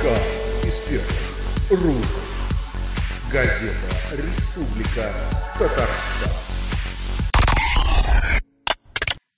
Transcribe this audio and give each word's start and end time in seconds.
Подкаст 0.00 0.64
из 0.64 1.78
рук. 1.84 2.04
Газета 3.30 3.76
«Республика 4.12 5.12
Татарстан». 5.58 6.30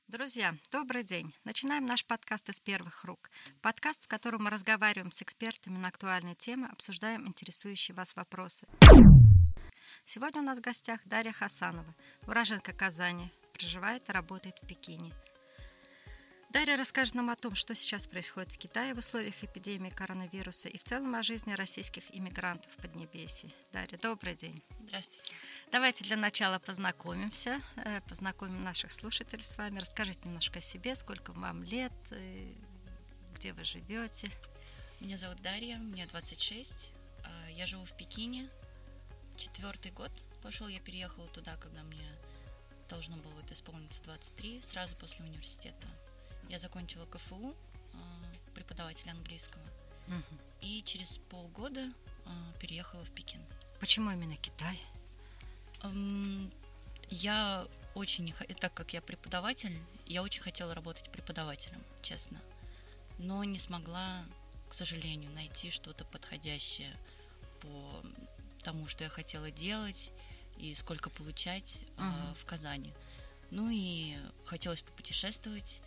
Друзья, 0.07 0.55
добрый 0.71 1.03
день. 1.03 1.35
Начинаем 1.43 1.85
наш 1.85 2.07
подкаст 2.07 2.49
из 2.49 2.61
первых 2.61 3.05
рук. 3.05 3.29
Подкаст, 3.61 4.05
в 4.05 4.07
котором 4.07 4.45
мы 4.45 4.51
разговариваем 4.51 5.11
с 5.11 5.21
экспертами 5.23 5.79
на 5.79 5.89
актуальные 5.89 6.37
темы, 6.37 6.69
обсуждаем 6.69 7.27
интересующие 7.27 7.97
вас 7.97 8.15
вопросы. 8.15 8.69
Сегодня 10.05 10.43
у 10.43 10.45
нас 10.45 10.59
в 10.59 10.63
гостях 10.63 11.01
Дарья 11.05 11.33
Хасанова, 11.33 11.93
уроженка 12.29 12.73
Казани, 12.73 13.33
проживает 13.53 14.09
и 14.09 14.13
работает 14.13 14.59
в 14.63 14.67
Пекине. 14.69 15.13
Дарья 16.53 16.77
расскажет 16.77 17.15
нам 17.15 17.31
о 17.31 17.37
том, 17.37 17.55
что 17.55 17.75
сейчас 17.75 18.07
происходит 18.07 18.53
в 18.53 18.59
Китае 18.59 18.93
в 18.93 18.99
условиях 18.99 19.43
эпидемии 19.43 19.89
коронавируса 19.89 20.69
и 20.69 20.77
в 20.77 20.85
целом 20.85 21.15
о 21.15 21.23
жизни 21.23 21.55
российских 21.55 22.03
иммигрантов 22.15 22.71
в 22.73 22.77
Поднебесье. 22.83 23.49
Дарья, 23.73 23.97
добрый 23.97 24.35
день. 24.35 24.63
Здравствуйте. 24.81 25.33
Давайте 25.71 26.05
для 26.05 26.19
начала 26.19 26.59
познакомимся, 26.59 27.63
э, 27.77 28.03
познакомим 28.03 28.63
наших 28.63 28.93
слушателей 28.93 29.43
с 29.43 29.57
вами. 29.57 29.79
Расскажите 29.79 30.21
немножко 30.25 30.59
о 30.59 30.61
себе, 30.61 30.95
сколько 30.95 31.33
вам 31.33 31.63
лет, 31.63 31.95
э, 32.11 32.53
где 33.35 33.55
вы 33.55 33.65
живете. 33.65 34.31
Меня 35.01 35.17
зовут 35.17 35.41
Дарья, 35.41 35.79
мне 35.79 36.07
26. 36.07 36.93
а, 37.25 37.51
Я 37.51 37.65
живу 37.65 37.87
в 37.87 37.97
Пекине. 37.97 38.47
Четвертый 39.39 39.91
год 39.91 40.13
пошел, 40.43 40.69
я 40.69 40.81
переехала 40.81 41.29
туда, 41.29 41.57
когда 41.57 41.83
мне 41.83 42.15
должно 42.91 43.17
было 43.17 43.33
вот 43.33 43.51
исполниться 43.51 44.03
23, 44.03 44.61
сразу 44.61 44.95
после 44.97 45.25
университета. 45.25 45.89
Я 46.53 46.59
закончила 46.59 47.07
КФУ, 47.07 47.57
а, 47.95 47.99
преподаватель 48.55 49.09
английского, 49.09 49.63
Мгм. 50.07 50.39
и 50.61 50.83
через 50.83 51.17
полгода 51.31 51.91
а, 52.27 52.53
переехала 52.61 53.03
в 53.07 53.11
Пекин. 53.13 53.41
Почему 53.81 54.11
именно 54.11 54.37
Китай? 54.37 54.79
Я 57.09 57.67
очень, 57.95 58.35
так 58.61 58.75
как 58.75 58.93
я 58.93 59.01
преподаватель, 59.01 59.75
я 60.05 60.23
очень 60.23 60.43
хотела 60.43 60.75
работать 60.75 61.11
преподавателем, 61.11 61.83
честно. 62.03 62.39
Но 63.19 63.43
не 63.45 63.59
смогла, 63.59 64.23
к 64.69 64.75
сожалению, 64.75 65.31
найти 65.33 65.71
что-то 65.71 66.05
подходящее 66.05 66.95
по 67.61 68.03
тому, 68.63 68.87
что 68.89 69.05
я 69.05 69.11
хотела 69.11 69.51
делать 69.51 70.13
и 70.59 70.75
сколько 70.75 71.09
получать 71.09 71.87
Мгм. 71.97 72.35
в 72.35 72.45
Казани. 72.45 72.93
Ну 73.51 73.71
и 73.71 74.19
хотелось 74.45 74.83
попутешествовать, 74.83 75.83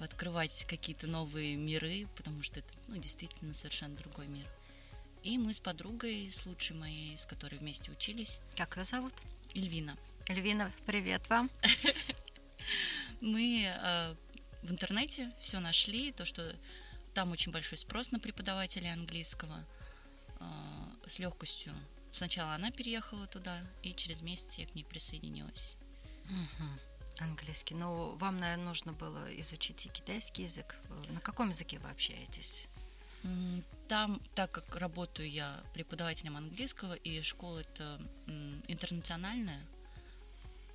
пооткрывать 0.00 0.64
какие-то 0.64 1.06
новые 1.06 1.56
миры, 1.56 2.08
потому 2.16 2.42
что 2.42 2.60
это 2.60 2.68
ну, 2.88 2.96
действительно 2.96 3.52
совершенно 3.52 3.94
другой 3.96 4.28
мир. 4.28 4.46
И 5.22 5.36
мы 5.36 5.52
с 5.52 5.60
подругой, 5.60 6.30
с 6.30 6.46
лучшей 6.46 6.74
моей, 6.74 7.18
с 7.18 7.26
которой 7.26 7.58
вместе 7.58 7.92
учились, 7.92 8.40
Как 8.56 8.78
ее 8.78 8.84
зовут? 8.84 9.12
Эльвина. 9.54 9.94
Эльвина, 10.26 10.72
привет 10.86 11.28
вам. 11.28 11.50
Мы 13.20 13.66
э, 13.66 14.14
в 14.62 14.72
интернете 14.72 15.30
все 15.38 15.60
нашли, 15.60 16.12
то, 16.12 16.24
что 16.24 16.56
там 17.12 17.32
очень 17.32 17.52
большой 17.52 17.76
спрос 17.76 18.10
на 18.10 18.18
преподавателей 18.18 18.90
английского. 18.90 19.66
Э, 20.38 20.44
с 21.06 21.18
легкостью. 21.18 21.74
Сначала 22.10 22.54
она 22.54 22.70
переехала 22.70 23.26
туда, 23.26 23.60
и 23.82 23.92
через 23.92 24.22
месяц 24.22 24.56
я 24.56 24.66
к 24.66 24.74
ней 24.74 24.84
присоединилась. 24.84 25.76
Английский. 27.20 27.74
Ну, 27.74 28.16
вам, 28.16 28.38
наверное, 28.38 28.64
нужно 28.64 28.92
было 28.92 29.28
изучить 29.40 29.86
и 29.86 29.88
китайский 29.88 30.42
язык. 30.42 30.76
На 31.10 31.20
каком 31.20 31.50
языке 31.50 31.78
вы 31.78 31.90
общаетесь? 31.90 32.66
Там, 33.88 34.20
так 34.34 34.50
как 34.50 34.76
работаю 34.76 35.30
я 35.30 35.60
преподавателем 35.74 36.36
английского, 36.36 36.94
и 36.94 37.20
школа 37.20 37.58
это 37.58 38.00
интернациональная, 38.68 39.66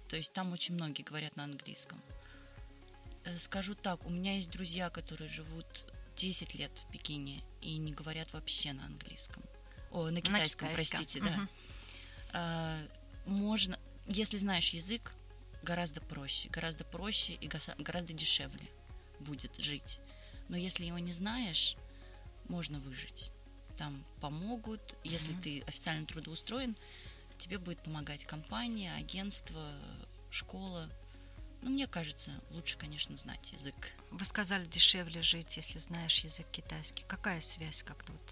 то 0.09 0.15
есть 0.15 0.33
там 0.33 0.53
очень 0.53 0.75
многие 0.75 1.01
говорят 1.01 1.35
на 1.35 1.45
английском. 1.45 1.99
Э, 3.23 3.37
Скажу 3.37 3.73
так, 3.73 4.05
у 4.05 4.09
меня 4.09 4.35
есть 4.35 4.51
друзья, 4.51 4.89
которые 4.89 5.27
живут 5.29 5.65
10 6.15 6.53
лет 6.55 6.71
в 6.77 6.91
Пекине 6.91 7.43
и 7.61 7.77
не 7.77 7.91
говорят 7.91 8.31
вообще 8.33 8.73
на 8.73 8.85
английском. 8.85 9.43
О, 9.91 10.09
на 10.09 10.21
китайском, 10.21 10.69
простите, 10.73 11.21
да. 11.21 11.31
Мгм. 11.31 11.49
А, 12.33 12.79
Можно, 13.25 13.79
если 14.07 14.37
знаешь 14.37 14.69
язык, 14.69 15.13
гораздо 15.65 15.99
проще, 15.99 16.47
гораздо 16.49 16.85
проще 16.85 17.33
и 17.33 17.49
гораздо 17.79 18.13
дешевле 18.13 18.69
будет 19.19 19.55
жить. 19.57 19.99
Но 20.47 20.55
если 20.55 20.85
его 20.85 20.99
не 20.99 21.11
знаешь, 21.11 21.75
можно 22.47 22.79
выжить. 22.79 23.31
Там 23.77 24.05
помогут. 24.21 24.95
Если 25.03 25.33
Мгм. 25.33 25.41
ты 25.41 25.61
официально 25.67 26.05
трудоустроен, 26.05 26.77
тебе 27.37 27.57
будет 27.57 27.83
помогать 27.83 28.23
компания, 28.23 28.93
агентство, 28.93 29.73
школа. 30.29 30.89
Ну, 31.61 31.71
мне 31.71 31.87
кажется, 31.87 32.31
лучше, 32.51 32.77
конечно, 32.77 33.17
знать 33.17 33.51
язык. 33.51 33.75
Вы 34.11 34.23
сказали, 34.23 34.65
дешевле 34.65 35.21
жить, 35.21 35.57
если 35.57 35.79
знаешь 35.79 36.23
язык 36.23 36.45
китайский. 36.51 37.03
Какая 37.07 37.41
связь 37.41 37.83
как-то 37.83 38.13
вот 38.13 38.31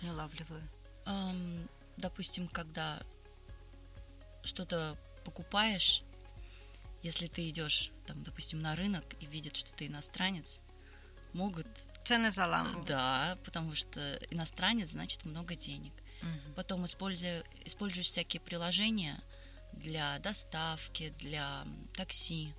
не 0.00 0.10
улавливаю? 0.10 0.66
Ам, 1.04 1.68
допустим, 1.98 2.48
когда 2.48 3.02
что-то 4.42 4.96
покупаешь, 5.24 6.02
если 7.02 7.26
ты 7.26 7.48
идешь, 7.48 7.90
там, 8.06 8.22
допустим, 8.22 8.60
на 8.60 8.74
рынок 8.76 9.04
и 9.20 9.26
видят, 9.26 9.56
что 9.56 9.72
ты 9.72 9.86
иностранец, 9.86 10.60
могут, 11.32 11.66
Цены 12.04 12.30
заламывают. 12.30 12.86
да, 12.86 13.38
потому 13.44 13.74
что 13.74 14.16
иностранец 14.30 14.90
значит 14.90 15.24
много 15.24 15.54
денег. 15.54 15.92
Мгм. 16.22 16.54
Потом 16.54 16.84
используя, 16.84 17.42
используешь 17.64 18.06
всякие 18.06 18.40
приложения 18.40 19.20
для 19.72 20.18
доставки, 20.18 21.10
для 21.18 21.66
такси. 21.94 22.54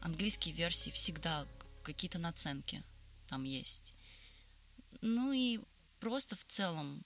Английские 0.00 0.54
версии 0.54 0.90
всегда 0.90 1.46
какие-то 1.82 2.18
наценки 2.18 2.82
там 3.28 3.44
есть. 3.44 3.94
Ну 5.00 5.32
и 5.32 5.60
просто 6.00 6.36
в 6.36 6.44
целом, 6.44 7.04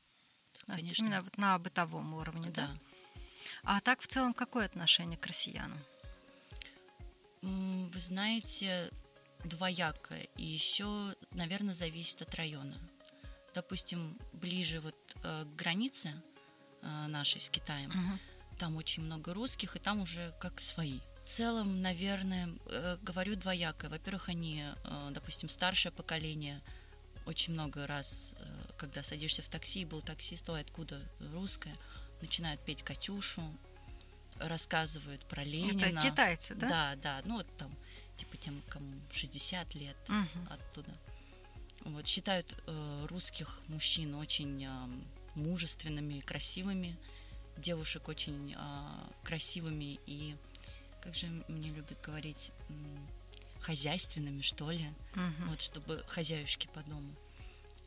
А, 0.66 0.76
конечно, 0.76 1.04
Именно 1.04 1.24
на 1.36 1.58
бытовом 1.58 2.14
уровне, 2.14 2.50
да? 2.50 2.66
да. 2.68 2.78
А 3.64 3.80
так 3.80 4.00
в 4.00 4.06
целом 4.06 4.34
какое 4.34 4.66
отношение 4.66 5.16
к 5.18 5.26
россиянам? 5.26 5.82
Вы 7.42 8.00
знаете, 8.00 8.90
двоякое. 9.44 10.28
И 10.36 10.44
еще, 10.44 11.14
наверное, 11.32 11.74
зависит 11.74 12.22
от 12.22 12.34
района. 12.34 12.76
Допустим, 13.54 14.18
ближе 14.32 14.80
вот 14.80 14.94
э, 15.22 15.44
к 15.44 15.56
границе 15.56 16.12
э, 16.82 17.06
нашей 17.08 17.40
с 17.40 17.48
Китаем, 17.48 17.90
Мгм. 17.90 18.18
там 18.58 18.76
очень 18.76 19.02
много 19.04 19.32
русских, 19.34 19.76
и 19.76 19.78
там 19.78 20.00
уже 20.00 20.34
как 20.40 20.60
свои. 20.60 21.00
В 21.24 21.28
целом, 21.28 21.80
наверное, 21.80 22.50
э, 22.66 22.96
говорю 23.02 23.36
двоякое. 23.36 23.90
Во-первых, 23.90 24.28
они, 24.28 24.64
э, 24.84 25.08
допустим, 25.12 25.48
старшее 25.48 25.92
поколение, 25.92 26.60
очень 27.26 27.52
много 27.52 27.86
раз, 27.86 28.34
э, 28.38 28.46
когда 28.76 29.02
садишься 29.02 29.42
в 29.42 29.48
такси, 29.48 29.84
был 29.84 30.02
таксист, 30.02 30.48
ой, 30.50 30.60
откуда 30.60 31.00
русская, 31.32 31.76
начинают 32.20 32.60
петь 32.64 32.82
Катюшу, 32.82 33.42
рассказывают 34.40 35.24
про 35.26 35.42
Ленина. 35.44 35.98
Это 35.98 36.10
китайцы, 36.10 36.54
да? 36.54 36.68
Да, 36.68 36.96
да, 36.96 37.22
ну 37.24 37.36
вот 37.36 37.46
там, 37.56 37.74
типа 38.16 38.36
тем, 38.36 38.62
кому 38.68 39.00
60 39.10 39.74
лет 39.74 39.96
Мгм. 40.08 40.48
оттуда. 40.50 40.92
Вот, 41.82 42.06
считают 42.06 42.56
э, 42.66 43.06
русских 43.08 43.60
мужчин 43.68 44.14
очень 44.16 44.64
э, 44.64 44.88
мужественными, 45.34 46.20
красивыми, 46.20 46.96
девушек 47.56 48.08
очень 48.08 48.54
э, 48.56 49.10
красивыми 49.24 49.98
и, 50.06 50.36
как 51.00 51.14
же 51.14 51.26
мне 51.48 51.68
любят 51.70 51.98
говорить, 52.02 52.50
м, 52.68 53.08
хозяйственными, 53.60 54.42
что 54.42 54.70
ли, 54.70 54.86
Мгм. 55.14 55.48
вот, 55.50 55.60
чтобы 55.60 56.04
хозяюшки 56.08 56.68
по 56.74 56.82
дому. 56.82 57.14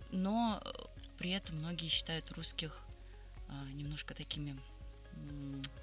Но 0.10 0.62
э, 0.64 0.72
при 1.18 1.32
этом 1.32 1.58
многие 1.58 1.88
считают 1.88 2.32
русских 2.32 2.84
а, 3.50 3.66
немножко 3.74 4.14
такими 4.14 4.58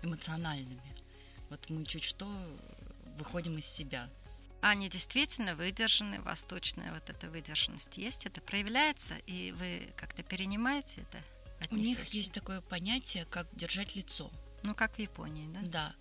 эмоциональными. 0.02 0.94
Вот 1.50 1.70
мы 1.70 1.84
чуть 1.84 2.04
что 2.04 2.26
выходим 3.16 3.58
из 3.58 3.66
себя. 3.66 4.08
Они 4.60 4.88
действительно 4.88 5.54
выдержаны, 5.54 6.20
восточная 6.20 6.92
вот 6.92 7.08
эта 7.10 7.30
выдержанность 7.30 7.96
есть, 7.96 8.26
это 8.26 8.40
проявляется, 8.40 9.16
и 9.26 9.52
вы 9.52 9.88
как-то 9.96 10.22
перенимаете 10.22 11.02
это? 11.02 11.22
от 11.60 11.72
У 11.72 11.76
них 11.76 11.98
если- 12.00 12.18
есть 12.18 12.32
такое 12.32 12.60
понятие, 12.60 13.24
как 13.24 13.46
держать 13.54 13.96
лицо. 13.96 14.30
Ну, 14.62 14.74
как 14.74 14.96
в 14.96 14.98
Японии, 14.98 15.48
да? 15.52 15.60
Да. 15.62 15.94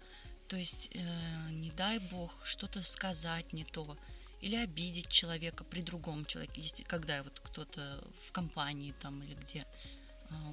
То 0.47 0.57
есть, 0.57 0.89
э, 0.93 1.49
не 1.51 1.71
дай 1.71 1.99
бог, 1.99 2.45
что-то 2.45 2.81
сказать 2.83 3.53
не 3.53 3.63
то. 3.63 3.97
Или 4.41 4.55
обидеть 4.55 5.07
человека 5.09 5.63
при 5.63 5.81
другом 5.81 6.25
человеке. 6.25 6.61
Есть, 6.61 6.83
когда 6.83 7.23
вот 7.23 7.39
кто-то 7.39 8.03
в 8.23 8.31
компании 8.31 8.93
там 9.01 9.23
или 9.23 9.33
где, 9.35 9.65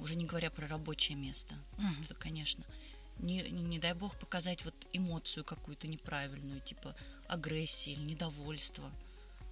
уже 0.01 0.15
не 0.15 0.25
говоря 0.25 0.49
про 0.49 0.67
рабочее 0.67 1.17
место. 1.17 1.55
Мгм. 1.77 2.01
Это, 2.03 2.15
конечно. 2.15 2.63
Не, 3.19 3.41
не, 3.49 3.79
дай 3.79 3.93
бог 3.93 4.17
показать 4.19 4.65
вот 4.65 4.75
эмоцию 4.93 5.43
какую-то 5.45 5.87
неправильную, 5.87 6.59
типа 6.61 6.95
агрессии 7.27 7.93
или 7.93 8.01
недовольства. 8.01 8.91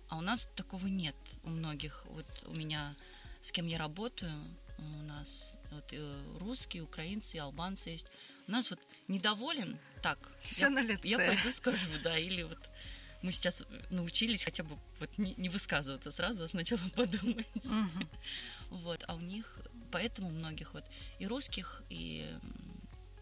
А 0.10 0.18
у 0.18 0.22
нас 0.22 0.50
такого 0.56 0.88
нет 0.88 1.16
у 1.44 1.50
многих. 1.50 2.06
Вот 2.10 2.26
у 2.46 2.54
меня 2.54 2.96
с 3.42 3.52
кем 3.52 3.68
я 3.68 3.78
работаю, 3.78 4.32
у 4.78 5.04
нас 5.04 5.56
вот, 5.72 5.86
э, 5.92 6.38
русские, 6.40 6.84
украинцы 6.84 7.38
албанцы 7.38 7.90
есть. 7.92 8.08
У 8.48 8.52
нас 8.52 8.70
вот 8.70 8.80
недоволен, 9.08 9.80
так, 10.02 10.30
Всё 10.42 10.66
я, 10.66 10.70
на 10.70 10.82
лице. 10.82 11.08
я 11.08 11.18
пойду 11.18 11.52
скажу, 11.52 11.92
да, 12.04 12.18
или 12.18 12.44
вот 12.44 12.60
мы 13.22 13.32
сейчас 13.32 13.64
научились 13.90 14.44
хотя 14.44 14.64
бы 14.64 14.78
вот 15.00 15.18
не, 15.18 15.34
не 15.38 15.48
высказываться 15.50 16.12
сразу, 16.12 16.44
а 16.44 16.48
сначала 16.48 16.82
подумать. 16.96 17.48
Мгм. 17.64 18.10
Вот, 18.70 19.04
а 19.08 19.16
у 19.16 19.20
них, 19.22 19.60
поэтому 19.94 20.30
многих 20.30 20.74
вот 20.74 20.84
и 21.22 21.28
русских, 21.28 21.84
и 21.90 22.36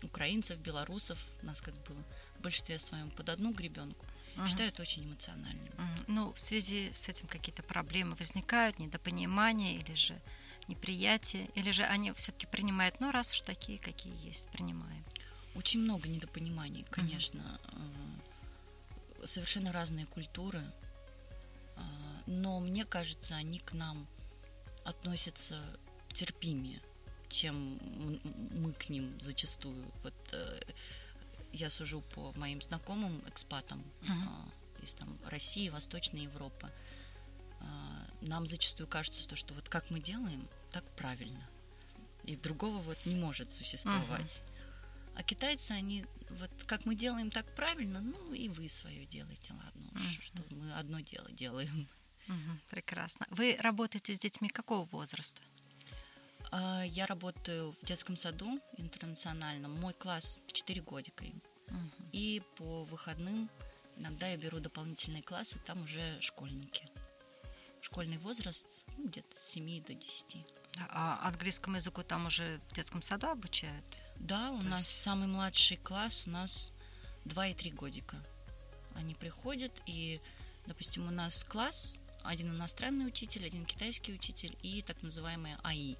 украинцев, 0.04 0.58
белорусов, 0.60 1.20
нас 1.44 1.62
как 1.62 1.74
бы 1.76 1.94
в 2.38 2.42
большинстве 2.42 2.80
своем 2.80 3.12
под 3.12 3.30
одну 3.30 3.52
гребенку, 3.54 4.06
Мгм. 4.36 4.48
считают 4.48 4.80
очень 4.80 5.04
эмоциональными. 5.04 5.70
Мгм. 5.78 6.04
Ну, 6.08 6.34
в 6.34 6.40
связи 6.40 6.90
с 6.94 7.10
этим 7.10 7.28
какие-то 7.28 7.64
проблемы 7.64 8.16
возникают, 8.16 8.80
недопонимание 8.80 9.76
или 9.76 9.94
же 9.96 10.20
неприятие, 10.70 11.50
или 11.56 11.72
же 11.72 11.84
они 11.84 12.12
все-таки 12.14 12.48
принимают, 12.48 13.00
ну, 13.02 13.12
раз 13.12 13.34
уж 13.34 13.42
такие, 13.42 13.78
какие 13.78 14.14
есть, 14.28 14.48
принимаем. 14.52 15.04
Очень 15.56 15.82
много 15.82 16.08
недопониманий, 16.08 16.84
конечно. 16.90 17.60
э, 17.74 19.26
Совершенно 19.26 19.72
разные 19.72 20.06
культуры. 20.06 20.62
а, 21.76 21.82
Но 22.26 22.60
мне 22.60 22.86
кажется, 22.86 23.36
они 23.36 23.60
к 23.60 23.74
нам 23.74 24.08
относятся 24.84 25.62
терпимее, 26.12 26.82
чем 27.30 27.80
мы 28.52 28.74
к 28.74 28.90
ним 28.90 29.20
зачастую. 29.20 29.86
Вот 30.04 30.14
э, 30.34 30.60
я 31.54 31.70
сужу 31.70 32.02
по 32.02 32.32
моим 32.34 32.62
знакомым 32.62 33.24
экспатам 33.28 33.84
а, 34.10 34.50
из 34.82 34.94
там, 34.94 35.18
России, 35.30 35.70
Восточной 35.70 36.24
Европы. 36.24 36.72
А, 37.60 38.08
Нам 38.22 38.46
зачастую 38.46 38.88
кажется, 38.88 39.22
что, 39.22 39.36
что 39.36 39.54
вот 39.54 39.70
как 39.70 39.90
мы 39.92 40.00
делаем, 40.00 40.48
так 40.72 40.84
правильно. 40.96 41.48
И 42.24 42.36
другого 42.36 42.78
вот 42.82 43.06
не 43.06 43.16
может 43.16 43.52
существовать. 43.52 44.44
А 45.16 45.24
китайцы, 45.24 45.72
они 45.72 46.06
вот 46.30 46.52
как 46.66 46.86
мы 46.86 46.96
делаем 46.96 47.30
так 47.32 47.46
правильно, 47.56 48.00
ну 48.00 48.34
и 48.34 48.48
вы 48.48 48.70
свое 48.70 49.06
делаете, 49.06 49.54
ладно 49.54 49.90
уж, 49.96 50.02
Мгм. 50.02 50.22
что 50.22 50.44
мы 50.56 50.74
одно 50.74 51.00
дело 51.02 51.30
делаем. 51.32 51.88
Мгм. 52.28 52.62
Прекрасно. 52.70 53.26
Вы 53.30 53.58
работаете 53.60 54.14
с 54.16 54.20
детьми 54.20 54.48
какого 54.50 54.86
возраста? 54.86 55.42
А, 56.52 56.84
Я 56.84 57.06
работаю 57.06 57.72
в 57.82 57.86
детском 57.86 58.16
саду 58.16 58.60
интернациональном. 58.78 59.80
Мой 59.80 59.94
класс 59.94 60.42
4 60.52 60.82
годика 60.82 61.24
им. 61.24 61.42
Мгм. 61.70 61.92
И 62.12 62.42
по 62.58 62.84
выходным 62.84 63.50
иногда 63.98 64.28
я 64.28 64.38
беру 64.38 64.60
дополнительные 64.60 65.24
классы, 65.24 65.60
там 65.66 65.84
уже 65.84 66.20
школьники. 66.22 66.88
Школьный 67.82 68.18
возраст 68.18 68.68
ну, 68.98 69.08
где-то 69.08 69.38
с 69.38 69.44
7 69.52 69.82
до 69.84 69.94
10. 69.94 70.46
А 70.90 71.20
английскому 71.28 71.78
языку 71.78 72.04
там 72.04 72.26
уже 72.28 72.60
в 72.70 72.74
детском 72.74 73.02
саду 73.02 73.28
обучают? 73.28 73.86
Да, 74.18 74.52
у 74.52 74.60
То 74.60 74.66
нас 74.66 74.80
есть- 74.82 75.02
самый 75.02 75.28
младший 75.28 75.78
класс, 75.78 76.24
у 76.26 76.30
нас 76.30 76.72
2 77.26 77.48
и 77.48 77.54
3 77.54 77.72
годика. 77.72 78.18
Они 78.96 79.16
приходят, 79.16 79.72
и, 79.86 80.20
допустим, 80.68 81.08
у 81.08 81.12
нас 81.12 81.44
класс, 81.44 81.98
один 82.24 82.50
иностранный 82.52 83.08
учитель, 83.08 83.46
один 83.46 83.66
китайский 83.66 84.14
учитель 84.14 84.56
и 84.62 84.82
так 84.82 85.02
называемая 85.02 85.58
АИ. 85.64 85.96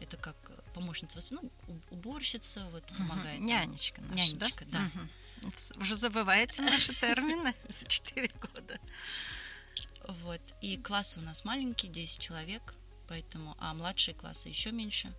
Это 0.00 0.16
как 0.16 0.36
помощница, 0.74 1.18
воспит- 1.18 1.38
ну, 1.40 1.80
уборщица, 1.90 2.66
вот, 2.70 2.84
помогает. 2.86 3.40
Нам. 3.40 3.48
Нянечка 3.48 4.00
наша, 4.02 4.14
Нянечка, 4.14 4.64
да. 4.66 4.80
Мгм. 4.80 5.10
С- 5.56 5.72
Уже 5.76 5.96
забываете 5.96 6.62
наши 6.62 6.92
термины 7.00 7.54
за 7.68 7.86
4 7.86 8.30
года. 8.40 8.78
Вот. 10.22 10.40
И 10.60 10.76
классы 10.76 11.18
у 11.20 11.22
нас 11.22 11.44
маленькие, 11.44 11.90
10 11.90 12.20
человек, 12.20 12.74
поэтому, 13.08 13.56
а 13.58 13.74
младшие 13.74 14.14
классы 14.14 14.48
еще 14.48 14.70
меньше. 14.72 15.12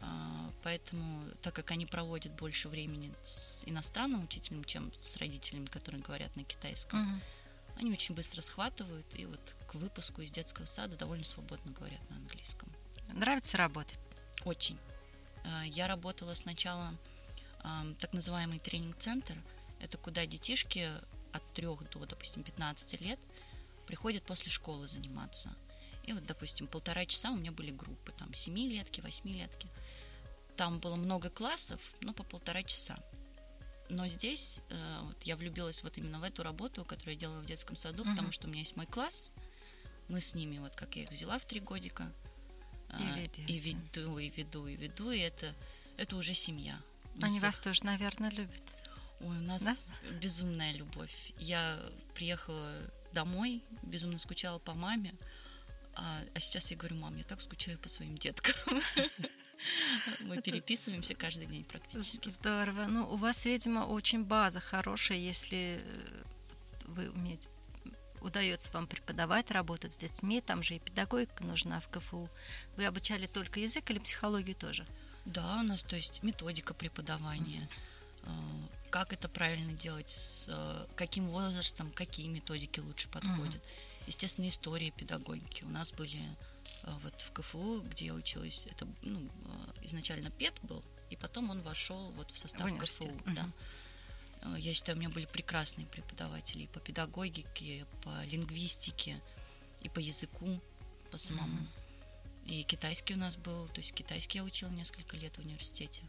А, 0.00 0.50
Поэтому, 0.62 1.28
так 1.42 1.54
как 1.54 1.70
они 1.70 1.84
проводят 1.86 2.32
больше 2.34 2.68
времени 2.68 3.12
с 3.22 3.64
иностранным 3.66 4.24
учителем, 4.24 4.64
чем 4.64 4.92
с 5.00 5.16
родителями, 5.18 5.66
которые 5.66 6.02
говорят 6.02 6.34
на 6.36 6.44
китайском, 6.44 7.00
Мгм. 7.00 7.20
они 7.76 7.92
очень 7.92 8.14
быстро 8.14 8.40
схватывают 8.40 9.06
и 9.14 9.26
вот 9.26 9.40
к 9.66 9.74
выпуску 9.74 10.20
из 10.22 10.30
детского 10.30 10.64
сада 10.66 10.96
довольно 10.96 11.24
свободно 11.24 11.72
говорят 11.72 12.00
на 12.10 12.16
английском. 12.16 12.68
Нравится 13.12 13.56
работать? 13.58 13.83
Очень. 14.44 14.78
А, 15.44 15.64
Я 15.64 15.86
работала 15.86 16.34
сначала 16.34 16.94
так 17.98 18.12
называемый 18.12 18.58
тренинг-центр. 18.58 19.34
Это 19.80 19.96
куда 19.96 20.26
детишки 20.26 20.90
от 21.32 21.42
3 21.54 21.66
до, 21.92 22.04
допустим, 22.04 22.42
15 22.42 23.00
лет 23.00 23.18
приходят 23.86 24.22
после 24.24 24.50
школы 24.50 24.86
заниматься. 24.86 25.54
И 26.02 26.12
вот, 26.12 26.26
допустим, 26.26 26.66
полтора 26.66 27.06
часа 27.06 27.30
у 27.30 27.36
меня 27.36 27.52
были 27.52 27.70
группы, 27.70 28.12
там, 28.12 28.34
семилетки, 28.34 29.00
восьмилетки. 29.00 29.68
Там 30.58 30.78
было 30.78 30.96
много 30.96 31.30
классов, 31.30 31.80
но 32.02 32.12
по 32.12 32.22
полтора 32.22 32.62
часа. 32.62 32.98
Но 33.88 34.06
здесь 34.08 34.60
э, 34.68 34.98
вот 35.02 35.22
я 35.22 35.36
влюбилась 35.36 35.82
вот 35.82 35.96
именно 35.96 36.20
в 36.20 36.22
эту 36.22 36.42
работу, 36.42 36.84
которую 36.84 37.14
я 37.14 37.20
делала 37.20 37.40
в 37.40 37.46
детском 37.46 37.76
саду, 37.76 38.04
Мгм. 38.04 38.12
потому 38.12 38.32
что 38.32 38.46
у 38.46 38.50
меня 38.50 38.60
есть 38.60 38.76
мой 38.76 38.86
класс, 38.86 39.32
мы 40.08 40.20
с 40.20 40.34
ними, 40.34 40.58
вот 40.58 40.76
как 40.76 40.96
я 40.96 41.04
их 41.04 41.10
взяла 41.10 41.38
в 41.38 41.46
три 41.46 41.60
годика, 41.60 42.12
а, 42.98 43.18
и 43.46 43.58
веду, 43.58 44.18
и 44.18 44.30
веду, 44.30 44.66
и 44.66 44.76
веду, 44.76 45.10
и 45.10 45.18
это, 45.18 45.54
это 45.96 46.16
уже 46.16 46.34
семья. 46.34 46.80
Они 47.20 47.38
всех- 47.38 47.42
вас 47.42 47.60
тоже, 47.60 47.84
наверное, 47.84 48.30
любят. 48.30 48.62
Ой, 49.20 49.36
у 49.36 49.42
нас 49.42 49.88
безумная 50.20 50.72
любовь. 50.72 51.32
Я 51.38 51.78
приехала 52.14 52.90
домой, 53.12 53.62
безумно 53.82 54.18
скучала 54.18 54.58
по 54.58 54.74
маме, 54.74 55.14
а, 55.94 56.22
а 56.34 56.40
сейчас 56.40 56.70
я 56.70 56.76
говорю, 56.76 56.96
мам, 56.96 57.16
я 57.16 57.24
так 57.24 57.40
скучаю 57.40 57.78
по 57.78 57.88
своим 57.88 58.18
деткам. 58.18 58.54
Мы 60.20 60.42
переписываемся 60.42 61.14
каждый 61.14 61.46
день 61.46 61.64
практически. 61.64 62.28
Здорово. 62.28 62.86
Ну, 62.86 63.08
у 63.10 63.16
вас, 63.16 63.44
видимо, 63.46 63.86
очень 63.86 64.24
база 64.24 64.60
хорошая, 64.60 65.18
если 65.18 65.80
э, 65.82 66.22
вы 66.86 67.10
умеете 67.10 67.48
удается 68.24 68.72
вам 68.72 68.86
преподавать, 68.86 69.50
работать 69.50 69.92
с 69.92 69.96
детьми, 69.96 70.40
там 70.40 70.62
же 70.62 70.74
и 70.74 70.78
педагогика 70.78 71.44
нужна 71.44 71.80
в 71.80 71.88
КФУ. 71.88 72.28
Вы 72.76 72.86
обучали 72.86 73.26
только 73.26 73.60
язык 73.60 73.90
или 73.90 73.98
психологию 73.98 74.56
тоже? 74.56 74.86
Да, 75.24 75.60
у 75.60 75.62
нас, 75.62 75.82
то 75.82 75.96
есть, 75.96 76.22
методика 76.22 76.74
преподавания, 76.74 77.68
э, 78.22 78.30
как 78.90 79.12
это 79.12 79.28
правильно 79.28 79.72
делать, 79.72 80.10
с 80.10 80.46
э, 80.48 80.86
каким 80.96 81.28
возрастом, 81.28 81.90
какие 81.92 82.28
методики 82.28 82.80
лучше 82.80 83.08
подходят. 83.08 83.62
Естественно, 84.06 84.48
история 84.48 84.90
педагогики. 84.90 85.64
У 85.64 85.68
нас 85.68 85.92
были 85.92 86.20
э, 86.82 86.90
вот 87.02 87.20
в 87.20 87.32
КФУ, 87.32 87.82
где 87.82 88.06
я 88.06 88.14
училась, 88.14 88.66
это 88.70 88.86
ну, 89.02 89.30
изначально 89.82 90.30
ПЕТ 90.30 90.54
был, 90.62 90.82
и 91.10 91.16
потом 91.16 91.50
он 91.50 91.62
вошел 91.62 92.10
вот 92.12 92.30
в 92.30 92.38
состав 92.38 92.70
В. 92.70 92.78
КФУ. 92.78 93.10
Да. 93.26 93.48
Э, 94.44 94.54
Я 94.58 94.74
считаю, 94.74 94.96
у 94.96 95.00
меня 95.00 95.10
были 95.10 95.26
прекрасные 95.26 95.86
преподаватели 95.86 96.64
и 96.64 96.66
по 96.68 96.80
педагогике, 96.80 97.64
и 97.64 97.84
по 98.02 98.24
лингвистике, 98.24 99.20
и 99.82 99.88
по 99.88 99.98
языку, 99.98 100.60
по 101.10 101.18
самому. 101.18 101.66
И 102.44 102.62
китайский 102.62 103.14
у 103.14 103.18
нас 103.18 103.36
был, 103.36 103.68
то 103.68 103.80
есть 103.80 103.94
китайский 103.94 104.38
я 104.38 104.44
учила 104.44 104.70
несколько 104.70 105.16
лет 105.16 105.36
в 105.36 105.40
университете. 105.40 106.02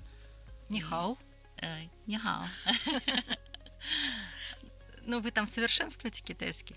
Нихау. 0.69 1.17
Э, 1.57 1.87
Нихао. 2.05 2.47
Ну, 5.07 5.19
вы 5.19 5.29
там 5.29 5.45
совершенствуете 5.45 6.23
китайский? 6.23 6.75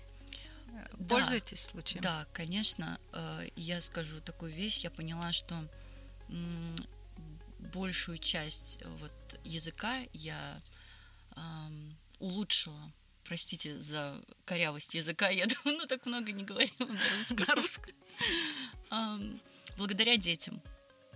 Да. 0.99 1.15
Пользуетесь 1.15 1.65
случаем? 1.65 2.03
Да, 2.03 2.27
конечно, 2.31 2.99
э, 3.11 3.49
я 3.55 3.81
скажу 3.81 4.21
такую 4.21 4.51
вещь. 4.53 4.83
Я 4.83 4.91
поняла, 4.91 5.31
что 5.31 5.67
большую 7.57 8.19
часть 8.19 8.79
э, 8.81 8.87
вот 8.99 9.11
языка 9.43 10.03
я 10.13 10.61
улучшила. 12.19 12.91
Простите 13.23 13.79
за 13.79 14.21
корявость 14.45 14.95
языка, 14.95 15.29
я 15.29 15.45
думаю, 15.45 15.79
ну 15.79 15.85
так 15.85 16.05
много 16.05 16.31
не 16.31 16.43
говорила 16.43 16.87
на 16.87 17.55
русском. 17.55 17.93
Благодаря 19.77 20.17
детям. 20.17 20.61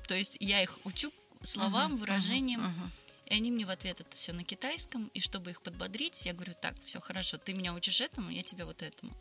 То 0.08 0.16
есть 0.16 0.38
я 0.40 0.62
их 0.62 0.80
учу 0.86 1.12
словам, 1.42 1.98
выражениям, 1.98 2.92
и 3.26 3.36
они 3.36 3.52
мне 3.52 3.66
в 3.66 3.70
ответ 3.70 4.02
это 4.02 4.16
все 4.16 4.34
на 4.34 4.44
китайском, 4.44 5.10
и 5.14 5.20
чтобы 5.20 5.52
их 5.52 5.62
подбодрить, 5.62 6.26
я 6.26 6.34
говорю, 6.34 6.54
так, 6.60 6.76
все 6.84 7.00
хорошо, 7.00 7.38
ты 7.38 7.54
меня 7.54 7.74
учишь 7.74 8.02
этому, 8.02 8.30
я 8.30 8.44
тебя 8.44 8.66
вот 8.66 8.82
этому. 8.82 9.14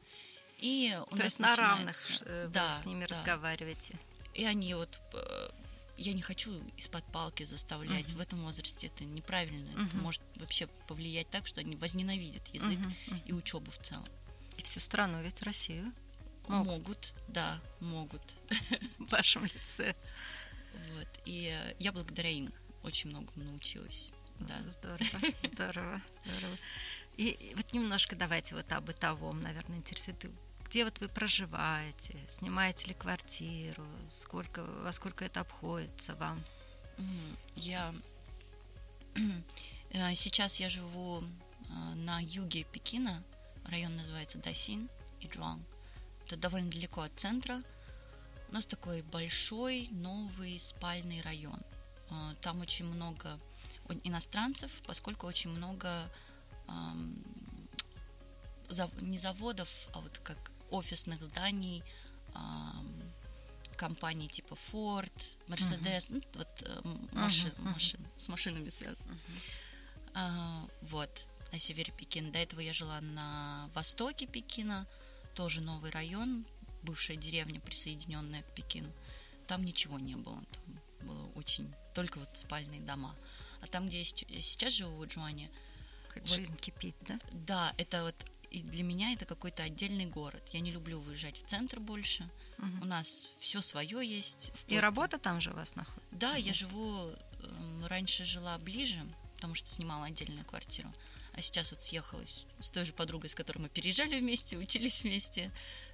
И 0.58 0.96
у 1.06 1.10
То 1.10 1.16
нас 1.16 1.24
есть 1.24 1.38
на 1.40 1.56
равных 1.56 2.22
э, 2.22 2.46
вы 2.46 2.52
да, 2.52 2.70
с 2.70 2.84
ними 2.84 3.06
да. 3.06 3.14
разговариваете. 3.14 3.98
И 4.34 4.44
они 4.44 4.74
вот, 4.74 5.00
э, 5.12 5.50
я 6.02 6.12
не 6.12 6.22
хочу 6.22 6.52
из-под 6.76 7.04
палки 7.12 7.44
заставлять, 7.44 8.08
Мгм. 8.08 8.18
в 8.18 8.20
этом 8.20 8.42
возрасте 8.42 8.88
это 8.88 9.04
неправильно, 9.04 9.68
это 9.70 9.80
Мгм. 9.96 10.00
может 10.02 10.22
вообще 10.36 10.66
повлиять 10.88 11.30
так, 11.30 11.46
что 11.46 11.60
они 11.60 11.76
возненавидят 11.76 12.48
язык 12.48 12.78
Мгм, 12.78 12.94
мгм. 13.06 13.22
и 13.26 13.32
учебу 13.32 13.70
в 13.70 13.78
целом. 13.78 14.04
И 14.58 14.62
всю 14.62 14.80
страну, 14.80 15.22
ведь 15.22 15.42
Россию 15.42 15.92
Могут. 16.48 16.66
Могут, 16.72 17.12
да, 17.28 17.60
могут. 17.80 18.22
в 18.98 19.10
вашем 19.12 19.44
лице. 19.44 19.94
Вот. 20.94 21.08
И 21.24 21.46
э, 21.46 21.76
я 21.78 21.92
благодаря 21.92 22.30
им 22.30 22.52
очень 22.82 23.10
многому 23.10 23.44
научилась. 23.44 24.12
Да. 24.40 24.60
Здорово, 24.68 25.20
здорово, 25.44 26.02
здорово. 26.24 26.58
И 27.16 27.28
и 27.28 27.54
вот 27.54 27.72
немножко 27.72 28.16
давайте 28.16 28.56
вот 28.56 28.70
о 28.72 28.80
бытовом, 28.80 29.40
наверное, 29.40 29.78
интересует. 29.78 30.16
Где 30.72 30.84
вот 30.86 30.98
вы 31.00 31.08
проживаете, 31.08 32.14
снимаете 32.26 32.86
ли 32.86 32.94
квартиру, 32.94 33.86
сколько, 34.08 34.64
во 34.64 34.90
сколько 34.92 35.22
это 35.22 35.40
обходится 35.40 36.14
вам? 36.14 36.42
Я 37.56 37.94
э, 39.90 40.14
сейчас 40.14 40.60
я 40.60 40.70
живу 40.70 41.20
э, 41.20 41.94
на 41.96 42.20
юге 42.20 42.64
Пекина. 42.64 43.22
Район 43.66 43.94
называется 43.96 44.38
Дасин 44.38 44.88
и 45.20 45.26
Джуан. 45.26 45.62
Это 46.24 46.38
довольно 46.38 46.70
далеко 46.70 47.02
от 47.02 47.12
центра. 47.20 47.62
У 48.48 48.54
нас 48.54 48.66
такой 48.66 49.02
большой 49.02 49.88
новый 49.90 50.58
спальный 50.58 51.20
район. 51.20 51.60
Э, 52.08 52.34
Там 52.40 52.62
очень 52.62 52.86
много 52.86 53.38
иностранцев, 54.04 54.70
поскольку 54.86 55.26
очень 55.26 55.50
много 55.50 56.10
не 59.02 59.18
заводов, 59.18 59.68
а 59.92 60.00
вот 60.00 60.16
как 60.20 60.51
офисных 60.72 61.22
зданий, 61.22 61.84
компаний 63.76 64.28
типа 64.28 64.54
Ford, 64.54 65.12
Mercedes, 65.48 66.06
ну, 66.10 66.20
вот 66.34 66.48
э, 66.62 66.80
машин, 67.12 67.52
мгм. 67.58 67.72
машин, 67.72 68.00
с 68.16 68.28
машинами 68.28 68.68
связано. 68.68 69.18
А, 70.14 70.68
вот, 70.82 71.26
на 71.52 71.58
севере 71.58 71.92
Пекина. 71.92 72.30
До 72.30 72.38
этого 72.38 72.60
я 72.60 72.72
жила 72.72 73.00
на 73.00 73.68
востоке 73.74 74.26
Пекина, 74.26 74.86
тоже 75.34 75.60
новый 75.60 75.90
район, 75.90 76.44
бывшая 76.82 77.16
деревня, 77.16 77.60
присоединенная 77.60 78.42
к 78.42 78.54
Пекину. 78.54 78.92
Там 79.46 79.64
ничего 79.64 79.98
не 79.98 80.14
было, 80.14 80.40
там 80.52 81.08
было 81.08 81.26
очень 81.34 81.74
только 81.94 82.18
вот 82.18 82.30
спальные 82.38 82.80
дома. 82.80 83.16
А 83.62 83.66
там, 83.66 83.88
где 83.88 83.98
я 83.98 84.04
сейчас 84.04 84.72
живу, 84.72 84.96
в 84.96 85.06
Джуане, 85.06 85.50
Хоть 86.12 86.28
Вот. 86.28 86.36
жизнь 86.36 86.56
кипит, 86.56 86.94
да? 87.00 87.18
да, 87.32 87.74
это 87.78 88.04
вот 88.04 88.14
и 88.52 88.62
для 88.62 88.82
меня 88.84 89.12
это 89.12 89.24
какой-то 89.24 89.62
отдельный 89.62 90.06
город. 90.06 90.42
Я 90.52 90.60
не 90.60 90.70
люблю 90.70 91.00
выезжать 91.00 91.38
в 91.38 91.46
центр 91.46 91.80
больше. 91.80 92.28
Мгм. 92.58 92.82
У 92.82 92.84
нас 92.84 93.26
все 93.40 93.60
свое 93.60 94.06
есть. 94.06 94.50
И 94.50 94.52
вплоть- 94.58 94.80
работа 94.80 95.18
там 95.18 95.40
же 95.40 95.50
у 95.50 95.54
вас 95.54 95.74
находится? 95.74 96.16
Да, 96.16 96.36
я 96.36 96.52
живу, 96.52 97.12
эм, 97.40 97.86
раньше 97.86 98.24
жила 98.24 98.58
ближе, 98.58 99.00
потому 99.36 99.54
что 99.54 99.68
снимала 99.68 100.06
отдельную 100.06 100.44
квартиру. 100.44 100.92
А 101.34 101.40
сейчас 101.40 101.70
вот 101.70 101.80
съехалась 101.80 102.46
с 102.60 102.70
той 102.70 102.84
же 102.84 102.92
подругой, 102.92 103.30
с 103.30 103.34
которой 103.34 103.58
мы 103.58 103.68
переезжали 103.70 104.20
вместе, 104.20 104.56
учились 104.58 105.02
вместе, 105.02 105.50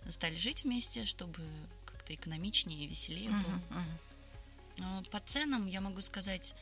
стали 0.08 0.36
жить 0.36 0.64
вместе, 0.64 1.04
чтобы 1.06 1.42
как-то 1.86 2.12
экономичнее 2.14 2.84
и 2.84 2.88
веселее 2.88 3.30
было. 3.30 3.38
Мгм, 3.38 3.62
мгм. 3.70 3.98
А, 4.80 5.02
По 5.10 5.20
ценам 5.20 5.66
я 5.66 5.80
могу 5.80 6.00
сказать, 6.00 6.54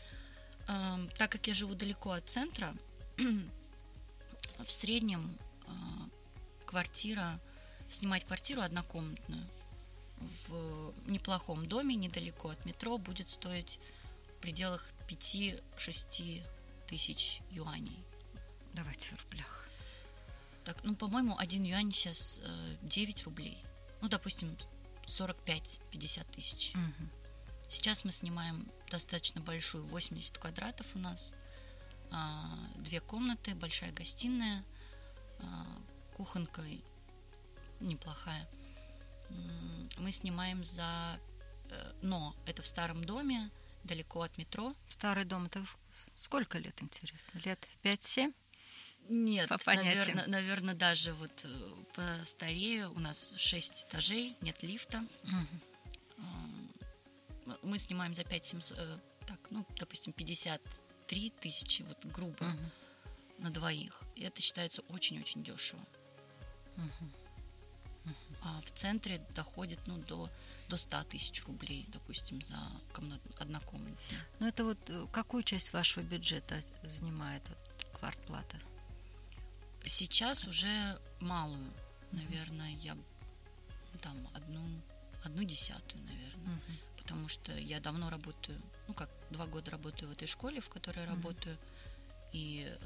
эм, 0.69 1.09
так 1.17 1.33
как 1.33 1.47
я 1.47 1.55
живу 1.55 1.75
далеко 1.75 2.11
от 2.13 2.29
центра, 2.29 2.75
в 4.59 4.71
среднем 4.71 5.39
квартира, 6.67 7.41
снимать 7.89 8.25
квартиру 8.25 8.63
однокомнатную 8.63 9.47
в 10.49 10.93
неплохом 11.07 11.67
доме 11.67 11.95
недалеко 11.95 12.51
от 12.51 12.65
метро 12.65 12.99
будет 12.99 13.29
стоить 13.29 13.79
в 14.29 14.41
пределах 14.41 14.87
5-6 15.09 16.43
тысяч 16.87 17.41
юаней. 17.51 18.05
Давайте 18.75 19.15
в 19.15 19.25
рублях. 19.25 19.69
Так, 20.65 20.83
ну, 20.83 20.95
по-моему, 20.95 21.37
один 21.39 21.65
юань 21.65 21.93
сейчас 21.93 22.41
э, 22.43 22.77
9 22.83 23.25
рублей. 23.25 23.59
Ну, 24.01 24.09
допустим, 24.09 24.57
45-50 25.07 26.27
тысяч. 26.33 26.73
Мгм. 26.75 27.11
Сейчас 27.69 28.05
мы 28.05 28.11
снимаем 28.11 28.69
достаточно 28.91 29.41
большую, 29.41 29.85
80 29.85 30.39
квадратов 30.39 30.95
у 30.95 30.99
нас. 30.99 31.35
А, 32.11 32.59
Две 32.77 33.01
комнаты, 33.01 33.55
большая 33.55 33.93
гостиная, 33.93 34.61
а, 34.61 34.65
кухонка 36.17 36.63
и- 36.63 36.81
неплохая. 37.81 38.47
Мы 39.99 40.11
снимаем 40.13 40.65
за... 40.65 41.19
э, 41.71 41.93
Но 42.03 42.35
это 42.47 42.63
в 42.63 42.67
старом 42.67 43.05
доме, 43.05 43.51
далеко 43.85 44.23
от 44.23 44.39
метро. 44.39 44.75
Старый 44.89 45.25
дом, 45.25 45.47
это 45.47 45.65
сколько 46.15 46.59
лет, 46.59 46.81
интересно? 46.83 47.39
Лет 47.45 47.67
5-7? 47.83 48.33
Нет, 49.09 49.49
По 49.49 49.59
понятиям. 49.59 50.21
наверное, 50.31 50.75
даже 50.75 51.13
вот 51.15 51.45
э, 51.45 51.71
постарее. 51.95 52.89
У 52.89 52.99
нас 52.99 53.35
6 53.37 53.85
этажей, 53.89 54.37
нет 54.41 54.63
лифта. 54.63 55.05
М, 55.25 55.49
Мы 57.63 57.79
снимаем 57.79 58.15
за 58.15 58.25
5 58.25 58.45
700, 58.45 58.79
э, 58.79 58.99
так, 59.27 59.39
ну, 59.51 59.65
допустим, 59.79 60.13
53 60.13 61.31
тысячи, 61.31 61.83
вот 61.83 62.05
грубо, 62.07 62.45
Мгм. 62.45 62.71
На 63.39 63.51
двоих. 63.51 64.03
И 64.15 64.23
это 64.23 64.41
считается 64.41 64.83
очень-очень 64.89 65.45
дешево. 65.45 65.85
Мгм. 66.77 67.13
А 68.43 68.61
в 68.61 68.71
центре 68.71 69.19
доходит, 69.35 69.81
ну, 69.87 69.99
до, 69.99 70.31
до 70.69 70.77
100 70.77 71.05
тысяч 71.05 71.45
рублей, 71.45 71.87
допустим, 71.89 72.41
за 72.41 72.57
комнат, 72.93 73.21
однокомнатную. 73.39 73.97
Ну, 74.39 74.47
это 74.47 74.65
вот 74.65 74.79
э, 74.89 75.07
какую 75.11 75.43
часть 75.43 75.73
вашего 75.73 76.05
бюджета 76.05 76.61
занимает 76.85 77.43
вот, 77.49 77.87
квартплата? 77.99 78.59
Сейчас 79.85 80.45
уже 80.47 81.01
малую, 81.21 81.73
наверное, 82.13 82.71
я 82.83 82.95
ну, 82.95 83.99
там 84.01 84.29
одну, 84.35 84.61
одну 85.25 85.43
десятую, 85.43 86.05
наверное. 86.05 86.47
Мгм. 86.47 86.79
потому 86.97 87.29
что 87.29 87.53
я 87.57 87.79
давно 87.81 88.11
работаю, 88.11 88.61
ну 88.89 88.95
как 88.95 89.09
два 89.31 89.47
года 89.47 89.71
работаю 89.71 90.09
в 90.09 90.13
этой 90.13 90.27
школе, 90.27 90.61
в 90.61 90.69
которой 90.69 91.07
Мгм. 91.07 91.15
работаю, 91.15 91.59
и 92.33 92.77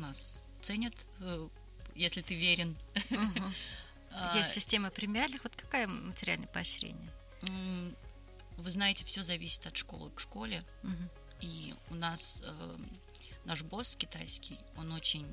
нас 0.00 0.44
ценят, 0.60 0.94
э, 1.20 1.48
если 1.94 2.22
ты 2.22 2.34
верен. 2.34 2.76
А, 4.16 4.36
Есть 4.38 4.52
система 4.52 4.90
премиальных. 4.90 5.42
Вот 5.42 5.56
какое 5.56 5.88
материальное 5.88 6.46
поощрение? 6.46 7.10
Вы 8.56 8.70
знаете, 8.70 9.04
все 9.04 9.24
зависит 9.24 9.66
от 9.66 9.76
школы 9.76 10.12
к 10.12 10.20
школе, 10.20 10.64
Мгм. 10.84 11.10
и 11.40 11.74
у 11.90 11.94
нас 11.96 12.40
э, 12.44 12.76
наш 13.44 13.64
босс 13.64 13.96
китайский, 13.96 14.56
он 14.76 14.92
очень 14.92 15.26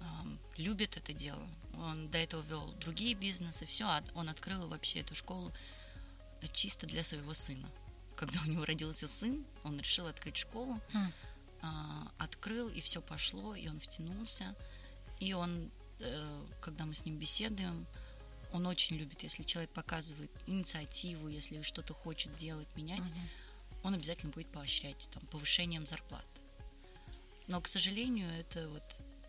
ам, 0.00 0.38
любит 0.56 0.96
это 0.96 1.12
дело. 1.12 1.44
Он 1.76 2.08
до 2.08 2.18
этого 2.18 2.42
вел 2.42 2.72
другие 2.74 3.14
бизнесы, 3.14 3.66
все, 3.66 4.00
он 4.14 4.28
открыл 4.28 4.68
вообще 4.68 5.00
эту 5.00 5.16
школу 5.16 5.52
чисто 6.52 6.86
для 6.86 7.02
своего 7.02 7.34
сына. 7.34 7.68
Когда 8.14 8.40
у 8.46 8.48
него 8.48 8.64
родился 8.64 9.08
сын, 9.08 9.44
он 9.64 9.80
решил 9.80 10.06
открыть 10.06 10.36
школу, 10.36 10.80
М. 10.92 11.12
а, 11.64 12.12
открыл, 12.18 12.68
и 12.68 12.80
все 12.80 13.00
пошло, 13.00 13.54
и 13.54 13.68
он 13.68 13.78
втянулся. 13.78 14.54
И 15.18 15.32
он, 15.32 15.70
э, 16.00 16.46
когда 16.60 16.84
мы 16.84 16.92
с 16.92 17.06
ним 17.06 17.18
беседуем, 17.18 17.86
он 18.52 18.66
очень 18.66 18.96
любит, 18.96 19.22
если 19.22 19.44
человек 19.44 19.70
показывает 19.70 20.30
инициативу, 20.46 21.28
если 21.28 21.62
что-то 21.62 21.94
хочет 21.94 22.36
делать, 22.36 22.68
менять, 22.76 23.10
Мгм. 23.10 23.28
он 23.82 23.94
обязательно 23.94 24.32
будет 24.32 24.48
поощрять 24.52 25.08
там, 25.12 25.26
повышением 25.26 25.86
зарплат. 25.86 26.26
Но, 27.46 27.60
к 27.60 27.66
сожалению, 27.66 28.30
это 28.30 28.68
вот 28.68 28.82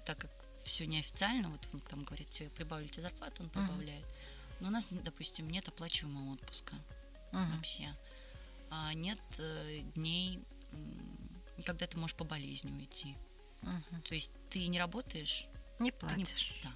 так 0.06 0.18
как 0.18 0.32
все 0.64 0.86
неофициально, 0.86 1.50
вот 1.50 1.62
он 1.74 1.80
там 1.80 2.04
говорит, 2.04 2.28
все, 2.30 2.46
я 2.46 2.50
прибавлю 2.50 2.88
тебе 2.90 3.04
зарплату, 3.04 3.44
он 3.44 3.50
прибавляет. 3.50 4.06
Но 4.60 4.68
у 4.68 4.72
нас, 4.72 4.90
допустим, 4.92 5.50
нет 5.50 5.68
оплачиваемого 5.70 6.34
отпуска 6.34 6.76
Мгм. 7.32 7.56
вообще. 7.56 7.88
А 8.70 8.94
нет 8.94 9.20
э, 9.38 9.82
дней, 9.96 10.40
когда 11.64 11.88
ты 11.88 11.98
можешь 11.98 12.16
по 12.16 12.24
болезни 12.24 12.72
уйти. 12.72 13.18
Мгм. 13.62 14.02
То 14.04 14.16
есть 14.16 14.32
ты 14.50 14.68
не 14.68 14.80
работаешь, 14.80 15.46
Не 15.80 15.92
ты 15.92 15.96
не, 16.16 16.26
платишь. 16.26 16.54
да, 16.64 16.72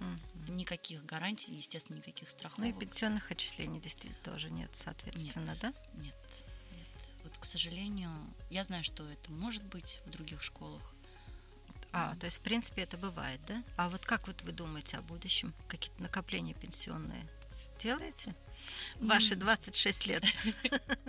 Мгм. 0.00 0.56
никаких 0.56 1.04
гарантий, 1.04 1.54
естественно, 1.54 1.96
никаких 1.98 2.28
Ну 2.28 2.34
и 2.34 2.38
страховок. 2.38 2.78
пенсионных 2.78 3.30
отчислений 3.30 3.80
действительно 3.80 4.22
тоже 4.24 4.50
нет, 4.50 4.70
соответственно, 4.74 5.46
Нет. 5.46 5.58
да? 5.60 5.74
Нет, 5.94 6.16
нет. 6.72 7.14
Вот, 7.22 7.36
к 7.38 7.44
сожалению, 7.44 8.10
я 8.50 8.64
знаю, 8.64 8.82
что 8.82 9.08
это 9.08 9.30
может 9.30 9.62
быть 9.62 10.00
в 10.06 10.10
других 10.10 10.42
школах. 10.42 10.94
А, 11.94 12.16
то 12.16 12.24
есть, 12.24 12.38
в 12.38 12.40
принципе, 12.40 12.82
это 12.82 12.96
бывает, 12.96 13.38
да? 13.46 13.62
А 13.76 13.90
вот 13.90 14.04
как 14.06 14.26
вот 14.26 14.40
вы 14.42 14.52
думаете 14.52 14.96
о 14.96 15.02
будущем? 15.02 15.52
Какие-то 15.68 16.02
накопления 16.02 16.54
пенсионные 16.54 17.28
делаете? 17.78 18.34
Ваши 18.98 19.34
М. 19.34 19.40
26 19.40 20.06
лет. 20.06 20.24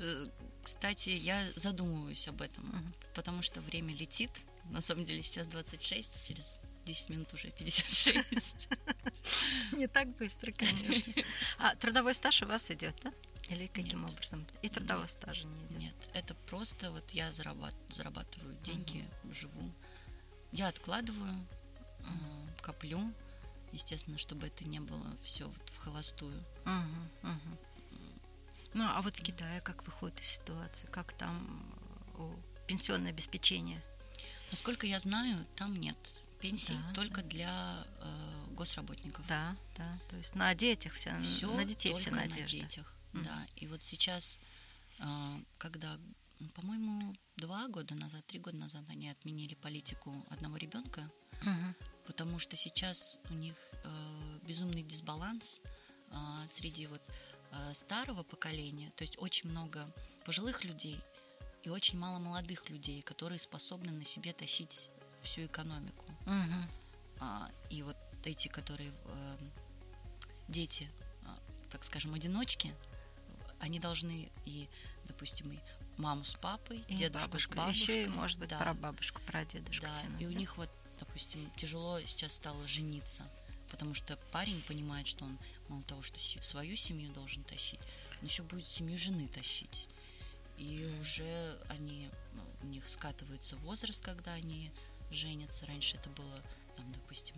Кстати, 0.74 1.10
я 1.10 1.52
задумываюсь 1.56 2.28
об 2.28 2.40
этом, 2.42 2.64
Мгм. 2.64 2.94
потому 3.14 3.42
что 3.42 3.60
время 3.60 3.92
летит. 3.92 4.30
На 4.70 4.80
самом 4.80 5.04
деле 5.04 5.20
сейчас 5.20 5.48
26, 5.48 6.28
через 6.28 6.60
10 6.84 7.08
минут 7.08 7.34
уже 7.34 7.50
56. 7.50 8.68
Не 9.72 9.88
так 9.88 10.16
быстро, 10.16 10.52
конечно. 10.52 11.24
А 11.58 11.74
трудовой 11.74 12.14
стаж 12.14 12.42
у 12.42 12.46
вас 12.46 12.70
идет, 12.70 12.94
да? 13.02 13.12
Или 13.48 13.66
каким 13.66 14.02
Нет. 14.02 14.12
образом? 14.12 14.46
И 14.62 14.68
трудового 14.68 15.06
стажа 15.06 15.44
не 15.44 15.66
идет. 15.66 15.80
Нет, 15.80 15.94
это 16.14 16.34
просто 16.46 16.92
вот 16.92 17.10
я 17.10 17.30
зарабат- 17.30 17.74
зарабатываю 17.88 18.54
деньги, 18.62 19.04
живу. 19.32 19.72
Я 20.52 20.68
откладываю, 20.68 21.34
э, 21.98 22.04
коплю, 22.62 23.12
естественно, 23.72 24.18
чтобы 24.18 24.46
это 24.46 24.64
не 24.64 24.78
было 24.78 25.16
все 25.24 25.46
вот 25.48 25.68
в 25.68 25.76
холостую. 25.78 26.44
Мгм, 26.64 27.10
мгм. 27.22 27.58
Ну, 28.74 28.84
а 28.86 29.00
вот 29.02 29.14
в 29.16 29.22
Китае 29.22 29.60
как 29.60 29.84
выходит 29.86 30.20
из 30.20 30.26
ситуации? 30.26 30.86
Как 30.86 31.12
там 31.12 31.74
э, 32.18 32.36
пенсионное 32.66 33.10
обеспечение? 33.10 33.82
Насколько 34.50 34.86
я 34.86 34.98
знаю, 34.98 35.46
там 35.56 35.76
нет 35.76 35.96
пенсий 36.40 36.78
Да, 36.82 36.92
только 36.94 37.22
для 37.22 37.84
э, 38.00 38.44
госработников. 38.52 39.26
Да, 39.26 39.56
да. 39.76 39.98
То 40.08 40.16
есть 40.16 40.34
на 40.34 40.54
детях 40.54 40.92
вся, 40.94 41.18
Все 41.20 41.52
на 41.54 41.64
детей 41.64 41.94
вся 41.94 42.10
надежда. 42.10 42.40
на 42.42 42.46
детях. 42.46 42.94
Мгм. 43.12 43.24
Да. 43.24 43.46
И 43.56 43.66
вот 43.66 43.82
сейчас, 43.82 44.38
э, 44.98 45.38
когда, 45.58 45.98
по-моему, 46.54 47.14
два 47.36 47.68
года 47.68 47.94
назад, 47.94 48.26
три 48.26 48.38
года 48.38 48.56
назад 48.56 48.84
они 48.88 49.08
отменили 49.10 49.54
политику 49.54 50.24
одного 50.30 50.56
ребенка, 50.56 51.10
Мгм. 51.42 51.74
потому 52.06 52.38
что 52.38 52.56
сейчас 52.56 53.18
у 53.30 53.34
них 53.34 53.56
э, 53.84 54.38
безумный 54.42 54.82
дисбаланс 54.82 55.60
э, 56.10 56.16
среди 56.48 56.86
вот 56.86 57.02
старого 57.72 58.22
поколения, 58.22 58.90
то 58.96 59.02
есть 59.02 59.16
очень 59.18 59.50
много 59.50 59.90
пожилых 60.24 60.64
людей 60.64 61.00
и 61.62 61.68
очень 61.68 61.98
мало 61.98 62.18
молодых 62.18 62.70
людей, 62.70 63.02
которые 63.02 63.38
способны 63.38 63.92
на 63.92 64.04
себе 64.04 64.32
тащить 64.32 64.88
всю 65.22 65.46
экономику. 65.46 66.06
Мгм. 66.26 66.70
А, 67.20 67.50
и 67.68 67.82
вот 67.82 67.96
эти, 68.24 68.48
которые 68.48 68.92
э, 69.04 69.36
дети, 70.48 70.90
а, 71.24 71.38
так 71.70 71.84
скажем, 71.84 72.14
одиночки, 72.14 72.74
они 73.58 73.78
должны 73.78 74.30
и, 74.46 74.68
допустим, 75.04 75.52
и 75.52 75.58
маму 75.98 76.24
с 76.24 76.34
папой, 76.34 76.82
И 76.88 76.94
дедушку 76.94 77.28
бабушку, 77.28 77.52
с 77.52 77.56
бабушкой, 77.56 77.80
еще 77.82 78.04
и, 78.04 78.08
может 78.08 78.38
быть, 78.38 78.48
да, 78.48 78.58
про 78.58 78.72
бабушку, 78.74 79.20
про 79.22 79.44
дедушку. 79.44 79.84
да, 79.86 79.94
тянуть, 80.00 80.22
и 80.22 80.26
у 80.26 80.32
да? 80.32 80.38
них 80.38 80.56
вот, 80.56 80.70
допустим, 80.98 81.50
тяжело 81.56 82.00
сейчас 82.00 82.32
стало 82.32 82.66
жениться, 82.66 83.24
потому 83.70 83.94
что 83.94 84.16
парень 84.32 84.60
понимает, 84.62 85.06
что 85.06 85.24
он 85.24 85.38
мало 85.68 85.82
того, 85.84 86.02
что 86.02 86.18
свою 86.18 86.76
семью 86.76 87.12
должен 87.12 87.42
тащить, 87.44 87.80
он 88.20 88.26
еще 88.26 88.42
будет 88.42 88.66
семью 88.66 88.98
жены 88.98 89.28
тащить. 89.28 89.88
И 90.58 90.84
уже 91.00 91.58
они, 91.68 92.10
ну, 92.34 92.42
у 92.62 92.66
них 92.66 92.86
скатывается 92.88 93.56
возраст, 93.56 94.04
когда 94.04 94.34
они 94.34 94.70
женятся. 95.10 95.64
Раньше 95.66 95.96
это 95.96 96.10
было, 96.10 96.34
там, 96.76 96.92
допустим, 96.92 97.36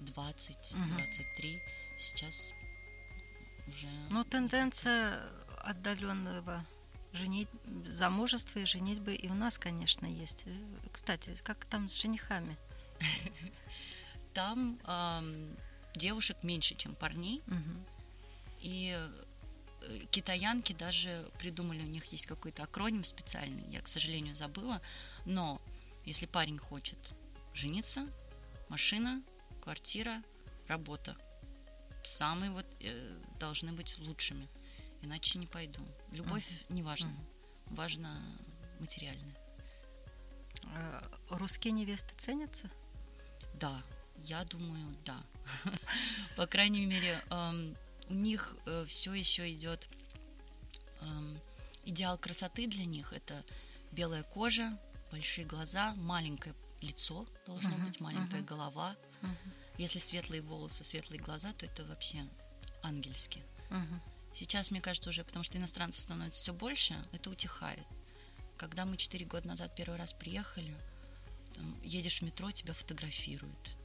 20, 0.00 0.74
Мгм. 0.74 0.96
23. 0.96 1.60
Сейчас 1.98 2.52
уже... 3.66 3.88
Ну, 4.10 4.22
тенденция 4.24 5.20
отдаленного 5.64 6.64
женить, 7.12 7.48
замужества 7.88 8.60
и 8.60 8.64
женитьбы 8.64 9.14
и 9.14 9.28
у 9.28 9.34
нас, 9.34 9.58
конечно, 9.58 10.06
есть. 10.06 10.42
Э, 10.46 10.66
Кстати, 10.92 11.34
как 11.42 11.64
там 11.66 11.88
с 11.88 11.96
женихами? 11.96 12.56
Там 14.36 14.78
ам, 14.84 15.56
девушек 15.94 16.36
меньше, 16.42 16.74
чем 16.74 16.94
парней. 16.94 17.42
Мгм. 17.46 17.86
И 18.60 18.94
э, 19.80 19.98
китаянки 20.10 20.74
даже 20.74 21.30
придумали, 21.38 21.80
у 21.80 21.86
них 21.86 22.04
есть 22.12 22.26
какой-то 22.26 22.64
акроним 22.64 23.02
специальный, 23.02 23.64
я, 23.70 23.80
к 23.80 23.88
сожалению, 23.88 24.34
забыла. 24.34 24.82
Но 25.24 25.58
если 26.04 26.26
парень 26.26 26.58
хочет 26.58 26.98
жениться, 27.54 28.06
машина, 28.68 29.22
квартира, 29.62 30.22
работа. 30.68 31.16
Самые 32.04 32.50
вот 32.50 32.66
э, 32.80 33.18
должны 33.40 33.72
быть 33.72 33.98
лучшими. 34.00 34.48
Иначе 35.00 35.38
не 35.38 35.46
пойду. 35.46 35.80
Любовь 36.12 36.46
не 36.68 36.82
важна. 36.82 37.14
Важно 37.68 38.22
материальное. 38.80 39.34
Э, 40.74 41.00
Русские 41.30 41.72
невесты 41.72 42.14
ценятся? 42.16 42.70
Да, 43.54 43.82
я 44.24 44.44
думаю, 44.44 44.96
да. 45.04 45.22
По 46.36 46.46
крайней 46.46 46.86
мере, 46.86 47.20
эм, 47.30 47.76
у 48.08 48.14
них 48.14 48.56
все 48.86 49.14
еще 49.14 49.52
идет 49.52 49.88
эм, 51.00 51.40
идеал 51.84 52.18
красоты 52.18 52.66
для 52.66 52.84
них. 52.84 53.12
Это 53.12 53.44
белая 53.92 54.22
кожа, 54.22 54.78
большие 55.10 55.46
глаза, 55.46 55.94
маленькое 55.94 56.54
лицо 56.80 57.26
должно 57.46 57.76
быть, 57.78 58.00
маленькая 58.00 58.42
голова. 58.42 58.96
Если 59.78 59.98
светлые 59.98 60.42
волосы, 60.42 60.84
светлые 60.84 61.20
глаза, 61.20 61.52
то 61.52 61.66
это 61.66 61.84
вообще 61.84 62.26
ангельски. 62.82 63.42
Сейчас, 64.34 64.70
мне 64.70 64.80
кажется, 64.80 65.08
уже 65.08 65.24
потому 65.24 65.42
что 65.44 65.56
иностранцев 65.56 66.02
становится 66.02 66.40
все 66.40 66.52
больше, 66.52 66.94
это 67.12 67.30
утихает. 67.30 67.86
Когда 68.58 68.84
мы 68.84 68.96
четыре 68.96 69.24
года 69.24 69.48
назад 69.48 69.74
первый 69.74 69.98
раз 69.98 70.12
приехали, 70.12 70.74
там, 71.54 71.74
едешь 71.82 72.18
в 72.20 72.22
метро, 72.22 72.50
тебя 72.50 72.74
фотографируют. 72.74 73.76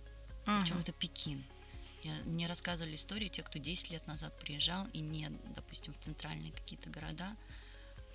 Причем 0.46 0.76
Мгм. 0.76 0.80
это 0.82 0.92
Пекин. 0.94 1.44
Я, 2.04 2.14
мне 2.26 2.48
рассказывали 2.48 2.96
истории 2.96 3.28
те, 3.28 3.44
кто 3.44 3.60
10 3.60 3.92
лет 3.92 4.08
назад 4.08 4.38
приезжал, 4.40 4.88
и 4.88 5.00
не, 5.00 5.30
допустим, 5.56 5.94
в 5.94 6.00
центральные 6.00 6.52
какие-то 6.52 6.90
города, 6.90 7.36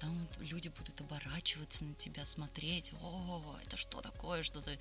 там 0.00 0.10
вот 0.18 0.48
люди 0.48 0.68
будут 0.68 1.00
оборачиваться 1.00 1.84
на 1.84 1.94
тебя, 1.94 2.24
смотреть. 2.24 2.92
О, 3.00 3.56
это 3.64 3.76
что 3.76 4.00
такое, 4.00 4.42
что 4.42 4.60
за 4.60 4.76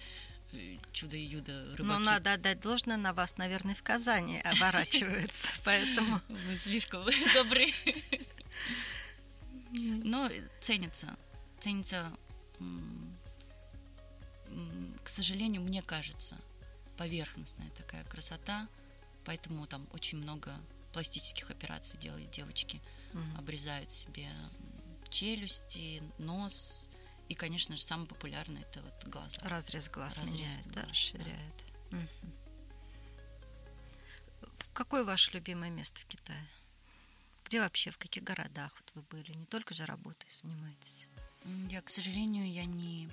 э, 0.51 0.77
чудо 0.91 1.15
и 1.15 1.21
юдо 1.23 1.75
рыбаки? 1.75 1.83
Ну, 1.85 1.99
надо 1.99 2.33
отдать 2.33 2.59
должное, 2.59 2.97
на 2.97 3.13
вас, 3.13 3.37
наверное, 3.37 3.75
в 3.75 3.83
Казани 3.83 4.39
оборачиваются, 4.43 5.47
поэтому... 5.63 6.19
Вы 6.27 6.57
слишком 6.57 7.05
добры. 7.33 7.67
Но 9.71 10.29
ценится. 10.61 11.15
Ценится, 11.59 12.11
к 15.03 15.09
сожалению, 15.09 15.61
мне 15.61 15.81
кажется, 15.81 16.37
поверхностная 16.97 17.69
такая 17.71 18.03
красота. 18.05 18.67
Поэтому 19.25 19.65
там 19.67 19.87
очень 19.91 20.19
много 20.19 20.53
пластических 20.93 21.49
операций 21.51 21.99
делают 21.99 22.29
девочки. 22.31 22.81
Мгм. 23.13 23.37
Обрезают 23.37 23.91
себе 23.91 24.27
челюсти, 25.09 26.03
нос. 26.17 26.87
И, 27.27 27.33
конечно 27.33 27.75
же, 27.75 27.83
самое 27.83 28.07
популярное 28.07 28.61
это 28.61 28.81
вот 28.81 29.03
глаза. 29.05 29.41
Разрез 29.43 29.89
глаз 29.89 30.17
Разрез 30.17 30.33
меняет, 30.35 30.65
да, 30.67 30.71
глаз, 30.71 30.83
да. 30.83 30.89
расширяет. 30.89 31.63
Мгм. 31.91 32.09
Какое 34.73 35.03
ваше 35.03 35.31
любимое 35.31 35.69
место 35.69 35.99
в 36.01 36.05
Китае? 36.05 36.45
Где 37.45 37.61
вообще, 37.61 37.91
в 37.91 37.97
каких 37.97 38.23
городах 38.23 38.73
вот 38.75 38.91
вы 38.95 39.01
были? 39.03 39.33
Не 39.33 39.45
только 39.45 39.73
же 39.73 39.85
работой 39.85 40.29
занимаетесь. 40.29 41.07
Я, 41.69 41.81
к 41.81 41.89
сожалению, 41.89 42.51
я 42.51 42.65
не 42.65 43.09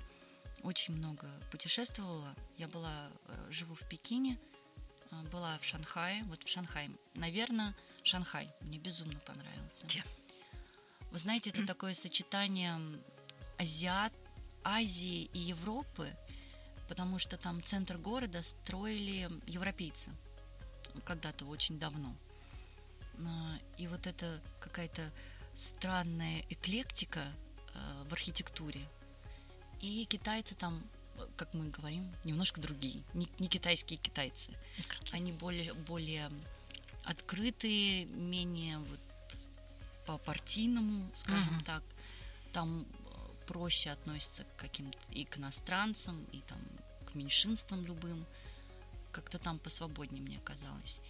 очень 0.63 0.95
много 0.95 1.27
путешествовала. 1.51 2.35
Я 2.57 2.67
была, 2.67 3.09
э, 3.27 3.51
живу 3.51 3.75
в 3.75 3.87
Пекине, 3.87 4.39
э, 5.11 5.21
была 5.31 5.57
в 5.57 5.65
Шанхае. 5.65 6.23
Вот 6.25 6.43
в 6.43 6.47
Шанхае, 6.47 6.89
наверное, 7.13 7.75
Шанхай 8.03 8.49
мне 8.61 8.79
безумно 8.79 9.19
понравился. 9.19 9.87
Чем? 9.87 10.05
Вы 11.11 11.17
знаете, 11.17 11.51
это 11.51 11.65
такое 11.65 11.93
сочетание 11.93 12.79
азиат, 13.57 14.13
Азии 14.63 15.29
и 15.33 15.39
Европы, 15.39 16.09
потому 16.87 17.19
что 17.19 17.37
там 17.37 17.61
центр 17.63 17.97
города 17.97 18.41
строили 18.41 19.29
европейцы 19.45 20.11
когда-то 21.05 21.45
очень 21.45 21.79
давно. 21.79 22.15
А, 23.25 23.57
И 23.77 23.87
вот 23.87 24.07
это 24.07 24.41
какая-то 24.59 25.11
странная 25.53 26.43
эклектика 26.49 27.21
э, 27.73 28.03
в 28.07 28.13
архитектуре. 28.13 28.81
И 29.83 30.05
китайцы 30.05 30.55
там, 30.55 30.81
как 31.35 31.53
мы 31.53 31.65
говорим, 31.69 32.09
немножко 32.23 32.61
другие. 32.61 33.03
Не, 33.13 33.27
не 33.37 33.49
китайские 33.49 33.99
китайцы. 33.99 34.53
Они 35.11 35.33
более, 35.33 35.73
более 35.73 36.31
открытые, 37.03 38.05
менее 38.05 38.77
вот 38.79 38.99
по-партийному, 40.05 41.09
скажем 41.13 41.55
Мгм. 41.55 41.63
так. 41.65 41.83
Там 42.53 42.85
э, 42.85 43.45
проще 43.45 43.89
относятся 43.89 44.45
к 44.45 44.55
каким-то 44.55 44.97
и 45.11 45.25
к 45.25 45.37
иностранцам, 45.37 46.23
и 46.31 46.39
там 46.47 46.59
к 47.05 47.13
меньшинствам 47.13 47.85
любым. 47.85 48.25
Как-то 49.11 49.37
там 49.37 49.59
посвободнее 49.59 50.21
мне 50.23 50.39
казалось. 50.45 51.01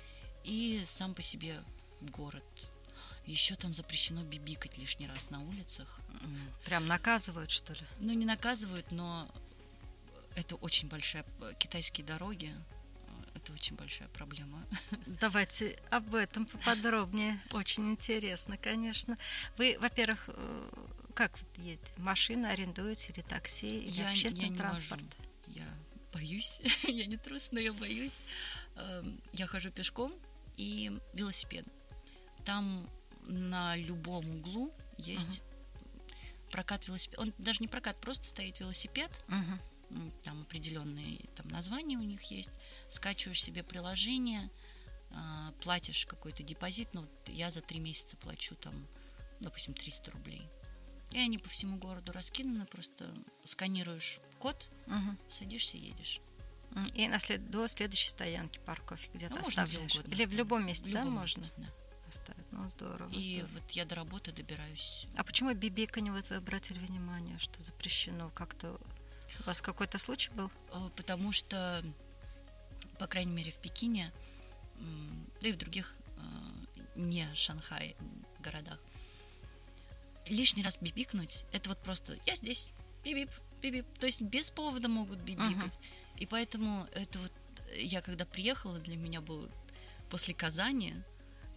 И 0.43 0.81
сам 0.85 1.13
по 1.13 1.21
себе 1.21 1.63
город. 2.01 2.43
Еще 3.25 3.55
там 3.55 3.73
запрещено 3.73 4.23
бибикать 4.23 4.77
лишний 4.77 5.07
раз 5.07 5.29
на 5.29 5.41
улицах. 5.41 5.99
Прям 6.65 6.85
наказывают, 6.85 7.51
что 7.51 7.73
ли? 7.73 7.81
Ну, 7.99 8.13
не 8.13 8.25
наказывают, 8.25 8.91
но 8.91 9.29
это 10.35 10.55
очень 10.57 10.89
большая... 10.89 11.23
Китайские 11.57 12.05
дороги, 12.05 12.53
это 13.33 13.53
очень 13.53 13.75
большая 13.77 14.09
проблема. 14.09 14.61
Давайте 15.05 15.79
об 15.89 16.13
этом 16.15 16.45
поподробнее. 16.45 17.39
Очень 17.51 17.91
интересно, 17.91 18.57
конечно. 18.57 19.17
Вы, 19.57 19.77
во-первых, 19.79 20.25
э, 20.27 20.69
как 21.13 21.37
вот 21.39 21.57
ездите? 21.65 21.91
Машина 21.97 22.49
арендуете 22.51 23.13
или 23.13 23.21
такси, 23.21 23.67
или 23.69 23.89
Я- 24.01 24.09
общественный 24.09 24.43
я 24.45 24.49
не 24.49 24.57
транспорт? 24.57 25.01
вожу. 25.01 25.29
Я 25.47 25.67
боюсь. 26.11 26.61
я 26.83 27.05
не 27.05 27.17
трус, 27.17 27.51
но 27.53 27.59
я 27.59 27.71
боюсь. 27.71 28.21
Эм, 28.75 29.21
Я 29.31 29.47
хожу 29.47 29.71
пешком 29.71 30.13
и 30.57 30.91
велосипед. 31.13 31.65
Там 32.45 32.89
на 33.27 33.75
любом 33.75 34.29
углу 34.37 34.73
есть 34.97 35.41
прокат 36.51 36.87
велосипеда. 36.87 37.21
Он 37.21 37.33
даже 37.37 37.59
не 37.61 37.67
прокат, 37.67 37.99
просто 37.99 38.25
стоит 38.25 38.59
велосипед. 38.59 39.09
М, 39.89 40.11
Там 40.23 40.41
определенные 40.41 41.19
там 41.35 41.47
названия 41.49 41.97
у 41.97 42.01
них 42.03 42.21
есть. 42.31 42.49
Скачиваешь 42.87 43.41
себе 43.43 43.61
приложение, 43.63 44.49
а, 45.11 45.51
платишь 45.61 46.05
какой-то 46.07 46.41
депозит. 46.41 46.89
Ну, 46.93 47.01
вот 47.01 47.29
я 47.29 47.49
за 47.51 47.61
три 47.61 47.79
месяца 47.79 48.17
плачу 48.17 48.55
там, 48.55 48.87
допустим, 49.39 49.73
300 49.75 50.09
рублей. 50.11 50.41
И 51.11 51.19
они 51.19 51.37
по 51.37 51.47
всему 51.49 51.77
городу 51.77 52.11
раскинаны, 52.11 52.65
просто 52.65 53.13
сканируешь 53.43 54.19
код, 54.39 54.67
Мгм. 54.87 55.19
садишься, 55.29 55.77
едешь. 55.77 56.21
И 56.95 57.07
на 57.07 57.19
след- 57.19 57.51
до 57.51 57.67
следующей 57.67 58.09
стоянки 58.09 58.59
парковки 58.65 59.11
где-то 59.13 59.35
Ну, 59.35 59.41
можно 59.41 59.63
оставляешь. 59.63 59.95
Или 60.07 60.25
в 60.25 60.33
любом 60.33 60.65
месте, 60.65 60.89
В 60.89 60.93
да, 60.93 61.01
любом 61.01 61.13
можно 61.19 61.39
месте, 61.41 61.53
да. 61.57 61.67
Оставить? 62.13 62.51
Ну, 62.51 62.69
здорово. 62.69 63.09
И 63.11 63.39
здорово. 63.39 63.53
вот 63.53 63.71
я 63.71 63.85
до 63.85 63.95
работы 63.95 64.31
добираюсь. 64.31 65.07
А 65.15 65.23
почему 65.23 65.53
бибиканье 65.53 66.11
вот 66.11 66.29
вы 66.29 66.37
обратили 66.37 66.79
внимание, 66.79 67.37
что 67.39 67.61
запрещено? 67.61 68.29
Как-то 68.29 68.79
у 69.39 69.43
вас 69.45 69.61
какой-то 69.61 69.97
случай 69.97 70.31
был? 70.31 70.51
Э, 70.71 70.89
Потому 70.95 71.31
что, 71.31 71.83
по 72.99 73.07
крайней 73.07 73.33
мере, 73.33 73.51
в 73.51 73.57
Пекине, 73.57 74.11
да 75.41 75.47
и 75.49 75.51
в 75.51 75.57
других 75.57 75.93
э, 76.17 76.21
не 76.95 77.27
Шанхай 77.35 77.95
городах, 78.39 78.79
лишний 80.25 80.63
раз 80.63 80.77
бибикнуть, 80.79 81.45
это 81.51 81.69
вот 81.69 81.79
просто 81.79 82.17
«я 82.25 82.35
здесь, 82.35 82.73
бибип, 83.03 83.29
бибип». 83.61 83.85
То 83.99 84.05
есть 84.05 84.21
без 84.21 84.51
повода 84.51 84.87
могут 84.87 85.19
бибикать. 85.19 85.77
И 86.17 86.25
поэтому 86.25 86.87
это 86.93 87.19
вот 87.19 87.31
э, 87.71 87.81
я 87.81 88.01
когда 88.01 88.25
приехала, 88.25 88.77
для 88.77 88.97
меня 88.97 89.21
был 89.21 89.49
после 90.09 90.33
Казани, 90.33 90.95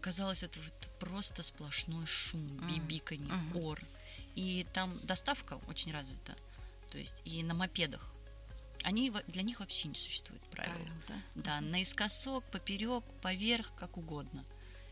казалось, 0.07 0.45
это 0.45 0.61
вот 0.61 0.89
просто 1.01 1.43
сплошной 1.43 2.07
шум, 2.07 2.47
бибиканье, 2.69 3.33
Мгм. 3.35 3.57
ор. 3.57 3.81
И 4.37 4.65
там 4.73 4.97
доставка 5.03 5.55
очень 5.67 5.93
развита. 5.93 6.37
То 6.93 6.99
есть 6.99 7.17
и 7.25 7.43
на 7.43 7.55
мопедах. 7.55 8.13
Они, 8.85 9.11
для 9.27 9.43
них 9.43 9.59
вообще 9.59 9.89
не 9.89 9.97
существует 9.97 10.41
правил. 10.51 10.75
Правил, 10.75 10.95
да? 11.09 11.15
Да, 11.35 11.61
наискосок, 11.61 12.45
поперек, 12.53 13.03
поверх, 13.21 13.73
как 13.75 13.97
угодно. 13.97 14.45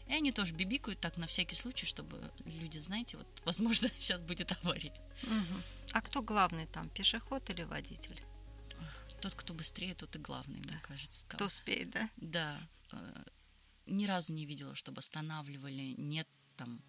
И 0.08 0.12
они 0.14 0.32
тоже 0.32 0.52
бибикают 0.52 0.98
так 0.98 1.16
на 1.16 1.26
всякий 1.28 1.54
случай, 1.54 1.86
чтобы 1.86 2.18
люди, 2.44 2.78
знаете, 2.78 3.16
вот, 3.16 3.26
возможно, 3.44 3.88
сейчас 4.00 4.20
будет 4.20 4.50
авария. 4.50 4.92
Мгм. 5.22 5.62
А 5.92 6.00
кто 6.00 6.22
главный 6.22 6.66
там, 6.66 6.88
пешеход 6.88 7.48
или 7.50 7.62
водитель? 7.62 8.20
Тот, 9.20 9.36
кто 9.36 9.54
быстрее, 9.54 9.94
тот 9.94 10.16
и 10.16 10.18
главный, 10.18 10.58
мне 10.58 10.80
кажется. 10.88 11.24
там. 11.26 11.36
Кто 11.36 11.44
успеет, 11.44 11.90
да? 11.90 12.08
Да. 12.16 12.58
Ни 13.86 14.06
разу 14.06 14.32
не 14.32 14.46
видела, 14.46 14.74
чтобы 14.74 14.98
останавливали. 15.00 15.94
Нет 15.98 16.26
там, 16.56 16.80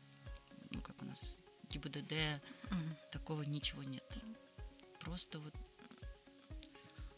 ну, 0.71 0.81
как 0.81 1.01
у 1.01 1.05
нас, 1.05 1.37
ГИБДД, 1.69 2.41
Мгм. 2.71 2.95
такого 3.11 3.41
ничего 3.43 3.83
нет. 3.83 4.03
Просто 4.99 5.39
вот 5.39 5.53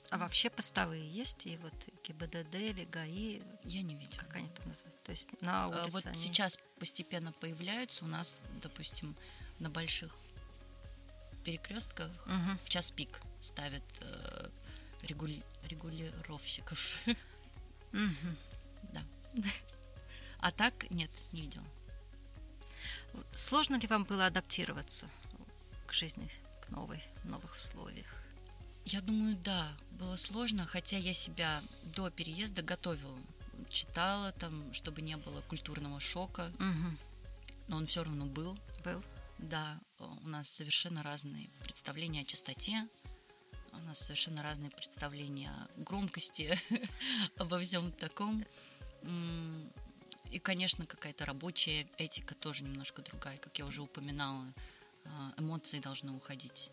А 0.10 0.18
вообще 0.18 0.50
постовые 0.50 1.06
есть? 1.12 1.46
И 1.46 1.58
вот 1.58 1.74
ГИБДД 2.06 2.56
или 2.56 2.86
ГАИ, 2.86 3.42
я 3.66 3.82
не 3.82 3.94
видела. 3.96 4.22
как 4.22 4.38
они 4.38 4.48
там 4.50 4.66
называют? 4.70 5.04
То 5.04 5.12
есть 5.12 5.42
на 5.42 5.66
А, 5.66 5.68
улице 5.68 5.92
Вот 5.92 6.06
они- 6.06 6.16
сейчас 6.16 6.60
постепенно 6.80 7.34
появляются 7.34 8.06
у 8.06 8.08
нас, 8.08 8.44
допустим, 8.62 9.16
на 9.60 9.70
больших 9.70 10.16
перекрестках 11.44 12.10
Мгм. 12.26 12.58
в 12.64 12.70
час 12.70 12.92
пик 12.92 13.20
ставят 13.42 13.84
э, 14.00 14.50
регули- 15.04 15.44
регулировщиков. 15.64 16.98
Мгм. 17.92 18.38
А 20.40 20.52
так 20.52 20.90
нет, 20.92 21.10
не 21.32 21.42
видела. 21.42 21.66
Сложно 23.34 23.76
ли 23.78 23.88
вам 23.88 24.04
было 24.04 24.28
адаптироваться 24.28 25.10
к 25.88 25.94
жизни, 25.94 26.30
к 26.62 26.70
новой, 26.70 27.02
новых 27.24 27.54
условиях? 27.56 28.06
Я 28.86 29.02
думаю, 29.02 29.36
да, 29.44 29.76
было 29.92 30.16
сложно, 30.16 30.66
хотя 30.66 30.98
я 30.98 31.14
себя 31.14 31.62
до 31.96 32.10
переезда 32.10 32.62
готовила. 32.62 33.18
Читала 33.70 34.32
там, 34.34 34.72
чтобы 34.74 35.02
не 35.02 35.18
было 35.18 35.42
культурного 35.42 36.00
шока, 36.00 36.52
Мгм. 36.60 36.98
но 37.68 37.78
он 37.78 37.88
все 37.88 38.04
равно 38.04 38.26
был. 38.26 38.58
Был? 38.86 39.04
Да, 39.40 39.80
у 40.00 40.28
нас 40.28 40.50
совершенно 40.50 41.04
разные 41.04 41.50
представления 41.64 42.22
о 42.22 42.26
чистоте, 42.26 42.88
у 43.74 43.78
нас 43.80 44.00
совершенно 44.00 44.42
разные 44.42 44.72
представления 44.72 45.50
о 45.50 45.82
громкости, 45.82 46.58
обо 47.38 47.60
всем 47.60 47.92
таком. 47.92 48.46
И, 50.32 50.40
конечно, 50.40 50.86
какая-то 50.86 51.26
рабочая 51.26 51.88
этика 51.98 52.36
тоже 52.36 52.64
немножко 52.64 53.02
другая, 53.02 53.38
как 53.38 53.58
я 53.60 53.66
уже 53.66 53.82
упоминала. 53.82 54.46
э, 55.06 55.10
Эмоции 55.38 55.80
должны 55.80 56.12
уходить 56.12 56.70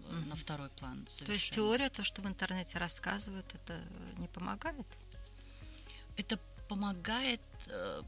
э, 0.00 0.12
на 0.12 0.36
второй 0.36 0.68
план. 0.70 0.98
То 0.98 1.02
есть 1.02 1.16
совершенно. 1.18 1.54
теория, 1.54 1.88
то, 1.90 2.04
что 2.04 2.20
в 2.20 2.26
интернете 2.26 2.76
рассказывают, 2.78 3.46
это 3.54 3.80
не 4.18 4.28
помогает? 4.28 4.86
Это 6.18 6.38
помогает, 6.68 7.40
э, 7.68 8.02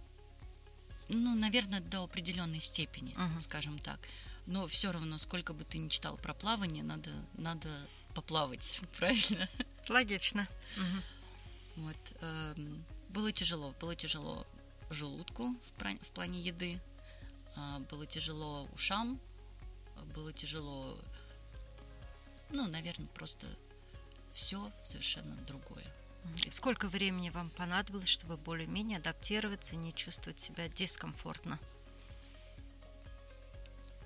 ну, 1.08 1.34
наверное, 1.34 1.80
до 1.80 2.02
определенной 2.04 2.60
степени, 2.60 3.14
Мгм. 3.16 3.40
скажем 3.40 3.78
так. 3.78 3.98
Но 4.46 4.66
все 4.66 4.90
равно, 4.92 5.16
сколько 5.16 5.54
бы 5.54 5.64
ты 5.64 5.78
ни 5.78 5.88
читал 5.88 6.18
про 6.18 6.34
плавание, 6.34 6.82
надо, 6.82 7.10
надо 7.34 7.86
поплавать, 8.14 8.80
правильно? 8.98 9.48
Логично. 9.88 10.46
Мгм. 10.76 11.02
Вот. 11.76 11.96
Было 13.10 13.32
тяжело. 13.32 13.74
Было 13.80 13.94
тяжело 13.94 14.46
желудку 14.88 15.54
в, 15.78 16.02
в 16.02 16.10
плане 16.10 16.40
еды. 16.40 16.80
а, 17.56 17.80
Было 17.80 18.06
тяжело 18.06 18.68
ушам. 18.72 19.20
Было 20.14 20.32
тяжело, 20.32 20.98
ну, 22.50 22.66
наверное, 22.66 23.06
просто 23.08 23.46
все 24.32 24.72
совершенно 24.82 25.36
другое. 25.46 25.84
Сколько 26.50 26.88
времени 26.88 27.30
вам 27.30 27.50
понадобилось, 27.50 28.08
чтобы 28.08 28.36
более-менее 28.36 28.98
адаптироваться 28.98 29.74
и 29.74 29.78
не 29.78 29.92
чувствовать 29.94 30.40
себя 30.40 30.68
дискомфортно? 30.68 31.58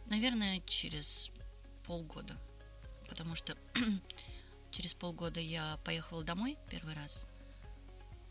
Наверное, 0.07 0.61
через 0.67 1.31
полгода. 1.87 2.37
Потому 3.09 3.35
что 3.35 3.57
через 4.71 4.95
полгода 4.95 5.41
я 5.41 5.79
поехала 5.85 6.23
домой 6.23 6.59
первый 6.71 6.95
раз. 6.95 7.29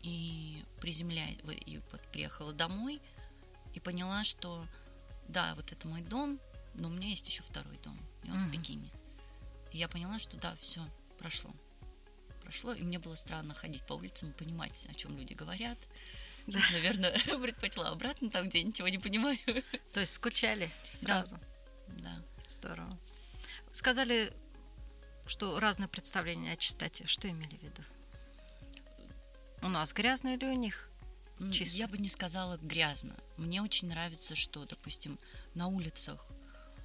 И 0.04 0.62
приземляя, 0.80 1.34
в- 1.42 1.50
и 1.50 1.78
вот 1.90 2.00
приехала 2.12 2.52
домой 2.52 3.00
и 3.72 3.80
поняла, 3.80 4.22
что 4.22 4.66
да, 5.28 5.54
вот 5.54 5.72
это 5.72 5.88
мой 5.88 6.02
дом, 6.02 6.38
но 6.74 6.88
у 6.88 6.90
меня 6.92 7.08
есть 7.08 7.26
еще 7.26 7.42
второй 7.42 7.78
дом, 7.78 7.98
и 8.24 8.30
он 8.30 8.36
Мгм. 8.36 8.48
в 8.48 8.52
Пекине. 8.52 8.90
И 9.72 9.78
я 9.78 9.88
поняла, 9.88 10.18
что 10.18 10.36
да, 10.36 10.54
все, 10.56 10.86
прошло. 11.18 11.50
Прошло, 12.42 12.74
и 12.74 12.82
мне 12.82 12.98
было 12.98 13.14
странно 13.14 13.54
ходить 13.54 13.86
по 13.86 13.94
улицам 13.94 14.28
и 14.30 14.32
понимать, 14.32 14.86
о 14.90 14.94
чем 14.94 15.16
люди 15.16 15.32
говорят. 15.32 15.78
Да. 16.46 16.58
Наверное, 16.72 17.12
предпочла 17.42 17.88
обратно, 17.88 18.28
там, 18.28 18.48
где 18.48 18.58
я 18.58 18.64
ничего 18.64 18.88
не 18.88 18.98
понимаю. 18.98 19.38
То 19.94 20.00
есть 20.00 20.12
скучали 20.12 20.70
сразу? 20.90 21.38
Да. 21.88 22.22
Здорово. 22.46 22.98
Сказали, 23.72 24.30
что 25.26 25.58
разное 25.58 25.88
представление 25.88 26.52
о 26.52 26.56
чистоте. 26.56 27.06
Что 27.06 27.28
имели 27.30 27.56
в 27.56 27.62
виду? 27.62 27.82
У 29.64 29.68
нас 29.68 29.94
грязно 29.94 30.34
или 30.34 30.44
у 30.44 30.52
них? 30.52 30.90
Чисто. 31.50 31.76
Я 31.78 31.88
бы 31.88 31.96
не 31.96 32.08
сказала 32.08 32.58
грязно. 32.58 33.14
Мне 33.38 33.62
очень 33.62 33.88
нравится, 33.88 34.36
что, 34.36 34.66
допустим, 34.66 35.18
на 35.54 35.68
улицах 35.68 36.26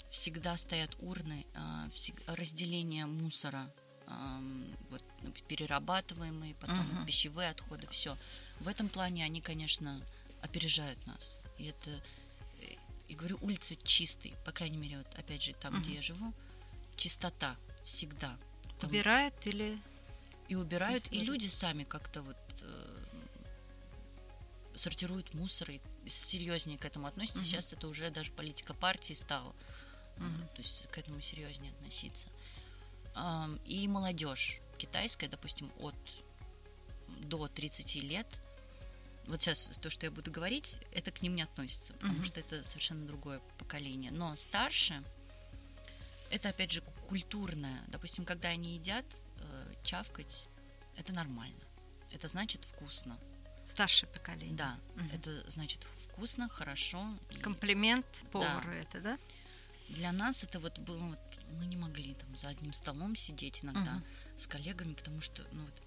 всегда 0.10 0.56
стоят 0.58 0.96
урны, 1.00 1.46
а, 1.56 1.90
разделение 2.28 3.06
мусора, 3.06 3.70
вот, 4.90 5.04
ну, 5.22 5.32
перерабатываемые, 5.48 6.56
потом 6.56 6.80
Мгм. 6.88 7.06
пищевые 7.06 7.50
отходы, 7.50 7.86
все. 7.88 8.18
В 8.60 8.68
этом 8.68 8.88
плане 8.90 9.24
они, 9.26 9.40
конечно, 9.42 10.02
опережают 10.42 11.06
нас. 11.06 11.42
И 11.60 11.66
это, 11.66 11.92
э, 12.62 12.76
и 13.08 13.14
говорю, 13.14 13.38
улицы 13.42 13.78
чистые, 13.84 14.36
по 14.46 14.52
крайней 14.52 14.78
мере, 14.78 14.98
вот 14.98 15.14
опять 15.20 15.44
же, 15.44 15.54
там, 15.54 15.74
где 15.80 15.90
Мгм. 15.90 15.96
я 15.98 16.02
живу, 16.02 16.34
чистота 16.96 17.56
всегда. 17.84 18.36
Там 18.80 18.90
Убирают 18.90 19.36
или... 19.46 19.78
и 20.48 20.56
убирают, 20.56 21.06
и 21.12 21.18
Если- 21.18 21.26
люди 21.28 21.48
сами 21.48 21.84
как-то 21.84 22.24
вот 22.24 22.38
сортируют 24.80 25.34
мусор 25.34 25.70
и 25.72 25.82
серьезнее 26.08 26.78
к 26.78 26.86
этому 26.86 27.08
относятся. 27.08 27.40
Мгм. 27.40 27.48
Сейчас 27.48 27.74
это 27.74 27.88
уже 27.88 28.10
даже 28.10 28.32
политика 28.32 28.74
партии 28.74 29.14
стала. 29.14 29.54
Мгм. 30.18 30.48
То 30.56 30.62
есть 30.62 30.88
к 30.88 30.98
этому 30.98 31.22
серьезнее 31.22 31.72
относиться. 31.74 32.28
И 33.66 33.88
молодежь 33.88 34.60
китайская, 34.78 35.28
допустим, 35.28 35.72
от 35.80 35.96
до 37.22 37.48
30 37.48 38.02
лет, 38.02 38.28
вот 39.28 39.42
сейчас 39.42 39.78
то, 39.82 39.90
что 39.90 40.06
я 40.06 40.12
буду 40.12 40.32
говорить, 40.32 40.80
это 40.94 41.12
к 41.12 41.22
ним 41.22 41.36
не 41.36 41.42
относится, 41.44 41.94
потому 41.94 42.16
Мгм. 42.16 42.24
что 42.24 42.40
это 42.40 42.64
совершенно 42.64 43.06
другое 43.06 43.40
поколение. 43.58 44.12
Но 44.12 44.34
старше, 44.36 45.04
это 46.32 46.50
опять 46.50 46.72
же 46.72 46.82
культурное. 47.08 47.84
Допустим, 47.88 48.26
когда 48.26 48.50
они 48.50 48.74
едят, 48.74 49.06
э, 49.38 49.74
чавкать, 49.84 50.48
это 50.96 51.14
нормально. 51.14 51.60
Это 52.12 52.28
значит 52.28 52.64
вкусно. 52.66 53.18
Старшее 53.70 54.10
поколение. 54.10 54.56
Да, 54.56 54.80
Мгм. 54.96 55.12
это 55.14 55.50
значит 55.50 55.84
вкусно, 55.84 56.50
хорошо. 56.50 57.16
И 57.30 57.40
Комплимент 57.40 58.06
повару 58.32 58.72
это, 58.72 59.00
да? 59.00 59.20
Для 59.90 60.12
нас 60.12 60.44
это 60.44 60.60
вот 60.60 60.80
было 60.80 61.04
вот 61.04 61.20
мы 61.60 61.68
не 61.68 61.78
могли 61.78 62.16
там 62.16 62.36
за 62.36 62.50
одним 62.50 62.74
столом 62.74 63.16
сидеть 63.16 63.64
иногда 63.64 63.94
Мгм. 63.94 64.04
с 64.38 64.48
коллегами, 64.48 64.94
потому 64.96 65.22
что 65.22 65.44
ну 65.52 65.64
вот 65.66 65.84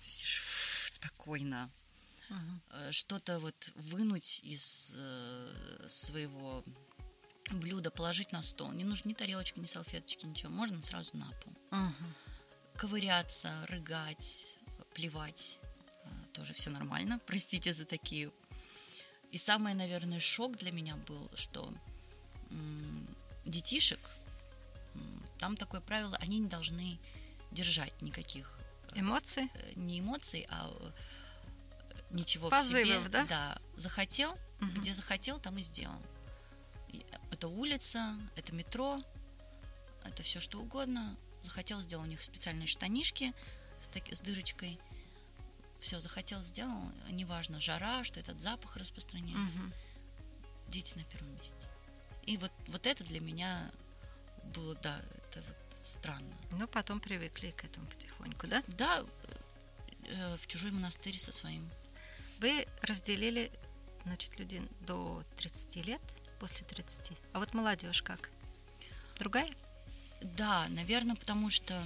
сидишь, 0.00 0.88
спокойно. 0.92 1.68
Э, 2.70 2.92
что-то 2.92 3.40
вот 3.40 3.72
вынуть 3.74 4.40
из 4.44 4.92
э, 4.96 5.84
своего 5.88 6.64
блюда, 7.50 7.90
положить 7.90 8.30
на 8.32 8.42
стол. 8.42 8.70
Не 8.72 8.84
нужно 8.84 9.08
ни 9.08 9.14
тарелочки, 9.14 9.58
ни 9.58 9.66
салфеточки, 9.66 10.26
ничего. 10.26 10.50
Можно 10.52 10.80
сразу 10.80 11.16
на 11.16 11.30
пол. 11.42 11.52
Мгм. 11.72 12.14
ковыряться, 12.76 13.66
рыгать, 13.68 14.56
плевать. 14.94 15.58
Э, 16.32 16.36
Тоже 16.36 16.54
все 16.54 16.70
нормально. 16.70 17.20
Простите 17.26 17.72
за 17.72 17.84
такие. 17.84 18.30
И 19.30 19.38
самый, 19.38 19.74
наверное, 19.74 20.20
шок 20.20 20.56
для 20.56 20.72
меня 20.72 20.96
был, 21.08 21.30
что 21.34 21.72
детишек, 23.46 23.98
там 25.38 25.56
такое 25.56 25.80
правило, 25.80 26.16
они 26.20 26.38
не 26.38 26.48
должны 26.48 26.98
держать 27.50 28.00
никаких 28.02 28.58
Эмоции? 28.94 29.48
э, 29.54 29.72
не 29.74 30.00
эмоций, 30.00 30.46
а 30.50 30.70
э, 30.70 30.90
ничего 32.10 32.50
Позывов, 32.50 32.82
в 32.82 32.86
себе. 32.86 33.08
да? 33.08 33.24
Да. 33.24 33.62
Захотел, 33.74 34.36
Мгм. 34.60 34.74
где 34.74 34.92
захотел, 34.94 35.40
там 35.40 35.58
и 35.58 35.62
сделал. 35.62 36.00
Это 37.30 37.48
улица, 37.48 38.14
это 38.36 38.54
метро, 38.54 39.02
это 40.04 40.22
все 40.22 40.38
что 40.40 40.60
угодно. 40.60 41.16
Захотел, 41.42 41.80
сделал 41.80 42.04
у 42.04 42.06
них 42.06 42.22
специальные 42.22 42.66
штанишки 42.66 43.32
с, 43.80 43.88
таки- 43.88 44.14
с 44.14 44.20
дырочкой. 44.20 44.78
Все, 45.82 46.00
захотел, 46.00 46.40
сделал. 46.44 46.92
Неважно, 47.10 47.60
жара, 47.60 48.04
что 48.04 48.20
этот 48.20 48.40
запах 48.40 48.76
распространяется. 48.76 49.60
Мгм. 49.60 49.72
Дети 50.68 50.96
на 50.96 51.02
первом 51.04 51.34
месте. 51.34 51.68
И 52.22 52.36
вот, 52.36 52.52
вот 52.68 52.86
это 52.86 53.02
для 53.02 53.20
меня 53.20 53.68
было, 54.54 54.76
да, 54.76 55.02
это 55.16 55.40
вот 55.40 55.76
странно. 55.76 56.32
Ну, 56.52 56.68
потом 56.68 57.00
привыкли 57.00 57.50
к 57.50 57.64
этому 57.64 57.88
потихоньку, 57.88 58.46
да? 58.46 58.62
Да, 58.68 59.04
э, 60.04 60.36
в 60.36 60.46
чужой 60.46 60.70
монастырь 60.70 61.18
со 61.18 61.32
своим. 61.32 61.68
Вы 62.38 62.68
разделили, 62.82 63.50
значит, 64.04 64.38
людей 64.38 64.62
до 64.86 65.24
30 65.36 65.84
лет, 65.84 66.00
после 66.38 66.64
30. 66.64 67.10
А 67.32 67.40
вот 67.40 67.54
молодежь 67.54 68.02
как? 68.02 68.30
Другая? 69.18 69.50
Да, 70.20 70.68
наверное, 70.68 71.16
потому 71.16 71.50
что 71.50 71.84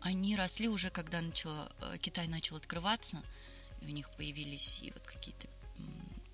они 0.00 0.36
росли 0.36 0.68
уже, 0.68 0.90
когда 0.90 1.20
начало, 1.20 1.72
э, 1.80 1.98
Китай 1.98 2.28
начал 2.28 2.56
открываться, 2.56 3.22
и 3.80 3.86
у 3.86 3.90
них 3.90 4.10
появились 4.10 4.80
и 4.82 4.90
вот 4.92 5.02
какие-то 5.02 5.48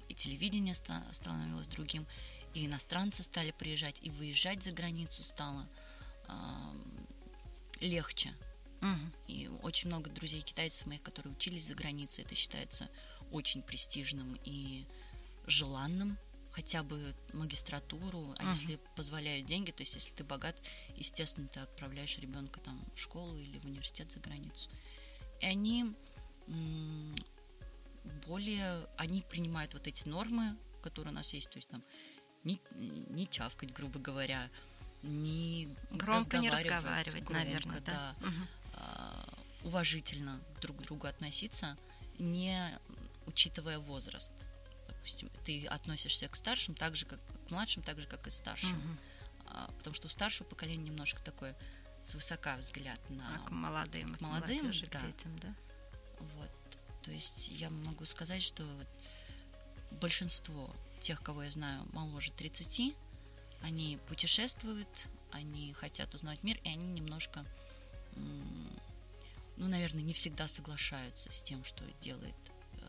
и 0.09 0.15
телевидение 0.15 0.75
ста- 0.75 1.07
становилось 1.11 1.69
другим, 1.69 2.07
и 2.55 2.67
иностранцы 2.67 3.23
стали 3.23 3.51
приезжать, 3.51 3.99
и 4.03 4.11
выезжать 4.11 4.63
за 4.63 4.71
границу 4.71 5.25
стало 5.25 5.67
ам, 6.29 6.85
легче. 7.81 8.35
Мгм. 8.83 9.13
И 9.27 9.49
очень 9.63 9.89
много 9.89 10.11
друзей 10.11 10.43
китайцев 10.43 10.87
моих, 10.87 11.03
которые 11.03 11.33
учились 11.33 11.67
за 11.67 11.75
границей, 11.75 12.25
это 12.25 12.35
считается 12.35 12.91
очень 13.31 13.63
престижным 13.63 14.39
и 14.45 14.85
желанным 15.47 16.19
хотя 16.53 16.83
бы 16.83 17.15
магистратуру, 17.33 18.35
а 18.39 18.43
Мгм. 18.43 18.51
если 18.53 18.79
позволяют 18.95 19.47
деньги, 19.47 19.71
то 19.71 19.83
есть 19.83 19.95
если 19.95 20.13
ты 20.13 20.23
богат, 20.23 20.61
естественно, 20.97 21.49
ты 21.49 21.61
отправляешь 21.61 22.19
ребенка 22.19 22.61
там 22.61 22.85
в 22.95 23.01
школу 23.01 23.39
или 23.39 23.59
в 23.59 23.65
университет 23.65 24.13
за 24.13 24.21
границу. 24.21 24.71
И 25.41 25.47
они 25.47 25.95
более, 28.27 28.87
они 28.97 29.23
принимают 29.23 29.75
вот 29.75 29.87
эти 29.87 30.07
нормы, 30.07 30.57
которые 30.83 31.13
у 31.13 31.15
нас 31.15 31.33
есть, 31.33 31.51
то 31.51 31.57
есть 31.57 31.69
там 31.69 31.83
не, 32.45 32.61
не 32.75 33.29
чавкать, 33.29 33.73
грубо 33.73 33.99
говоря, 33.99 34.51
не 35.03 35.75
Громко 35.91 36.39
не 36.39 36.51
разговаривать 36.51 37.07
разговаривать, 37.07 37.25
громко, 37.25 37.45
наверное, 37.45 37.81
да. 37.81 38.17
Мгм. 38.21 38.49
а, 38.75 39.39
уважительно 39.65 40.41
друг 40.61 40.79
к 40.79 40.83
другу 40.83 41.07
относиться, 41.07 41.77
не 42.19 42.79
учитывая 43.27 43.79
возраст. 43.79 44.33
Допустим, 45.03 45.31
ты 45.45 45.67
относишься 45.67 46.29
к 46.29 46.37
старшим 46.37 46.77
так 46.77 46.95
же, 46.95 47.07
как 47.07 47.19
к 47.49 47.51
младшим, 47.51 47.83
так 47.83 48.01
же, 48.01 48.07
как 48.07 48.25
и 48.29 48.31
старшим. 48.31 48.79
Мгм. 48.79 48.99
А, 49.47 49.67
потому 49.77 49.95
что 49.95 50.07
у 50.07 50.11
старшего 50.11 50.47
поколения 50.47 50.85
немножко 50.85 51.21
такой 51.25 51.57
свысока 52.03 52.57
взгляд 52.57 53.01
на... 53.11 53.35
А 53.35 53.39
к 53.49 53.51
молодым, 53.51 54.15
к 54.15 54.21
молодым, 54.21 54.59
молодежи, 54.59 54.87
к 54.87 54.93
да. 54.93 55.01
детям, 55.01 55.37
да? 55.41 55.55
Вот. 56.21 56.51
То 57.03 57.11
есть 57.11 57.49
я 57.49 57.69
могу 57.71 58.05
сказать, 58.05 58.45
что 58.45 58.65
большинство 59.91 60.73
тех, 61.01 61.21
кого 61.21 61.43
я 61.43 61.51
знаю 61.51 61.85
моложе 61.93 62.31
30, 62.31 62.95
они 63.63 63.99
путешествуют, 64.07 65.09
они 65.33 65.73
хотят 65.73 66.15
узнать 66.15 66.45
мир, 66.45 66.61
и 66.63 66.69
они 66.69 66.87
немножко, 67.01 67.45
ну, 68.15 69.67
наверное, 69.67 70.03
не 70.03 70.13
всегда 70.13 70.47
соглашаются 70.47 71.33
с 71.33 71.43
тем, 71.43 71.65
что 71.65 71.83
делает 72.01 72.37
э, 72.75 72.87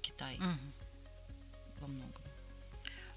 Китай 0.00 0.38
Мгм. 0.38 0.72
Во 1.80 1.86
многом. 1.86 2.22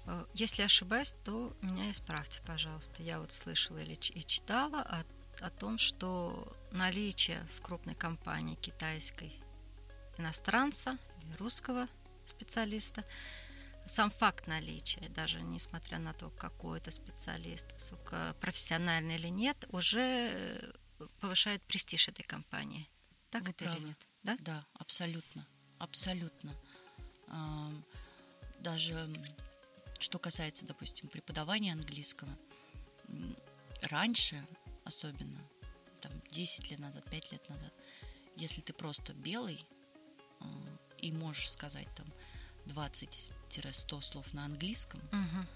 Э, 0.06 0.24
Если 0.34 0.62
ошибаюсь, 0.62 1.14
то 1.24 1.54
меня 1.62 1.90
исправьте, 1.90 2.40
пожалуйста. 2.46 3.02
Я 3.02 3.20
вот 3.20 3.32
слышала 3.32 3.78
или 3.78 3.94
и 3.94 4.24
читала 4.24 4.82
о, 4.82 5.04
о 5.40 5.50
том, 5.50 5.78
что 5.78 6.56
наличие 6.72 7.46
в 7.56 7.60
крупной 7.62 7.94
компании 7.94 8.54
китайской 8.56 9.32
иностранца 10.18 10.98
или 11.22 11.34
русского 11.36 11.88
специалиста, 12.26 13.04
сам 13.86 14.10
факт 14.10 14.46
наличия, 14.46 15.08
даже 15.08 15.40
несмотря 15.40 15.98
на 15.98 16.12
то, 16.12 16.30
какой 16.30 16.78
это 16.78 16.90
специалист, 16.90 17.72
высокопрофессиональный 17.72 19.16
или 19.16 19.28
нет, 19.28 19.66
уже 19.70 20.30
э, 20.32 20.72
повышает 21.20 21.62
престиж 21.62 22.08
этой 22.08 22.22
компании. 22.22 22.88
Так 23.30 23.42
Вы 23.42 23.50
это 23.50 23.64
или 23.64 23.70
правы. 23.72 23.86
нет? 23.86 23.98
Да? 24.22 24.36
Да, 24.40 24.66
абсолютно, 24.74 25.46
абсолютно. 25.78 26.54
Даже 28.60 29.08
что 29.98 30.18
касается, 30.18 30.66
допустим, 30.66 31.08
преподавания 31.08 31.72
английского, 31.72 32.30
раньше 33.82 34.44
особенно, 34.84 35.40
там 36.00 36.12
10 36.30 36.70
лет 36.70 36.78
назад, 36.80 37.04
5 37.10 37.32
лет 37.32 37.48
назад, 37.48 37.72
если 38.36 38.60
ты 38.60 38.72
просто 38.72 39.12
белый 39.12 39.64
а, 40.40 40.46
и 40.98 41.12
можешь 41.12 41.50
сказать 41.50 41.88
там 41.94 42.06
20-100 42.66 44.00
слов 44.02 44.32
на 44.32 44.44
английском, 44.44 45.00
Мгм. 45.12 45.46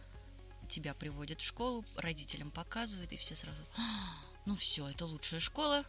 тебя 0.68 0.94
приводят 0.94 1.40
в 1.40 1.44
школу, 1.44 1.84
родителям 1.96 2.50
показывают, 2.50 3.12
и 3.12 3.16
все 3.16 3.34
сразу, 3.34 3.62
«А, 3.78 4.14
ну 4.46 4.54
все, 4.54 4.88
это 4.88 5.06
лучшая 5.06 5.40
школа, 5.40 5.84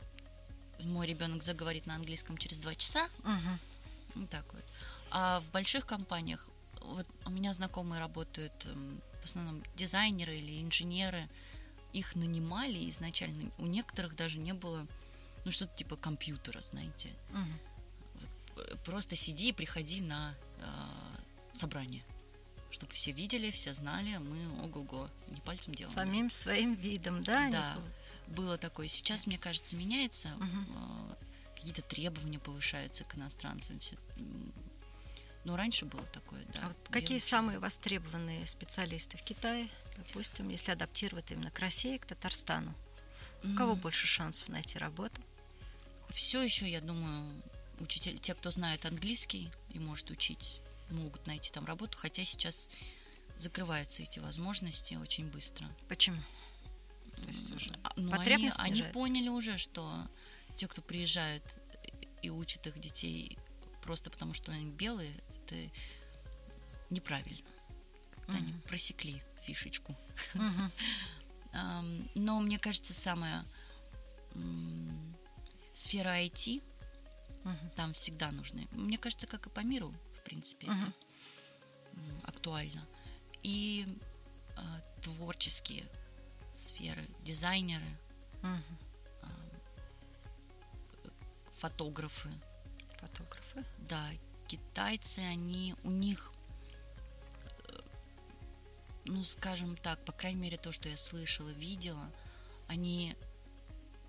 мой 0.79 1.07
ребенок 1.07 1.43
заговорит 1.43 1.85
на 1.85 1.95
английском 1.95 2.37
через 2.37 2.59
два 2.59 2.75
часа, 2.75 3.09
Мгм. 3.23 3.59
вот 4.15 4.29
так 4.29 4.53
вот. 4.53 4.63
А 5.11 5.39
в 5.41 5.51
больших 5.51 5.85
компаниях, 5.85 6.47
вот 6.93 7.07
у 7.25 7.29
меня 7.29 7.53
знакомые 7.53 7.99
работают, 7.99 8.53
эм, 8.65 9.01
в 9.21 9.25
основном 9.25 9.63
дизайнеры 9.75 10.37
или 10.37 10.61
инженеры, 10.61 11.27
их 11.93 12.15
нанимали 12.15 12.89
изначально, 12.89 13.51
у 13.57 13.65
некоторых 13.65 14.15
даже 14.15 14.37
не 14.39 14.53
было, 14.53 14.85
ну 15.45 15.51
что-то 15.51 15.75
типа 15.75 15.95
компьютера, 15.95 16.61
знаете. 16.61 17.09
Э, 18.57 18.75
Просто 18.85 19.15
сиди 19.15 19.49
и 19.49 19.53
приходи 19.53 20.01
на 20.01 20.33
э, 20.59 21.17
собрание, 21.51 22.03
чтобы 22.71 22.93
все 22.93 23.11
видели, 23.11 23.51
все 23.51 23.73
знали, 23.73 24.17
мы 24.17 24.63
ого-го, 24.63 25.09
не 25.29 25.41
пальцем 25.41 25.73
делаем. 25.75 25.97
Самим 25.97 26.29
своим 26.29 26.73
видом, 26.75 27.21
да? 27.23 27.49
Да. 27.51 27.75
по- 27.75 28.31
Было 28.31 28.57
такое. 28.57 28.87
Сейчас, 28.87 29.27
мне 29.27 29.37
кажется, 29.37 29.75
меняется. 29.75 30.29
Мгм. 30.39 30.67
э, 30.69 31.15
Какие-то 31.55 31.81
требования 31.81 32.37
повышаются 32.39 33.03
к 33.05 33.15
иностранцам. 33.15 33.79
Всё. 33.79 33.95
Но 35.45 35.55
раньше 35.55 35.85
было 35.85 36.03
такое, 36.07 36.43
да. 36.53 36.59
А 36.63 36.67
вот 36.69 36.77
какие 36.89 37.17
учила. 37.17 37.29
самые 37.29 37.59
востребованные 37.59 38.45
специалисты 38.47 39.15
в 39.17 39.21
Китае, 39.21 39.69
допустим, 39.95 40.49
если 40.49 40.71
адаптировать 40.71 41.31
именно 41.31 41.51
к 41.51 41.59
России, 41.59 41.97
к 41.97 42.05
Татарстану? 42.05 42.73
У 43.43 43.55
кого 43.55 43.73
М, 43.73 43.79
больше 43.79 44.07
шансов 44.07 44.49
найти 44.49 44.77
работу? 44.79 45.21
Все 46.09 46.41
еще, 46.41 46.69
я 46.69 46.81
думаю, 46.81 47.41
учитель, 47.79 48.17
те, 48.17 48.33
кто 48.33 48.49
знает 48.49 48.85
английский 48.85 49.51
и 49.69 49.79
может 49.79 50.09
учить, 50.09 50.61
могут 50.89 51.27
найти 51.27 51.51
там 51.51 51.65
работу, 51.65 51.97
хотя 51.97 52.23
сейчас 52.25 52.69
закрываются 53.37 54.01
эти 54.01 54.17
возможности 54.19 54.95
очень 54.95 55.27
быстро. 55.27 55.69
Почему? 55.87 56.21
То 57.17 57.27
есть 57.27 57.55
уже 57.55 57.69
А, 57.83 57.93
ну, 57.95 58.11
они, 58.19 58.51
они 58.57 58.81
поняли 58.81 59.29
уже, 59.29 59.57
что 59.57 60.07
те, 60.55 60.67
кто 60.67 60.81
приезжает 60.81 61.43
и 62.23 62.29
учат 62.31 62.65
их 62.65 62.79
детей 62.79 63.37
просто 63.83 64.09
потому, 64.09 64.33
что 64.33 64.51
они 64.51 64.71
белые, 64.71 65.13
это 65.45 65.71
неправильно. 66.89 67.49
Как-то 68.11 68.33
они 68.33 68.53
просекли 68.67 69.21
фишечку. 69.41 69.95
Но 72.15 72.39
мне 72.39 72.59
кажется, 72.59 72.93
самая 72.93 73.45
сфера 75.73 76.21
IT, 76.21 76.61
там 77.75 77.93
всегда 77.93 78.31
нужны. 78.31 78.67
Мне 78.71 78.97
кажется, 78.97 79.27
как 79.27 79.47
и 79.47 79.49
по 79.49 79.61
миру, 79.61 79.93
в 80.19 80.23
принципе, 80.23 80.67
это 80.67 80.93
актуально. 82.23 82.85
И 83.43 83.87
а, 84.57 84.81
творческие 85.01 85.85
сферы, 86.55 87.05
дизайнеры, 87.21 87.85
Мгм. 88.41 88.63
фотографы, 91.57 92.29
Фотографы. 92.99 93.63
Да, 93.77 94.09
китайцы, 94.47 95.19
они, 95.19 95.75
у 95.83 95.89
них, 95.89 96.31
э, 97.67 97.79
ну, 99.05 99.23
скажем 99.23 99.75
так, 99.77 100.03
по 100.05 100.11
крайней 100.11 100.41
мере, 100.41 100.57
то, 100.57 100.71
что 100.71 100.89
я 100.89 100.97
слышала, 100.97 101.49
видела, 101.49 102.11
они 102.67 103.15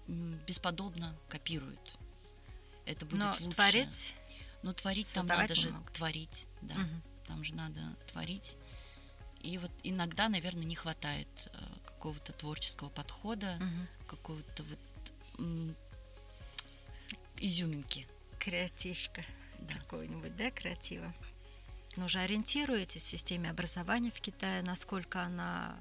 бесподобно 0.07 1.17
копируют. 1.29 1.99
Это 2.85 3.05
будет 3.07 3.21
Но 3.21 3.31
лучше. 3.41 3.49
творить... 3.51 4.15
Но 4.63 4.73
творить 4.73 5.13
там 5.13 5.27
надо 5.27 5.55
же 5.55 5.71
могут. 5.71 5.93
творить, 5.93 6.47
да. 6.63 6.75
Мгм. 6.75 7.03
Там 7.27 7.45
же 7.45 7.55
надо 7.55 7.81
творить. 8.07 8.57
И 9.41 9.59
вот 9.59 9.71
иногда, 9.85 10.29
наверное, 10.29 10.65
не 10.65 10.75
хватает 10.75 11.29
э, 11.53 11.59
какого-то 11.85 12.33
творческого 12.33 12.89
подхода, 12.89 13.57
Мгм. 13.61 13.89
какого-то 14.09 14.65
вот 14.65 14.79
изюминки. 17.39 18.07
Креативка. 18.39 19.25
Да. 19.69 19.75
какого-нибудь, 19.75 20.37
да, 20.37 20.51
креатива. 20.51 21.13
Но 21.97 22.07
уже 22.07 22.21
ориентируетесь 22.21 23.03
в 23.03 23.09
системе 23.09 23.51
образования 23.51 24.11
в 24.11 24.21
Китае, 24.21 24.63
насколько 24.63 25.23
она 25.23 25.77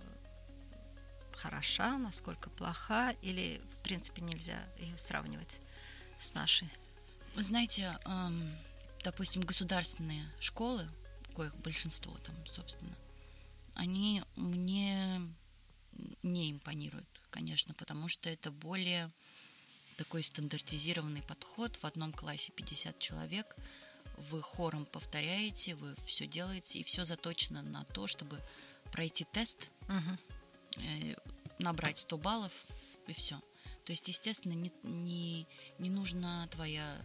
э, 0.00 1.36
хороша, 1.36 1.96
насколько 1.98 2.50
плоха, 2.50 3.12
или, 3.22 3.60
в 3.72 3.82
принципе, 3.82 4.20
нельзя 4.22 4.62
ее 4.78 4.96
сравнивать 4.98 5.60
с 6.18 6.34
нашей? 6.34 6.68
Вы 7.34 7.42
знаете, 7.42 7.96
допустим, 9.04 9.42
государственные 9.42 10.24
школы, 10.40 10.88
коих 11.34 11.54
большинство 11.56 12.16
там, 12.18 12.34
собственно, 12.46 12.94
они 13.74 14.22
мне 14.34 15.20
не 16.22 16.50
импонируют, 16.50 17.08
конечно, 17.30 17.74
потому 17.74 18.08
что 18.08 18.28
это 18.28 18.50
более 18.50 19.10
такой 19.98 20.22
стандартизированный 20.22 21.22
подход. 21.22 21.76
В 21.76 21.84
одном 21.84 22.12
классе 22.12 22.52
50 22.52 22.98
человек, 22.98 23.56
вы 24.16 24.40
хором 24.40 24.86
повторяете, 24.86 25.74
вы 25.74 25.94
все 26.06 26.26
делаете, 26.26 26.78
и 26.78 26.84
все 26.84 27.04
заточено 27.04 27.62
на 27.62 27.84
то, 27.84 28.06
чтобы 28.06 28.40
пройти 28.92 29.26
тест, 29.32 29.70
э, 30.76 31.14
набрать 31.58 31.98
100 31.98 32.16
баллов, 32.16 32.52
и 33.06 33.12
все. 33.12 33.40
То 33.84 33.92
есть, 33.92 34.08
естественно, 34.08 34.52
не, 34.52 34.72
не, 34.82 35.46
не 35.78 35.90
нужна 35.90 36.46
твоя 36.48 36.96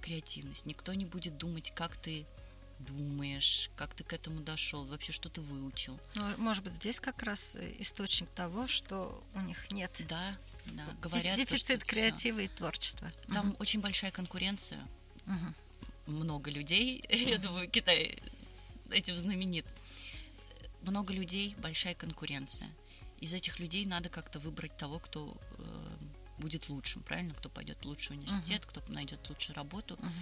креативность. 0.00 0.66
Никто 0.66 0.94
не 0.94 1.04
будет 1.04 1.36
думать, 1.36 1.72
как 1.74 1.96
ты 1.96 2.26
думаешь, 2.78 3.70
как 3.76 3.94
ты 3.94 4.04
к 4.04 4.12
этому 4.12 4.40
дошел, 4.40 4.84
вообще 4.86 5.12
что 5.12 5.28
ты 5.28 5.40
выучил. 5.40 5.98
Ну, 6.16 6.36
может 6.36 6.62
быть, 6.62 6.74
здесь 6.74 7.00
как 7.00 7.22
раз 7.22 7.54
э, 7.54 7.74
источник 7.78 8.28
того, 8.30 8.66
что 8.66 9.24
у 9.34 9.40
них 9.40 9.72
нет 9.72 9.90
Да, 10.08 10.36
да, 10.74 10.86
говорят. 11.00 11.36
то, 11.36 11.44
дефицит 11.44 11.82
всё. 11.82 11.86
креатива 11.90 12.40
и 12.40 12.48
творчества. 12.48 13.12
Там 13.32 13.56
очень 13.58 13.80
большая 13.80 14.10
конкуренция, 14.10 14.86
Мгм. 15.26 15.54
много 16.06 16.50
людей. 16.50 17.04
Я 17.10 17.38
думаю, 17.38 17.68
Китай 17.70 18.18
этим 18.90 19.16
знаменит. 19.16 19.66
Много 20.82 21.12
людей, 21.12 21.54
большая 21.58 21.94
конкуренция. 21.94 22.70
Из 23.20 23.32
этих 23.34 23.58
людей 23.60 23.86
надо 23.86 24.08
как-то 24.08 24.38
выбрать 24.38 24.76
того, 24.76 24.98
кто 24.98 25.36
э, 25.58 25.96
будет 26.38 26.68
лучшим, 26.68 27.02
правильно? 27.02 27.34
Кто 27.34 27.48
пойдет 27.48 27.78
в 27.82 27.86
лучший 27.86 28.16
университет, 28.16 28.64
кто 28.66 28.82
найдет 28.92 29.26
лучшую 29.28 29.56
работу. 29.56 29.96
Мгм. 30.00 30.12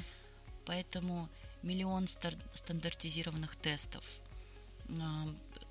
Поэтому 0.65 1.29
миллион 1.63 2.07
стар- 2.07 2.39
стандартизированных 2.55 3.57
тестов, 3.57 4.05
а, 4.89 5.27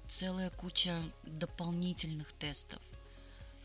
целая 0.08 0.50
куча 0.52 1.02
дополнительных 1.24 2.32
тестов. 2.34 2.82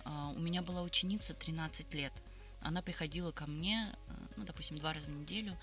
А, 0.08 0.28
У 0.30 0.38
меня 0.38 0.62
была 0.62 0.82
ученица 0.82 1.34
13 1.34 1.94
лет. 1.94 2.12
Она 2.60 2.80
приходила 2.82 3.30
ко 3.30 3.46
мне, 3.46 3.94
э, 4.08 4.12
ну, 4.36 4.44
допустим, 4.44 4.78
два 4.78 4.92
раза 4.94 5.06
в 5.08 5.10
неделю, 5.10 5.56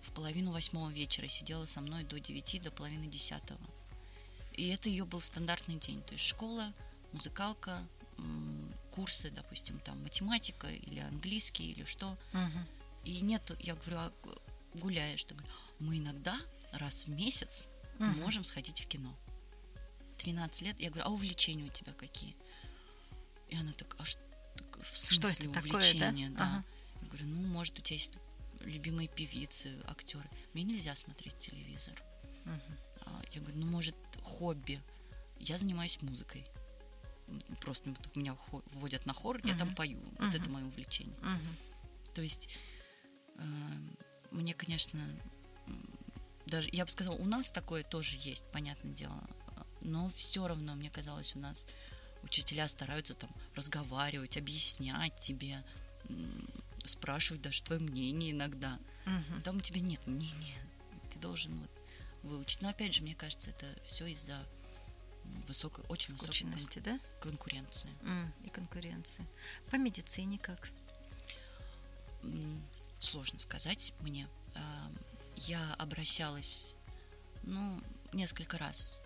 в 0.00 0.10
половину 0.12 0.52
восьмого 0.52 0.90
вечера, 0.90 1.28
сидела 1.28 1.66
со 1.66 1.80
мной 1.80 2.04
до 2.04 2.18
девяти, 2.18 2.58
до 2.58 2.70
половины 2.70 3.06
десятого. 3.06 3.60
И 4.52 4.68
это 4.68 4.88
ее 4.88 5.04
был 5.04 5.20
стандартный 5.20 5.76
день. 5.76 6.02
То 6.02 6.12
есть 6.14 6.24
школа, 6.24 6.72
музыкалка, 7.12 7.86
курсы, 8.92 9.30
допустим, 9.30 9.78
там 9.80 10.02
математика 10.02 10.68
или 10.68 11.00
английский 11.00 11.70
или 11.70 11.84
что. 11.84 12.16
Мгм. 12.32 12.66
И 13.04 13.20
нету, 13.20 13.54
я 13.60 13.74
говорю, 13.74 13.96
а 13.98 14.12
гуляешь? 14.74 15.22
Ты 15.24 15.36
мы 15.78 15.98
иногда 15.98 16.40
раз 16.72 17.06
в 17.06 17.10
месяц 17.10 17.68
Мгм. 17.98 18.20
можем 18.20 18.44
сходить 18.44 18.80
в 18.80 18.88
кино. 18.88 19.14
13 20.18 20.62
лет. 20.62 20.80
Я 20.80 20.90
говорю, 20.90 21.06
а 21.06 21.10
увлечения 21.12 21.64
у 21.64 21.68
тебя 21.68 21.92
какие? 21.92 22.34
И 23.48 23.56
она 23.56 23.72
так, 23.72 23.94
а 23.98 24.04
что, 24.04 24.20
в 24.80 24.96
Что 24.96 25.28
смысле 25.28 25.50
это 25.50 25.62
такое, 25.62 25.94
да? 25.94 26.12
Да. 26.12 26.44
Ага. 26.44 26.64
Я 27.02 27.08
говорю, 27.08 27.26
ну, 27.26 27.48
может, 27.48 27.78
у 27.78 27.82
тебя 27.82 27.96
есть 27.96 28.12
любимые 28.60 29.08
певицы, 29.08 29.74
актеры. 29.86 30.28
Мне 30.52 30.64
нельзя 30.64 30.94
смотреть 30.94 31.36
телевизор. 31.38 32.02
А, 33.06 33.22
Я 33.32 33.40
говорю, 33.40 33.58
ну, 33.58 33.66
может, 33.66 33.96
хобби. 34.22 34.82
Я 35.38 35.58
занимаюсь 35.58 36.00
музыкой. 36.02 36.46
Просто 37.60 37.94
меня 38.14 38.36
вводят 38.66 39.06
на 39.06 39.12
хор, 39.12 39.40
я 39.44 39.56
там 39.56 39.74
пою. 39.74 40.00
Вот 40.18 40.34
это 40.34 40.48
мое 40.50 40.64
увлечение. 40.64 41.18
Мгм. 41.20 41.56
То 42.14 42.22
есть 42.22 42.48
э, 43.36 43.42
мне, 44.30 44.54
конечно, 44.54 45.06
даже 46.46 46.68
я 46.72 46.84
бы 46.84 46.90
сказала, 46.90 47.16
у 47.16 47.24
нас 47.26 47.50
такое 47.50 47.84
тоже 47.84 48.16
есть, 48.18 48.44
понятное 48.50 48.92
дело, 48.92 49.22
но 49.80 50.08
все 50.08 50.48
равно 50.48 50.74
мне 50.74 50.90
казалось, 50.90 51.36
у 51.36 51.38
нас 51.38 51.66
учителя 52.22 52.68
стараются 52.68 53.14
там 53.14 53.30
разговаривать, 53.54 54.36
объяснять 54.36 55.18
тебе, 55.20 55.64
спрашивать 56.84 57.42
даже 57.42 57.62
твое 57.62 57.80
мнение 57.80 58.30
иногда. 58.32 58.78
Мгм. 59.06 59.42
Там 59.42 59.56
у 59.58 59.60
тебя 59.60 59.80
нет 59.80 60.06
мнения, 60.06 60.58
ты 61.12 61.18
должен 61.18 61.58
вот 61.60 61.70
выучить. 62.22 62.60
Но 62.62 62.68
опять 62.70 62.94
же, 62.94 63.02
мне 63.02 63.14
кажется, 63.14 63.50
это 63.50 63.74
все 63.84 64.06
из-за 64.06 64.46
высокой, 65.46 65.84
очень 65.88 66.12
высокой 66.14 66.26
кон- 66.28 66.34
Скученности, 66.34 66.78
да? 66.80 67.00
конкуренции. 67.20 67.90
М, 68.02 68.32
И 68.44 68.48
конкуренции. 68.48 69.26
По 69.70 69.76
медицине 69.76 70.38
как? 70.38 70.70
М, 72.22 72.62
Сложно 73.00 73.38
сказать 73.38 73.92
мне. 74.00 74.26
Я 75.36 75.72
обращалась, 75.74 76.74
ну, 77.44 77.80
несколько 78.12 78.58
раз. 78.58 79.00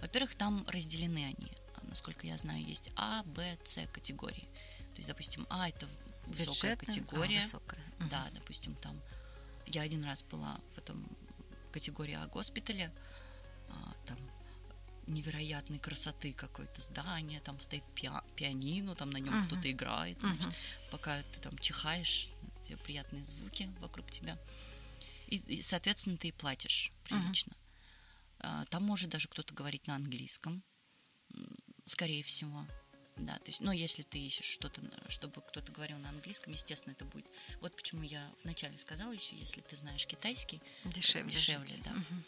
Во-первых, 0.00 0.34
там 0.34 0.64
разделены 0.68 1.24
они. 1.26 1.52
А, 1.74 1.80
Насколько 1.86 2.26
я 2.26 2.36
знаю, 2.36 2.62
есть 2.64 2.90
А, 2.96 3.22
Б, 3.24 3.58
С 3.64 3.86
категории. 3.88 4.48
То 4.92 4.96
есть, 4.98 5.08
допустим, 5.08 5.46
А 5.50 5.68
это 5.68 5.86
высокая 6.26 6.76
Бюджетная? 6.76 6.76
категория. 6.76 7.38
А, 7.38 7.42
высокая. 7.42 7.80
Мгм. 7.98 8.08
Да, 8.08 8.28
допустим, 8.34 8.74
там 8.76 9.00
я 9.66 9.82
один 9.82 10.04
раз 10.04 10.22
была 10.22 10.60
в 10.74 10.78
этом 10.78 11.08
категории 11.72 12.14
А 12.14 12.26
госпиталя, 12.26 12.92
а, 13.68 13.94
там 14.06 14.18
невероятной 15.06 15.78
красоты 15.78 16.32
какое-то 16.34 16.80
здание, 16.82 17.40
там 17.40 17.58
стоит 17.60 17.82
пиа- 17.94 18.24
пианино, 18.36 18.94
там 18.94 19.08
на 19.10 19.16
нем 19.18 19.34
Мгм. 19.34 19.46
кто-то 19.46 19.70
играет, 19.70 20.20
значит, 20.20 20.52
пока 20.90 21.22
ты 21.22 21.40
там 21.40 21.56
чихаешь, 21.58 22.28
у 22.60 22.64
тебя 22.66 22.76
приятные 22.78 23.24
звуки 23.24 23.70
вокруг 23.80 24.10
тебя. 24.10 24.38
И, 25.28 25.36
и, 25.36 25.62
соответственно, 25.62 26.18
ты 26.18 26.28
и 26.28 26.32
платишь 26.32 26.92
прилично. 27.04 27.52
А, 27.54 27.67
Там 28.70 28.84
может 28.84 29.10
даже 29.10 29.28
кто-то 29.28 29.54
говорить 29.54 29.86
на 29.86 29.94
английском, 29.96 30.62
скорее 31.84 32.22
всего. 32.22 32.66
Да, 33.16 33.36
то 33.38 33.46
есть, 33.46 33.60
но 33.60 33.72
если 33.72 34.02
ты 34.04 34.18
ищешь 34.18 34.46
что-то, 34.46 34.80
чтобы 35.08 35.40
кто-то 35.42 35.72
говорил 35.72 35.98
на 35.98 36.10
английском, 36.10 36.52
естественно, 36.52 36.92
это 36.92 37.04
будет. 37.04 37.26
Вот 37.60 37.74
почему 37.74 38.02
я 38.02 38.32
вначале 38.44 38.78
сказала 38.78 39.10
еще, 39.10 39.34
если 39.36 39.60
ты 39.60 39.74
знаешь 39.74 40.06
китайский, 40.06 40.60
Дешевле. 40.84 41.28
дешевле, 41.30 41.66
жить. 41.68 41.82
да. 41.82 41.90
Мгм. 41.90 42.24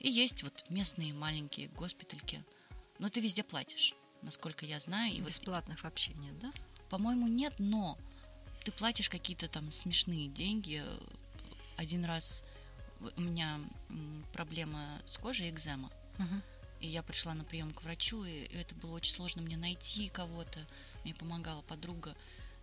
и 0.00 0.10
есть 0.10 0.42
вот 0.42 0.64
местные 0.70 1.12
маленькие 1.12 1.68
госпитальки, 1.68 2.42
но 2.98 3.10
ты 3.10 3.20
везде 3.20 3.42
платишь, 3.42 3.94
насколько 4.22 4.64
я 4.64 4.80
знаю. 4.80 5.12
И 5.14 5.20
вот, 5.20 5.28
Бесплатных 5.28 5.82
вообще 5.84 6.14
нет, 6.14 6.38
да? 6.38 6.50
по-моему, 6.88 7.26
нет, 7.28 7.52
но 7.58 7.98
ты 8.64 8.72
платишь 8.72 9.10
какие-то 9.10 9.46
там 9.48 9.70
смешные 9.72 10.28
деньги. 10.28 10.82
Один 11.76 12.04
раз 12.06 12.44
у 13.16 13.20
меня 13.20 13.60
проблема 14.32 15.00
с 15.04 15.18
кожей, 15.18 15.50
экзема. 15.50 15.90
И 16.80 16.86
я 16.86 17.02
пришла 17.02 17.34
на 17.34 17.44
прием 17.44 17.72
к 17.72 17.82
врачу, 17.82 18.24
и 18.24 18.42
это 18.52 18.74
было 18.74 18.92
очень 18.96 19.12
сложно 19.12 19.40
мне 19.42 19.56
найти 19.56 20.08
кого-то. 20.08 20.60
Мне 21.04 21.14
помогала 21.14 21.62
подруга, 21.62 22.14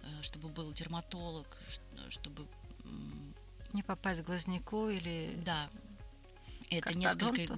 э, 0.02 0.22
чтобы 0.22 0.50
был 0.50 0.72
дерматолог, 0.74 1.48
чтобы... 2.10 2.48
Не 3.74 3.82
попасть 3.84 4.22
к 4.22 4.26
глазнику 4.26 4.90
или... 4.90 5.34
Да, 5.44 5.70
это 6.70 6.94
несколько 6.94 7.58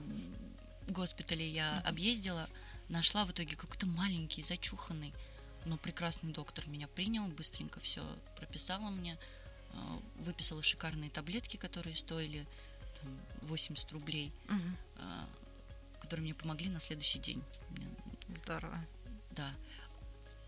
госпиталей 0.87 1.51
я 1.51 1.79
Мгм. 1.79 1.87
объездила. 1.87 2.49
Нашла 2.89 3.25
в 3.25 3.31
итоге 3.31 3.55
какой-то 3.55 3.85
маленький, 3.85 4.41
зачуханный, 4.41 5.13
но 5.65 5.77
прекрасный 5.77 6.31
доктор 6.31 6.67
меня 6.67 6.87
принял, 6.87 7.27
быстренько 7.27 7.79
все 7.79 8.03
прописала 8.37 8.89
мне, 8.89 9.17
э, 9.71 9.75
выписала 10.19 10.61
шикарные 10.61 11.09
таблетки, 11.09 11.57
которые 11.57 11.95
стоили 11.95 12.45
80 13.41 13.91
рублей, 13.91 14.31
э, 14.49 15.25
которые 15.99 16.23
мне 16.23 16.33
помогли 16.33 16.69
на 16.69 16.79
следующий 16.79 17.19
день. 17.19 17.43
Здорово. 18.35 18.79
Да. 19.31 19.51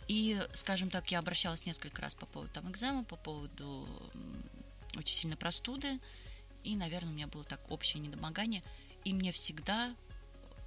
И, 0.07 0.41
скажем 0.53 0.89
так, 0.89 1.11
я 1.11 1.19
обращалась 1.19 1.65
несколько 1.65 2.01
раз 2.01 2.15
по 2.15 2.25
поводу 2.25 2.51
там 2.53 2.69
экзема, 2.69 3.03
по 3.03 3.15
поводу 3.15 3.87
очень 4.95 5.15
сильной 5.15 5.37
простуды. 5.37 5.99
И, 6.63 6.75
наверное, 6.75 7.11
у 7.11 7.13
меня 7.13 7.27
было 7.27 7.43
так 7.43 7.71
общее 7.71 8.01
недомогание. 8.01 8.63
И 9.03 9.13
мне 9.13 9.31
всегда 9.31 9.95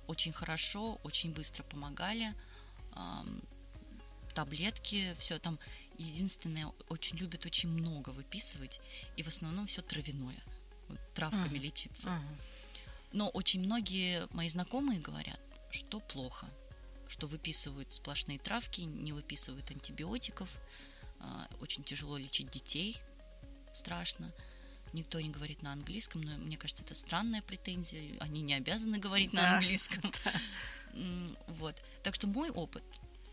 очень 0.07 0.33
хорошо, 0.33 0.99
очень 1.05 1.33
быстро 1.33 1.63
помогали. 1.65 2.35
Таблетки, 4.35 5.15
все 5.19 5.39
там. 5.39 5.59
Единственное, 5.99 6.73
очень 6.89 7.19
любят 7.19 7.45
очень 7.47 7.69
много 7.69 8.11
выписывать, 8.11 8.81
и 9.17 9.25
в 9.25 9.27
основном 9.27 9.67
все 9.67 9.83
травяное, 9.83 10.41
вот, 10.89 10.99
травками 11.15 11.55
Мгм. 11.57 11.63
лечиться. 11.63 12.11
Мгм. 12.11 12.37
Но 13.13 13.29
очень 13.31 13.61
многие 13.61 14.27
мои 14.33 14.49
знакомые 14.49 15.01
говорят, 15.01 15.41
что 15.71 16.01
плохо, 16.01 16.47
что 17.09 17.27
выписывают 17.27 17.93
сплошные 17.93 18.39
травки, 18.39 18.83
не 18.83 19.13
выписывают 19.13 19.71
антибиотиков, 19.71 20.49
а, 21.21 21.49
очень 21.61 21.83
тяжело 21.85 22.17
лечить 22.19 22.51
детей, 22.51 22.99
страшно. 23.73 24.33
Никто 24.93 25.21
не 25.21 25.29
говорит 25.31 25.63
на 25.63 25.73
английском, 25.73 26.23
но 26.23 26.37
мне 26.39 26.57
кажется, 26.57 26.83
это 26.83 26.95
странная 26.95 27.43
претензия. 27.43 28.17
Они 28.21 28.41
не 28.43 28.55
обязаны 28.55 28.99
говорить 28.99 29.33
на 29.33 29.43
Да. 29.43 29.55
английском. 29.57 30.13
М, 30.95 31.37
Вот. 31.49 31.77
Так 32.03 32.15
что 32.15 32.27
мой 32.27 32.51
опыт 32.51 32.83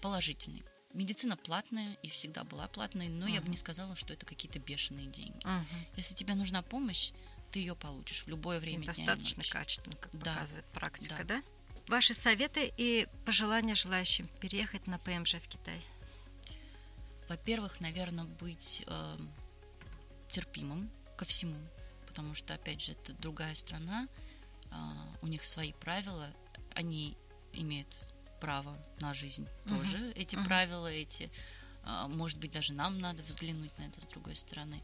положительный. 0.01 0.63
Медицина 0.93 1.35
платная 1.35 1.97
и 2.03 2.09
всегда 2.09 2.43
была 2.45 2.67
платной, 2.67 3.09
но 3.09 3.27
я 3.27 3.41
бы 3.41 3.49
не 3.49 3.57
сказала, 3.57 3.95
что 3.95 4.13
это 4.13 4.25
какие-то 4.25 4.59
бешеные 4.59 5.07
деньги. 5.07 5.45
Если 5.97 6.13
тебе 6.15 6.35
нужна 6.35 6.61
помощь, 6.61 7.11
ты 7.55 7.59
ее 7.59 7.73
получишь 7.73 8.23
в 8.23 8.27
любое 8.27 8.59
время 8.59 8.85
Достаточно 8.85 9.41
качественно, 9.49 9.95
как 9.95 10.11
Да. 10.11 10.33
показывает 10.33 10.65
практика, 10.73 11.23
Да. 11.23 11.35
да? 11.35 11.43
Ваши 11.87 12.13
советы 12.13 12.69
и 12.75 13.07
пожелания 13.25 13.75
желающим 13.75 14.27
переехать 14.41 14.87
на 14.87 14.99
ПМЖ 14.99 15.35
в 15.35 15.47
Китай. 15.47 15.81
Во-первых, 17.29 17.79
наверное, 17.79 18.25
быть 18.25 18.83
э, 18.85 19.17
терпимым 20.27 20.91
ко 21.17 21.23
всему, 21.23 21.55
потому 22.07 22.35
что, 22.35 22.55
опять 22.55 22.81
же, 22.81 22.91
это 22.91 23.13
другая 23.13 23.55
страна, 23.55 24.09
а, 24.71 25.07
у 25.21 25.27
них 25.27 25.45
свои 25.45 25.71
правила, 25.71 26.29
они 26.73 27.15
имеют 27.53 27.97
право 28.41 28.77
на 28.99 29.13
жизнь 29.13 29.47
Мгм. 29.63 29.77
тоже, 29.77 30.11
эти 30.11 30.35
Мгм. 30.35 30.43
правила, 30.45 30.87
эти, 30.87 31.31
а, 31.83 32.09
может 32.09 32.37
быть, 32.37 32.51
даже 32.51 32.73
нам 32.73 32.99
надо 32.99 33.23
взглянуть 33.23 33.77
на 33.77 33.83
это 33.83 34.01
с 34.01 34.07
другой 34.07 34.35
стороны. 34.35 34.83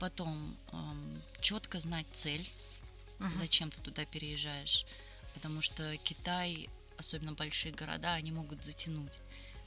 Потом 0.00 0.56
четко 1.40 1.78
знать 1.78 2.06
цель, 2.12 2.48
Мгм. 3.18 3.34
зачем 3.34 3.70
ты 3.70 3.80
туда 3.82 4.04
переезжаешь. 4.06 4.86
Потому 5.34 5.60
что 5.62 5.96
Китай, 5.98 6.68
особенно 6.98 7.34
большие 7.34 7.72
города, 7.72 8.14
они 8.14 8.32
могут 8.32 8.64
затянуть. 8.64 9.12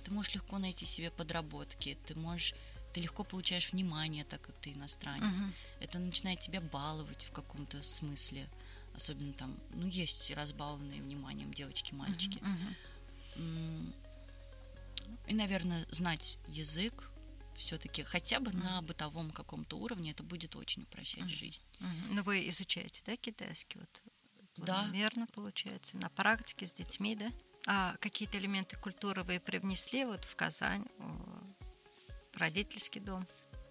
Ты 0.03 0.11
можешь 0.11 0.33
легко 0.33 0.57
найти 0.57 0.85
себе 0.85 1.11
подработки, 1.11 1.97
ты 2.05 2.15
можешь 2.15 2.53
ты 2.93 3.01
легко 3.01 3.23
получаешь 3.23 3.71
внимание, 3.71 4.23
так 4.23 4.39
как 4.41 4.55
ты 4.61 4.71
иностранец. 4.71 5.41
Мгм. 5.41 5.53
Это 5.79 5.97
начинает 5.97 6.39
тебя 6.41 6.61
баловать 6.61 7.23
в 7.25 7.31
каком-то 7.31 7.81
смысле. 7.81 8.47
Особенно 8.95 9.33
там, 9.33 9.57
ну, 9.71 9.87
есть 9.87 10.29
разбалованные 10.29 11.01
вниманием 11.01 11.51
девочки, 11.51 11.93
мальчики. 11.95 12.37
Мгм. 12.41 12.75
М, 13.35 13.93
И, 15.27 15.33
наверное, 15.33 15.87
знать 15.89 16.37
язык 16.47 17.09
все-таки 17.57 18.03
хотя 18.03 18.39
бы 18.39 18.51
на 18.51 18.81
бытовом 18.81 19.31
каком-то 19.31 19.77
уровне 19.77 20.11
это 20.11 20.23
будет 20.23 20.55
очень 20.55 20.83
упрощать 20.83 21.21
Мгм. 21.21 21.29
жизнь. 21.29 21.63
Мгм. 21.79 22.15
Ну, 22.15 22.23
вы 22.23 22.47
изучаете, 22.49 23.01
да, 23.05 23.15
китайский? 23.15 23.79
Вот 23.79 24.01
Да. 24.57 24.87
Верно, 24.91 25.27
получается. 25.27 25.97
На 25.97 26.09
практике 26.09 26.65
с 26.65 26.73
детьми, 26.73 27.15
да? 27.15 27.31
А 27.65 27.95
какие-то 27.97 28.37
элементы 28.37 28.77
культуры 28.77 29.23
вы 29.23 29.39
привнесли 29.39 30.05
вот 30.05 30.25
в 30.25 30.35
Казань, 30.35 30.85
в 30.97 32.37
родительский 32.37 33.01
дом? 33.01 33.25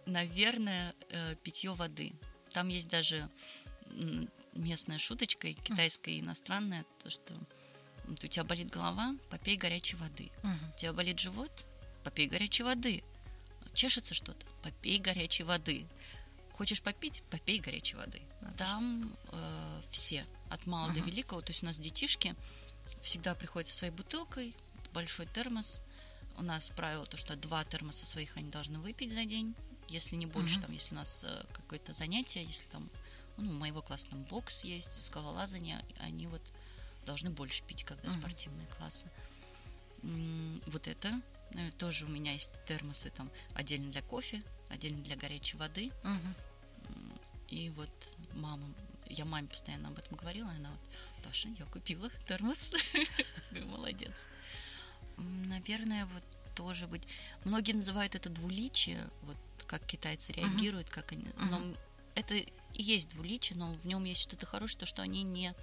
Наверное, 0.07 0.95
питье 1.43 1.75
воды. 1.75 2.13
Там 2.51 2.69
есть 2.69 2.89
даже 2.89 3.31
местная 4.55 4.99
шуточка, 4.99 5.49
и 5.49 5.55
китайская 5.55 6.13
и 6.13 6.21
иностранная, 6.21 6.85
то 7.03 7.11
что 7.11 7.35
вот 8.05 8.25
у 8.25 8.27
тебя 8.27 8.45
болит 8.45 8.71
голова, 8.71 9.15
попей 9.31 9.57
горячей 9.57 9.97
воды. 9.97 10.31
У 10.43 10.79
тебя 10.79 10.93
болит 10.93 11.19
живот, 11.19 11.53
попей 12.03 12.27
горячей 12.27 12.65
воды. 12.65 13.05
Чешется 13.75 14.15
что-то, 14.15 14.47
попей 14.63 14.99
горячей 14.99 15.45
воды. 15.45 15.87
Хочешь 16.53 16.83
попить, 16.83 17.23
попей 17.31 17.59
горячей 17.61 17.97
воды. 17.97 18.23
Надо 18.41 18.57
Там 18.59 19.17
э, 19.33 19.81
все, 19.91 20.27
от 20.51 20.67
малого 20.67 20.93
до 20.93 21.01
Мгм. 21.01 21.09
великого, 21.11 21.41
то 21.41 21.51
есть 21.51 21.63
у 21.63 21.67
нас 21.67 21.79
детишки 21.79 22.35
всегда 23.01 23.35
приходят 23.35 23.69
со 23.69 23.77
своей 23.77 23.93
бутылкой, 23.93 24.55
большой 24.93 25.27
термос. 25.27 25.83
У 26.37 26.43
нас 26.43 26.71
правило 26.71 27.07
то, 27.07 27.17
что 27.17 27.35
два 27.37 27.65
термоса 27.65 28.07
своих 28.07 28.37
они 28.37 28.51
должны 28.51 28.79
выпить 28.79 29.13
за 29.13 29.25
день, 29.25 29.55
если 29.89 30.17
не 30.17 30.27
больше, 30.27 30.55
Мгм. 30.57 30.63
там, 30.67 30.73
если 30.73 30.95
у 30.95 30.99
нас 30.99 31.25
э, 31.25 31.45
какое-то 31.53 31.93
занятие, 31.95 32.45
если 32.45 32.65
там, 32.67 32.91
ну, 33.39 33.51
у 33.51 33.55
моего 33.55 33.81
класса 33.83 34.09
там 34.09 34.23
бокс 34.25 34.65
есть, 34.65 35.07
скалолазание, 35.07 35.85
они 35.99 36.27
вот 36.27 36.43
должны 37.07 37.31
больше 37.31 37.63
пить, 37.65 37.85
когда 37.85 38.09
Мгм. 38.11 38.21
спортивные 38.21 38.67
классы. 38.69 39.11
Вот 40.67 40.87
это. 40.89 41.21
Э, 41.55 41.71
Тоже 41.79 42.05
у 42.07 42.09
меня 42.09 42.33
есть 42.33 42.53
термосы 42.67 43.11
там 43.11 43.31
отдельно 43.55 43.91
для 43.91 44.03
кофе, 44.03 44.43
отдельно 44.69 45.03
для 45.03 45.17
горячей 45.17 45.57
воды. 45.57 45.91
М, 46.05 46.35
И 47.49 47.69
вот 47.71 47.91
мама, 48.35 48.67
я 49.07 49.25
маме 49.25 49.47
постоянно 49.49 49.89
об 49.89 49.99
этом 49.99 50.17
говорила, 50.17 50.51
и 50.53 50.57
она 50.57 50.71
вот, 50.71 50.81
Таша, 51.23 51.49
я 51.59 51.65
купила 51.67 52.11
термос. 52.27 52.73
Молодец. 53.51 54.27
Наверное, 55.19 56.07
вот 56.07 56.23
тоже 56.57 56.87
быть... 56.87 57.03
Многие 57.45 57.73
называют 57.73 58.15
это 58.15 58.29
двуличие, 58.31 59.09
вот 59.23 59.37
как 59.67 59.85
китайцы 59.87 60.33
реагируют, 60.33 60.91
как 60.91 61.13
они... 61.13 61.27
Но 61.37 61.75
это 62.15 62.35
и 62.35 62.53
есть 62.73 63.11
двуличие, 63.11 63.59
но 63.59 63.73
в 63.73 63.87
нем 63.87 64.05
есть 64.05 64.23
что-то 64.23 64.47
хорошее, 64.47 64.81
то, 64.81 64.87
что 64.87 65.03
они 65.03 65.23
не, 65.23 65.55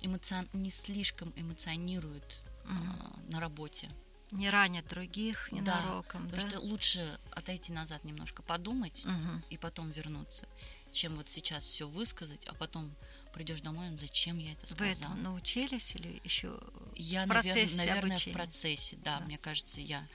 эмоцион... 0.00 0.48
не 0.52 0.70
слишком 0.70 1.32
эмоционируют 1.36 2.24
Мгм. 2.64 2.90
а, 3.00 3.20
на 3.30 3.40
работе. 3.40 3.90
Не 4.30 4.50
ранят 4.50 4.86
других 4.88 5.48
Да, 5.50 5.56
ненароком, 5.56 6.24
да? 6.28 6.30
Потому 6.36 6.50
что 6.50 6.60
лучше 6.60 7.18
отойти 7.30 7.72
назад 7.72 8.04
немножко, 8.04 8.42
подумать 8.42 9.04
Мгм. 9.04 9.44
и 9.50 9.56
потом 9.58 9.90
вернуться, 9.90 10.46
чем 10.92 11.16
вот 11.16 11.28
сейчас 11.28 11.64
все 11.64 11.86
высказать, 11.88 12.44
а 12.46 12.54
потом 12.54 12.94
придешь 13.32 13.60
домой, 13.60 13.90
«Ну, 13.90 13.96
зачем 13.96 14.38
я 14.38 14.52
это 14.52 14.62
Вы 14.62 14.92
сказал. 14.92 15.10
этому 15.12 15.16
научились 15.16 15.94
или 15.96 16.20
еще 16.24 16.58
Я, 16.94 17.24
в 17.26 17.28
навер- 17.28 17.42
процессе 17.42 17.76
наверное, 17.76 18.12
обучения? 18.16 18.32
в 18.34 18.38
процессе, 18.38 18.96
да, 18.96 19.18
Да. 19.18 19.24
Мне 19.24 19.38
кажется, 19.38 19.80
я 19.80 20.06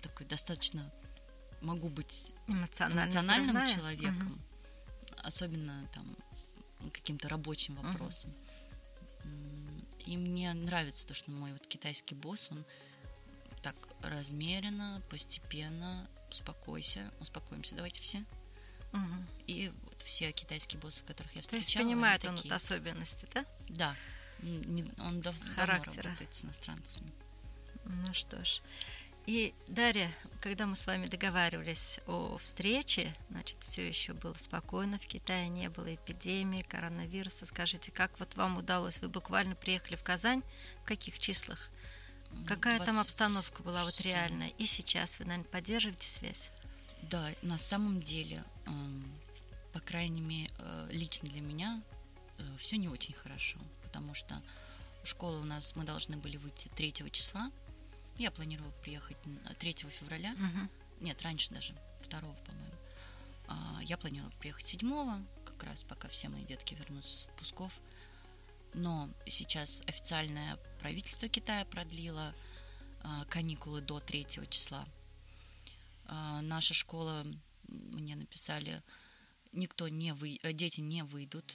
такой 0.00 0.26
достаточно 0.26 0.90
могу 1.60 1.88
быть 1.88 2.32
эмоционально 2.48 3.04
эмоциональным 3.04 3.56
взрывная? 3.56 3.74
человеком, 3.74 4.28
Мгм. 4.28 4.42
особенно 5.18 5.86
там 5.94 6.16
каким-то 6.92 7.28
рабочим 7.28 7.76
вопросом. 7.76 8.32
М, 9.24 9.86
И 10.04 10.16
мне 10.16 10.52
нравится 10.52 11.06
то, 11.06 11.14
что 11.14 11.30
мой 11.30 11.52
вот 11.52 11.64
китайский 11.68 12.16
босс, 12.16 12.48
он 12.50 12.64
так 13.62 13.76
размеренно, 14.02 15.02
постепенно, 15.08 16.08
успокойся, 16.30 17.10
успокоимся, 17.20 17.74
давайте 17.76 18.00
все. 18.02 18.24
Мгм. 18.92 19.26
И 19.46 19.72
вот 19.84 20.02
все 20.02 20.32
китайские 20.32 20.80
боссы, 20.80 21.02
которых 21.04 21.34
я 21.34 21.42
То 21.42 21.56
есть 21.56 21.68
встречала, 21.68 21.84
они 21.86 21.94
понимает 21.94 22.24
он 22.26 22.36
такие. 22.36 22.54
особенности, 22.54 23.26
да? 23.32 23.46
Да, 23.68 23.96
он 24.98 25.20
дав- 25.20 25.38
давно 25.38 25.54
Характера. 25.56 26.02
работает 26.08 26.34
с 26.34 26.44
иностранцами. 26.44 27.10
Ну 27.84 28.12
что 28.12 28.44
ж. 28.44 28.60
И, 29.24 29.54
Дарья, 29.68 30.12
когда 30.40 30.66
мы 30.66 30.74
с 30.74 30.84
вами 30.86 31.06
договаривались 31.06 32.00
о 32.08 32.38
встрече, 32.38 33.14
значит, 33.30 33.56
все 33.60 33.86
еще 33.86 34.14
было 34.14 34.34
спокойно, 34.34 34.98
в 34.98 35.06
Китае 35.06 35.48
не 35.48 35.68
было 35.70 35.94
эпидемии, 35.94 36.62
коронавируса. 36.62 37.46
Скажите, 37.46 37.92
как 37.92 38.18
вот 38.18 38.34
вам 38.34 38.56
удалось? 38.56 39.00
Вы 39.00 39.08
буквально 39.08 39.54
приехали 39.54 39.94
в 39.94 40.02
Казань, 40.02 40.42
в 40.82 40.86
каких 40.86 41.20
числах? 41.20 41.70
Какая 42.46 42.78
там 42.78 42.94
26. 42.94 43.08
обстановка 43.08 43.62
была 43.62 43.84
вот 43.84 44.00
реальная? 44.00 44.48
И 44.58 44.66
сейчас 44.66 45.18
вы, 45.18 45.26
наверное, 45.26 45.50
поддерживаете 45.50 46.08
связь? 46.08 46.50
Да, 47.02 47.30
на 47.42 47.58
самом 47.58 48.00
деле, 48.02 48.44
эм, 48.66 49.12
по 49.72 49.80
крайней 49.80 50.20
мере, 50.20 50.50
э, 50.58 50.88
лично 50.90 51.28
для 51.28 51.40
меня 51.40 51.82
все 52.58 52.76
не 52.76 52.88
очень 52.88 53.14
хорошо, 53.14 53.58
потому 53.82 54.14
что 54.14 54.40
школа 55.04 55.38
у 55.38 55.44
нас, 55.44 55.74
мы 55.76 55.84
должны 55.84 56.16
были 56.16 56.36
выйти 56.36 56.68
3 56.74 56.92
числа. 57.10 57.50
Я 58.18 58.30
планировала 58.30 58.72
приехать 58.82 59.16
н- 59.26 59.40
3 59.58 59.90
февраля. 59.90 60.32
Мгм. 60.32 60.70
Нет, 61.00 61.20
раньше 61.22 61.50
даже, 61.50 61.74
2 62.08 62.20
по-моему. 62.20 62.74
А, 63.48 63.80
Я 63.82 63.96
планировала 63.96 64.32
приехать 64.38 64.66
7 64.66 65.24
как 65.44 65.62
раз 65.64 65.84
пока 65.84 66.08
все 66.08 66.28
мои 66.28 66.44
детки 66.44 66.74
вернутся 66.74 67.16
с 67.16 67.28
отпусков. 67.28 67.72
Но 68.74 69.08
сейчас 69.26 69.82
официальное 69.86 70.58
правительство 70.86 71.28
Китая 71.28 71.64
продлило 71.64 72.34
а, 73.02 73.24
каникулы 73.26 73.80
до 73.80 74.00
3 74.00 74.26
числа. 74.50 74.84
А, 76.06 76.40
Наша 76.42 76.74
школа, 76.74 77.24
мне 77.68 78.16
написали, 78.16 78.82
никто 79.52 79.88
не 79.88 80.12
вы... 80.12 80.38
э, 80.42 80.52
дети 80.52 80.80
не 80.80 81.04
выйдут 81.04 81.54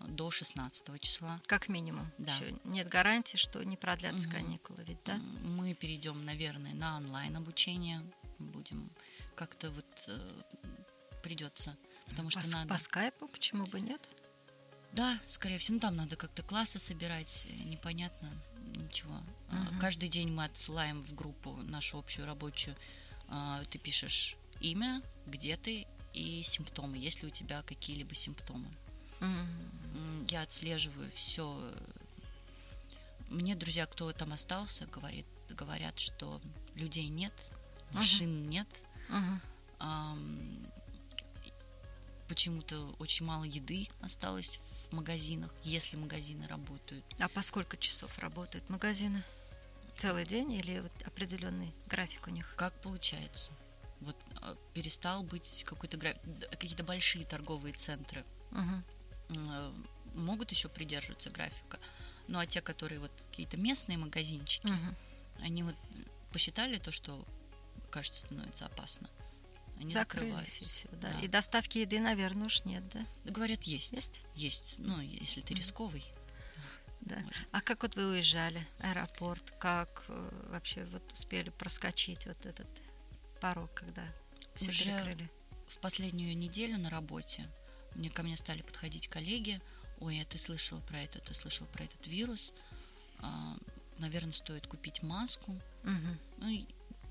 до 0.00 0.30
16 0.30 1.00
числа. 1.00 1.38
Как 1.46 1.68
минимум. 1.68 2.10
Да. 2.18 2.34
Еще 2.34 2.58
нет 2.64 2.88
гарантии, 2.88 3.36
что 3.36 3.62
не 3.62 3.76
продлятся 3.76 4.28
Мгм. 4.28 4.36
каникулы, 4.36 4.84
ведь, 4.84 5.02
да? 5.04 5.16
Мы 5.42 5.72
перейдем, 5.74 6.24
наверное, 6.24 6.74
на 6.74 6.96
онлайн 6.96 7.36
обучение. 7.36 8.04
Будем 8.38 8.90
как-то 9.36 9.70
вот 9.70 9.86
э, 10.08 10.42
придется, 11.22 11.76
потому 12.08 12.30
что 12.30 12.40
по, 12.42 12.48
надо. 12.48 12.68
по 12.68 12.78
скайпу, 12.78 13.28
почему 13.28 13.64
бы 13.66 13.80
нет? 13.80 14.00
Да, 14.92 15.18
скорее 15.26 15.58
всего, 15.58 15.74
ну, 15.74 15.80
там 15.80 15.96
надо 15.96 16.16
как-то 16.16 16.42
классы 16.42 16.78
собирать, 16.78 17.46
э, 17.48 17.64
непонятно. 17.64 18.30
Ничего. 18.86 19.14
Мгм. 19.50 19.78
Каждый 19.78 20.08
день 20.08 20.30
мы 20.32 20.44
отсылаем 20.44 21.02
в 21.02 21.14
группу 21.14 21.52
нашу 21.62 21.98
общую 21.98 22.26
рабочую. 22.26 22.76
А, 23.28 23.62
Ты 23.70 23.78
пишешь 23.78 24.36
имя, 24.60 25.02
где 25.26 25.56
ты 25.56 25.86
и 26.12 26.42
симптомы, 26.42 26.96
есть 26.96 27.22
ли 27.22 27.28
у 27.28 27.30
тебя 27.30 27.62
какие-либо 27.62 28.14
симптомы. 28.14 28.68
М, 29.20 30.26
Я 30.28 30.42
отслеживаю 30.42 31.10
все. 31.12 31.60
Мне 33.28 33.54
друзья, 33.54 33.86
кто 33.86 34.12
там 34.12 34.32
остался, 34.32 34.86
говорит, 34.86 35.26
говорят, 35.50 35.98
что 35.98 36.40
людей 36.74 37.08
нет, 37.08 37.32
машин 37.92 38.46
нет, 38.46 38.68
Мгм. 39.08 39.40
Почему-то 42.28 42.94
очень 42.98 43.26
мало 43.26 43.44
еды 43.44 43.88
осталось 44.00 44.60
в 44.90 44.94
магазинах, 44.94 45.52
если 45.62 45.96
магазины 45.96 46.46
работают. 46.48 47.04
А 47.18 47.28
по 47.28 47.42
сколько 47.42 47.76
часов 47.76 48.18
работают 48.18 48.68
магазины? 48.68 49.22
Целый 49.96 50.26
день 50.26 50.52
или 50.52 50.80
вот 50.80 50.92
определенный 51.06 51.72
график 51.86 52.26
у 52.26 52.30
них? 52.30 52.52
Как 52.56 52.72
получается? 52.82 53.50
Вот 54.00 54.16
а, 54.42 54.56
перестал 54.74 55.22
быть 55.22 55.64
какой-то 55.66 55.96
гра- 55.96 56.16
д- 56.24 56.48
какие-то 56.48 56.84
большие 56.84 57.24
торговые 57.24 57.72
центры 57.74 58.24
э, 59.30 59.72
могут 60.14 60.50
еще 60.50 60.68
придерживаться 60.68 61.30
графика. 61.30 61.78
Ну 62.28 62.38
а 62.38 62.46
те, 62.46 62.60
которые 62.60 63.00
вот 63.00 63.10
какие-то 63.30 63.56
местные 63.56 63.96
магазинчики, 63.98 64.66
Мгм. 64.66 64.96
они 65.40 65.62
вот 65.62 65.76
посчитали 66.32 66.78
то, 66.78 66.90
что 66.92 67.24
кажется 67.90 68.20
становится 68.20 68.66
опасно. 68.66 69.08
Они 69.78 69.92
Закрылись 69.92 70.58
и 70.58 70.64
все, 70.64 70.88
да. 70.92 71.12
Да. 71.12 71.20
И 71.20 71.28
доставки 71.28 71.78
еды, 71.78 72.00
наверное, 72.00 72.46
уж 72.46 72.64
нет, 72.64 72.82
да? 72.88 73.06
Говорят, 73.24 73.64
есть. 73.64 73.92
Есть? 73.92 74.22
Есть. 74.34 74.74
Ну, 74.78 75.00
если 75.00 75.40
ты 75.40 75.54
рисковый. 75.54 76.04
Да. 77.02 77.22
А 77.52 77.60
как 77.60 77.82
вот 77.82 77.94
вы 77.94 78.10
уезжали? 78.10 78.66
Аэропорт, 78.80 79.52
как 79.58 80.04
э, 80.08 80.48
вообще 80.50 80.84
вот 80.86 81.12
успели 81.12 81.50
проскочить 81.50 82.26
вот 82.26 82.44
этот 82.46 82.66
порог, 83.40 83.72
когда 83.74 84.02
все 84.56 84.70
Уже 84.70 84.84
перекрыли? 84.84 85.30
В 85.68 85.78
последнюю 85.78 86.36
неделю 86.36 86.78
на 86.78 86.90
работе 86.90 87.46
мне 87.94 88.10
ко 88.10 88.22
мне 88.22 88.36
стали 88.36 88.62
подходить 88.62 89.08
коллеги. 89.08 89.60
Ой, 90.00 90.20
а 90.20 90.24
ты 90.24 90.36
слышала 90.36 90.80
про 90.80 91.00
это, 91.00 91.20
ты 91.20 91.32
слышала 91.32 91.66
про 91.68 91.84
этот 91.84 92.06
вирус. 92.06 92.52
наверное, 93.98 94.32
стоит 94.32 94.66
купить 94.66 95.02
маску. 95.02 95.52
Мгм. 95.82 96.18
Ну, 96.38 96.66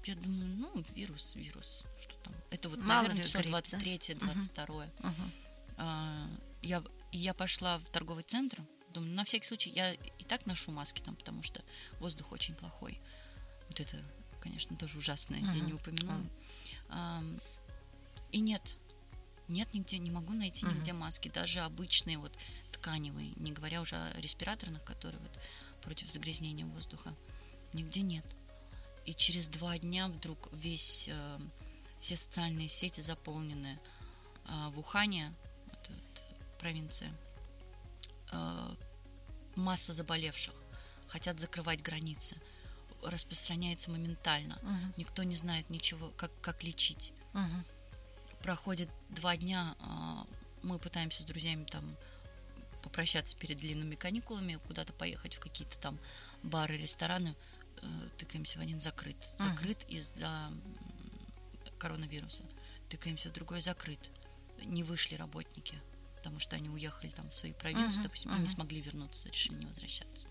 я 0.06 0.16
думаю, 0.16 0.48
ну, 0.58 0.86
вирус, 0.94 1.36
вирус, 1.36 1.86
что. 2.02 2.15
Это 2.50 2.70
вот, 2.70 2.80
Мало 2.80 3.04
наверное, 3.04 3.24
число 3.24 3.42
грипп, 3.42 3.54
да? 3.54 3.60
23 3.62 4.16
22 4.16 4.86
Мгм. 5.00 5.32
А, 5.78 6.28
я, 6.62 6.84
я 7.12 7.34
пошла 7.34 7.78
в 7.78 7.86
торговый 7.86 8.24
центр. 8.24 8.62
Думаю, 8.94 9.14
на 9.14 9.26
всякий 9.26 9.46
случай, 9.46 9.72
я 9.72 9.94
и 9.94 10.24
так 10.24 10.46
ношу 10.46 10.72
маски 10.72 11.02
там, 11.02 11.16
потому 11.16 11.44
что 11.44 11.64
воздух 12.00 12.32
очень 12.32 12.56
плохой. 12.56 13.00
Вот 13.68 13.80
это, 13.80 13.98
конечно, 14.40 14.78
тоже 14.78 14.98
ужасное, 14.98 15.40
я 15.40 15.46
Мгм. 15.48 15.66
не 15.68 15.74
упомянула. 15.74 16.18
Мгм. 16.18 16.30
Ам, 16.90 17.40
и 18.32 18.40
нет, 18.40 18.62
нет 19.48 19.74
нигде, 19.74 19.98
не 19.98 20.12
могу 20.12 20.34
найти 20.34 20.66
нигде 20.66 20.94
маски, 20.94 21.28
даже 21.30 21.60
обычные 21.60 22.18
вот 22.18 22.38
тканевые, 22.72 23.34
не 23.36 23.52
говоря 23.52 23.82
уже 23.82 23.96
о 23.96 24.22
респираторных, 24.22 24.84
которые 24.84 25.20
вот 25.20 25.32
против 25.82 26.10
загрязнения 26.12 26.66
воздуха. 26.66 27.14
Нигде 27.74 28.02
нет. 28.02 28.26
И 29.06 29.14
через 29.14 29.48
два 29.48 29.78
дня 29.78 30.08
вдруг 30.08 30.50
весь, 30.52 31.08
э, 31.10 31.40
все 32.06 32.18
социальные 32.18 32.68
сети 32.68 33.02
заполнены 33.02 33.80
а, 34.46 34.70
в 34.70 34.78
Ухане, 34.78 35.34
это 35.72 35.92
вот 35.92 36.24
провинция, 36.60 37.12
э, 38.32 38.76
масса 39.56 39.92
заболевших, 39.92 40.54
хотят 41.08 41.40
закрывать 41.40 41.82
границы, 41.82 42.38
распространяется 43.02 43.90
моментально. 43.90 44.60
Мгм. 44.62 44.94
Никто 44.98 45.24
не 45.24 45.34
знает 45.34 45.72
ничего, 45.72 46.12
как, 46.16 46.32
как 46.42 46.64
лечить. 46.64 47.12
Мгм. 47.34 47.66
Проходит 48.44 48.90
два 49.10 49.36
дня, 49.36 49.76
а, 49.80 50.28
мы 50.62 50.78
пытаемся 50.78 51.24
с 51.24 51.26
друзьями 51.26 51.66
там 51.66 51.98
попрощаться 52.84 53.36
перед 53.36 53.58
длинными 53.58 53.96
каникулами, 53.96 54.60
куда-то 54.68 54.94
поехать 54.94 55.34
в 55.34 55.40
какие-то 55.40 55.80
там 55.80 55.98
бары, 56.44 56.78
рестораны, 56.78 57.36
э, 57.82 58.10
тыкаемся 58.20 58.60
в 58.60 58.62
один 58.62 58.80
закрыт. 58.80 59.18
Закрыт 59.40 59.84
из-за 59.90 60.52
м, 60.52 60.85
коронавируса. 61.78 62.44
Тыкаемся 62.90 63.30
в 63.30 63.34
другой 63.34 63.62
закрыт. 63.62 64.12
Не 64.64 64.84
вышли 64.84 65.16
работники, 65.16 65.82
потому 66.18 66.40
что 66.40 66.56
они 66.56 66.70
уехали 66.70 67.10
там 67.12 67.30
в 67.30 67.34
свои 67.36 67.54
провинции, 67.54 67.98
Мгм, 68.00 68.04
допустим, 68.04 68.32
и 68.32 68.34
мгм. 68.36 68.44
не 68.44 68.50
смогли 68.50 68.82
вернуться, 68.82 69.30
решили 69.30 69.56
не 69.56 69.66
возвращаться. 69.66 70.28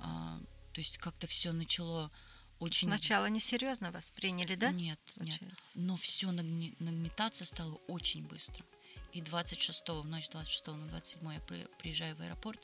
А, 0.00 0.38
то 0.72 0.80
есть 0.80 0.98
как-то 0.98 1.26
все 1.26 1.52
начало 1.52 2.10
очень... 2.58 2.88
Сначала 2.88 3.26
несерьезно 3.26 3.90
восприняли, 3.90 4.54
да? 4.54 4.70
Нет, 4.70 4.98
нет. 5.16 5.38
получается? 5.38 5.72
Но 5.78 5.96
все 5.96 6.30
нагнетаться 6.32 7.44
стало 7.44 7.74
очень 7.88 8.26
быстро. 8.26 8.64
И 9.12 9.20
26 9.20 9.88
в 9.88 10.06
ночь 10.06 10.28
26 10.30 10.66
на 10.68 10.86
27 10.88 11.32
я 11.32 11.40
при- 11.40 11.66
приезжаю 11.78 12.16
в 12.16 12.20
аэропорт, 12.20 12.60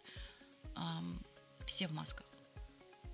ам, 0.75 1.21
все 1.67 1.87
в 1.89 1.93
масках. 1.93 2.27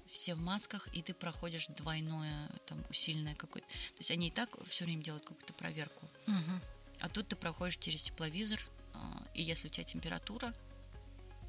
Все 0.09 0.35
в 0.35 0.41
масках, 0.41 0.89
и 0.95 1.03
ты 1.03 1.15
проходишь 1.15 1.67
двойное, 1.69 2.49
там, 2.67 2.83
усиленное 2.91 3.35
какое-то. 3.35 3.69
То 3.69 3.99
есть 3.99 4.11
они 4.11 4.29
и 4.29 4.31
так 4.31 4.51
все 4.67 4.85
время 4.85 5.03
делают 5.03 5.25
какую-то 5.25 5.53
проверку. 5.53 6.09
Мгм. 6.27 6.61
А 7.01 7.09
тут 7.09 7.29
ты 7.29 7.37
проходишь 7.37 7.77
через 7.77 8.03
тепловизор, 8.03 8.61
а, 8.95 9.23
и 9.35 9.43
если 9.43 9.69
у 9.69 9.71
тебя 9.71 9.85
температура, 9.85 10.55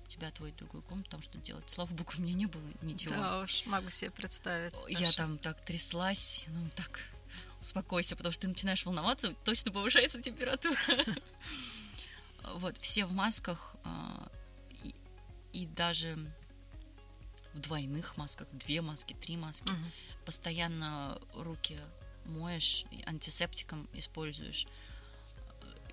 тебя 0.07 0.29
отводят 0.29 0.55
в 0.55 0.59
другую 0.59 0.83
комнату, 0.83 1.09
там 1.11 1.21
что 1.21 1.37
делать. 1.37 1.69
Слава 1.69 1.89
богу, 1.93 2.11
у 2.17 2.21
меня 2.21 2.33
не 2.33 2.45
было 2.45 2.63
ничего. 2.81 3.15
Да 3.15 3.41
уж, 3.41 3.65
могу 3.65 3.89
себе 3.89 4.11
представить. 4.11 4.73
Я 4.87 4.97
Хорошо. 4.97 5.17
там 5.17 5.37
так 5.37 5.63
тряслась, 5.63 6.45
ну 6.47 6.69
так, 6.75 7.01
успокойся, 7.59 8.15
потому 8.15 8.31
что 8.31 8.43
ты 8.43 8.47
начинаешь 8.47 8.85
волноваться, 8.85 9.33
точно 9.43 9.71
повышается 9.71 10.21
температура. 10.21 10.77
Вот, 12.53 12.77
все 12.77 13.05
в 13.05 13.11
масках, 13.11 13.75
а, 13.83 14.31
и 15.51 15.65
даже 15.65 16.17
в 17.53 17.59
двойных 17.59 18.17
масках, 18.17 18.47
две 18.51 18.81
маски, 18.81 19.13
три 19.13 19.37
маски. 19.37 19.69
Мгм. 19.69 19.91
Постоянно 20.25 21.19
руки 21.33 21.79
моешь, 22.25 22.85
антисептиком 23.05 23.87
используешь. 23.93 24.67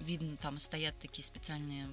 Видно, 0.01 0.37
там 0.37 0.59
стоят 0.59 0.99
такие 0.99 1.25
специальные 1.25 1.89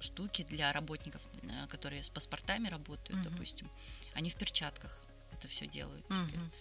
штуки 0.00 0.44
для 0.44 0.72
работников, 0.72 1.20
э, 1.42 1.66
которые 1.66 2.02
с 2.04 2.10
паспортами 2.10 2.68
работают, 2.68 3.20
Мгм. 3.20 3.30
допустим. 3.32 3.68
Они 4.14 4.30
в 4.30 4.36
перчатках 4.36 4.96
это 5.32 5.48
все 5.48 5.66
делают 5.66 6.06
теперь. 6.06 6.38
Мгм. 6.38 6.52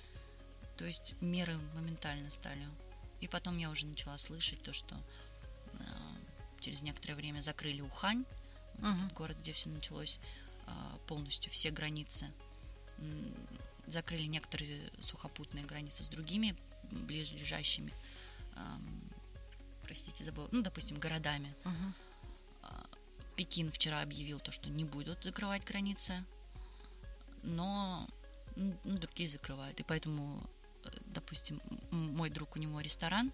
То 0.77 0.85
есть 0.85 1.13
меры 1.21 1.57
моментально 1.75 2.29
стали. 2.31 2.67
И 3.21 3.27
потом 3.27 3.57
я 3.57 3.69
уже 3.69 3.85
начала 3.85 4.17
слышать 4.17 4.61
то, 4.63 4.73
что 4.73 4.95
э, 5.73 5.83
через 6.59 6.81
некоторое 6.81 7.15
время 7.15 7.39
закрыли 7.41 7.81
Ухань, 7.81 8.25
Мгм. 8.79 8.97
этот 9.05 9.13
город, 9.13 9.37
где 9.39 9.53
все 9.53 9.69
началось, 9.69 10.19
полностью 11.07 11.51
все 11.51 11.71
границы. 11.71 12.31
Закрыли 13.85 14.23
некоторые 14.23 14.91
сухопутные 14.99 15.65
границы 15.65 16.03
с 16.03 16.09
другими 16.09 16.57
близлежащими, 16.91 17.93
эм, 18.55 19.11
простите, 19.83 20.23
забыла, 20.25 20.49
ну, 20.51 20.61
допустим, 20.61 20.99
городами. 20.99 21.53
Мгм. 21.63 21.95
Пекин 23.37 23.71
вчера 23.71 24.01
объявил 24.01 24.39
то, 24.39 24.51
что 24.51 24.67
не 24.67 24.83
будут 24.83 25.23
закрывать 25.23 25.63
границы, 25.63 26.25
но 27.43 28.07
ну, 28.55 28.75
другие 28.83 29.29
закрывают. 29.29 29.79
И 29.79 29.83
поэтому, 29.83 30.49
э, 30.83 30.89
допустим, 31.05 31.61
мой 31.91 32.31
друг, 32.31 32.55
у 32.55 32.59
него 32.59 32.81
ресторан, 32.81 33.31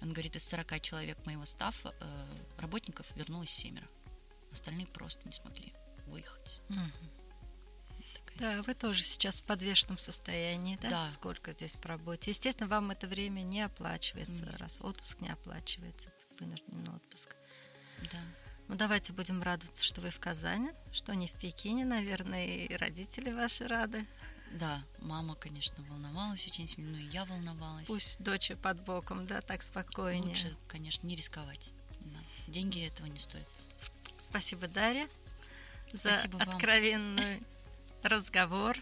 он 0.00 0.12
говорит, 0.12 0.36
из 0.36 0.48
40 0.48 0.80
человек 0.80 1.24
моего 1.26 1.44
стафа, 1.44 1.94
э, 2.00 2.26
работников 2.58 3.14
вернулось 3.14 3.50
семеро. 3.50 3.86
Остальные 4.50 4.86
просто 4.86 5.28
не 5.28 5.34
смогли 5.34 5.74
выехать. 6.06 6.60
Такая 8.14 8.56
Да, 8.56 8.62
вы 8.62 8.74
тоже 8.74 9.02
сейчас 9.02 9.40
в 9.40 9.44
подвешенном 9.44 9.98
состоянии, 9.98 10.78
да? 10.80 10.90
Да. 10.90 11.10
Сколько 11.10 11.52
здесь 11.52 11.76
поработаете? 11.76 12.30
Естественно, 12.30 12.68
вам 12.68 12.90
это 12.90 13.06
время 13.06 13.40
не 13.40 13.62
оплачивается, 13.62 14.44
Нет. 14.44 14.56
раз 14.58 14.80
отпуск 14.80 15.20
не 15.20 15.30
оплачивается, 15.30 16.10
вынужденный 16.38 16.94
отпуск. 16.94 17.34
Да. 18.12 18.18
Ну, 18.68 18.74
давайте 18.74 19.12
будем 19.12 19.42
радоваться, 19.42 19.84
что 19.84 20.00
вы 20.00 20.10
в 20.10 20.18
Казани, 20.18 20.70
что 20.92 21.14
не 21.14 21.28
в 21.28 21.32
Пекине, 21.32 21.84
наверное, 21.84 22.46
и 22.46 22.74
родители 22.76 23.30
ваши 23.30 23.66
рады. 23.68 24.04
Да, 24.52 24.82
мама, 25.00 25.34
конечно, 25.34 25.82
волновалась 25.84 26.46
очень 26.46 26.66
сильно, 26.66 26.90
но 26.92 26.98
и 26.98 27.08
я 27.08 27.24
волновалась. 27.24 27.86
Пусть 27.86 28.22
дочь 28.22 28.52
под 28.62 28.80
боком, 28.82 29.26
да, 29.26 29.40
так 29.40 29.62
спокойнее. 29.62 30.28
Лучше, 30.28 30.56
конечно, 30.68 31.06
не 31.06 31.16
рисковать. 31.16 31.72
Деньги 32.48 32.86
этого 32.86 33.06
не 33.06 33.18
стоят. 33.18 33.46
Спасибо, 34.18 34.68
Дарья, 34.68 35.08
за 35.92 36.10
Спасибо 36.12 36.38
вам. 36.38 36.48
откровенный 36.50 37.42
разговор. 38.02 38.76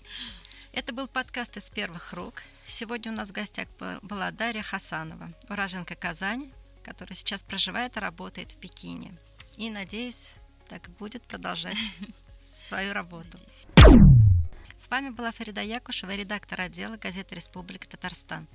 Это 0.72 0.92
был 0.92 1.06
подкаст 1.06 1.56
из 1.56 1.70
первых 1.70 2.12
рук. 2.12 2.42
Сегодня 2.66 3.12
у 3.12 3.14
нас 3.14 3.28
в 3.28 3.32
гостях 3.32 3.68
бы- 3.78 3.98
была 4.02 4.30
Дарья 4.30 4.62
Хасанова, 4.62 5.32
уроженка 5.48 5.94
Казани, 5.94 6.52
которая 6.82 7.14
сейчас 7.14 7.42
проживает 7.42 7.96
и 7.96 8.00
работает 8.00 8.52
в 8.52 8.56
Пекине. 8.56 9.16
И, 9.56 9.70
надеюсь, 9.70 10.30
так 10.68 10.88
будет 10.98 11.22
продолжать 11.22 11.76
свою 12.42 12.92
работу. 12.92 13.38
С 14.78 14.88
вами 14.90 15.10
была 15.10 15.30
Фарида 15.32 15.62
Якушева, 15.62 16.10
редактор 16.14 16.60
отдела 16.60 16.96
газеты 16.96 17.34
«Республика 17.36 17.88
Татарстан». 17.88 18.46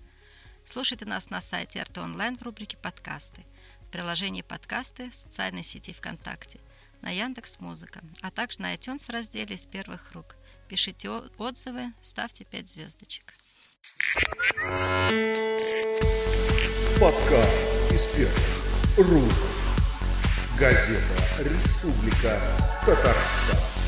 Слушайте 0.66 1.06
нас 1.06 1.30
на 1.32 1.42
сайте 1.42 1.82
РТ 1.82 1.98
Онлайн 2.00 2.38
в 2.38 2.44
рубрике 2.44 2.78
«Подкасты», 2.78 3.44
в 3.82 3.90
приложении 3.90 4.42
«Подкасты», 4.44 5.10
в 5.10 5.16
социальной 5.16 5.64
сети 5.64 5.94
ВКонтакте, 5.94 6.60
на 7.02 7.10
Яндекс 7.10 7.60
Музыка, 7.60 8.02
а 8.22 8.32
также 8.32 8.62
на 8.62 8.74
iTunes 8.74 9.12
разделе 9.12 9.56
«Из 9.56 9.66
первых 9.66 10.12
рук». 10.14 10.36
Пишите 10.68 11.10
отзывы, 11.10 11.94
ставьте 12.02 12.46
5 12.46 12.70
звездочек. 12.70 13.34
Подкаст 17.00 17.92
из 17.92 18.06
первых 18.16 19.10
рук. 19.10 19.34
Газета 20.60 21.44
«Республика 21.44 22.40
Татарстан». 22.86 23.79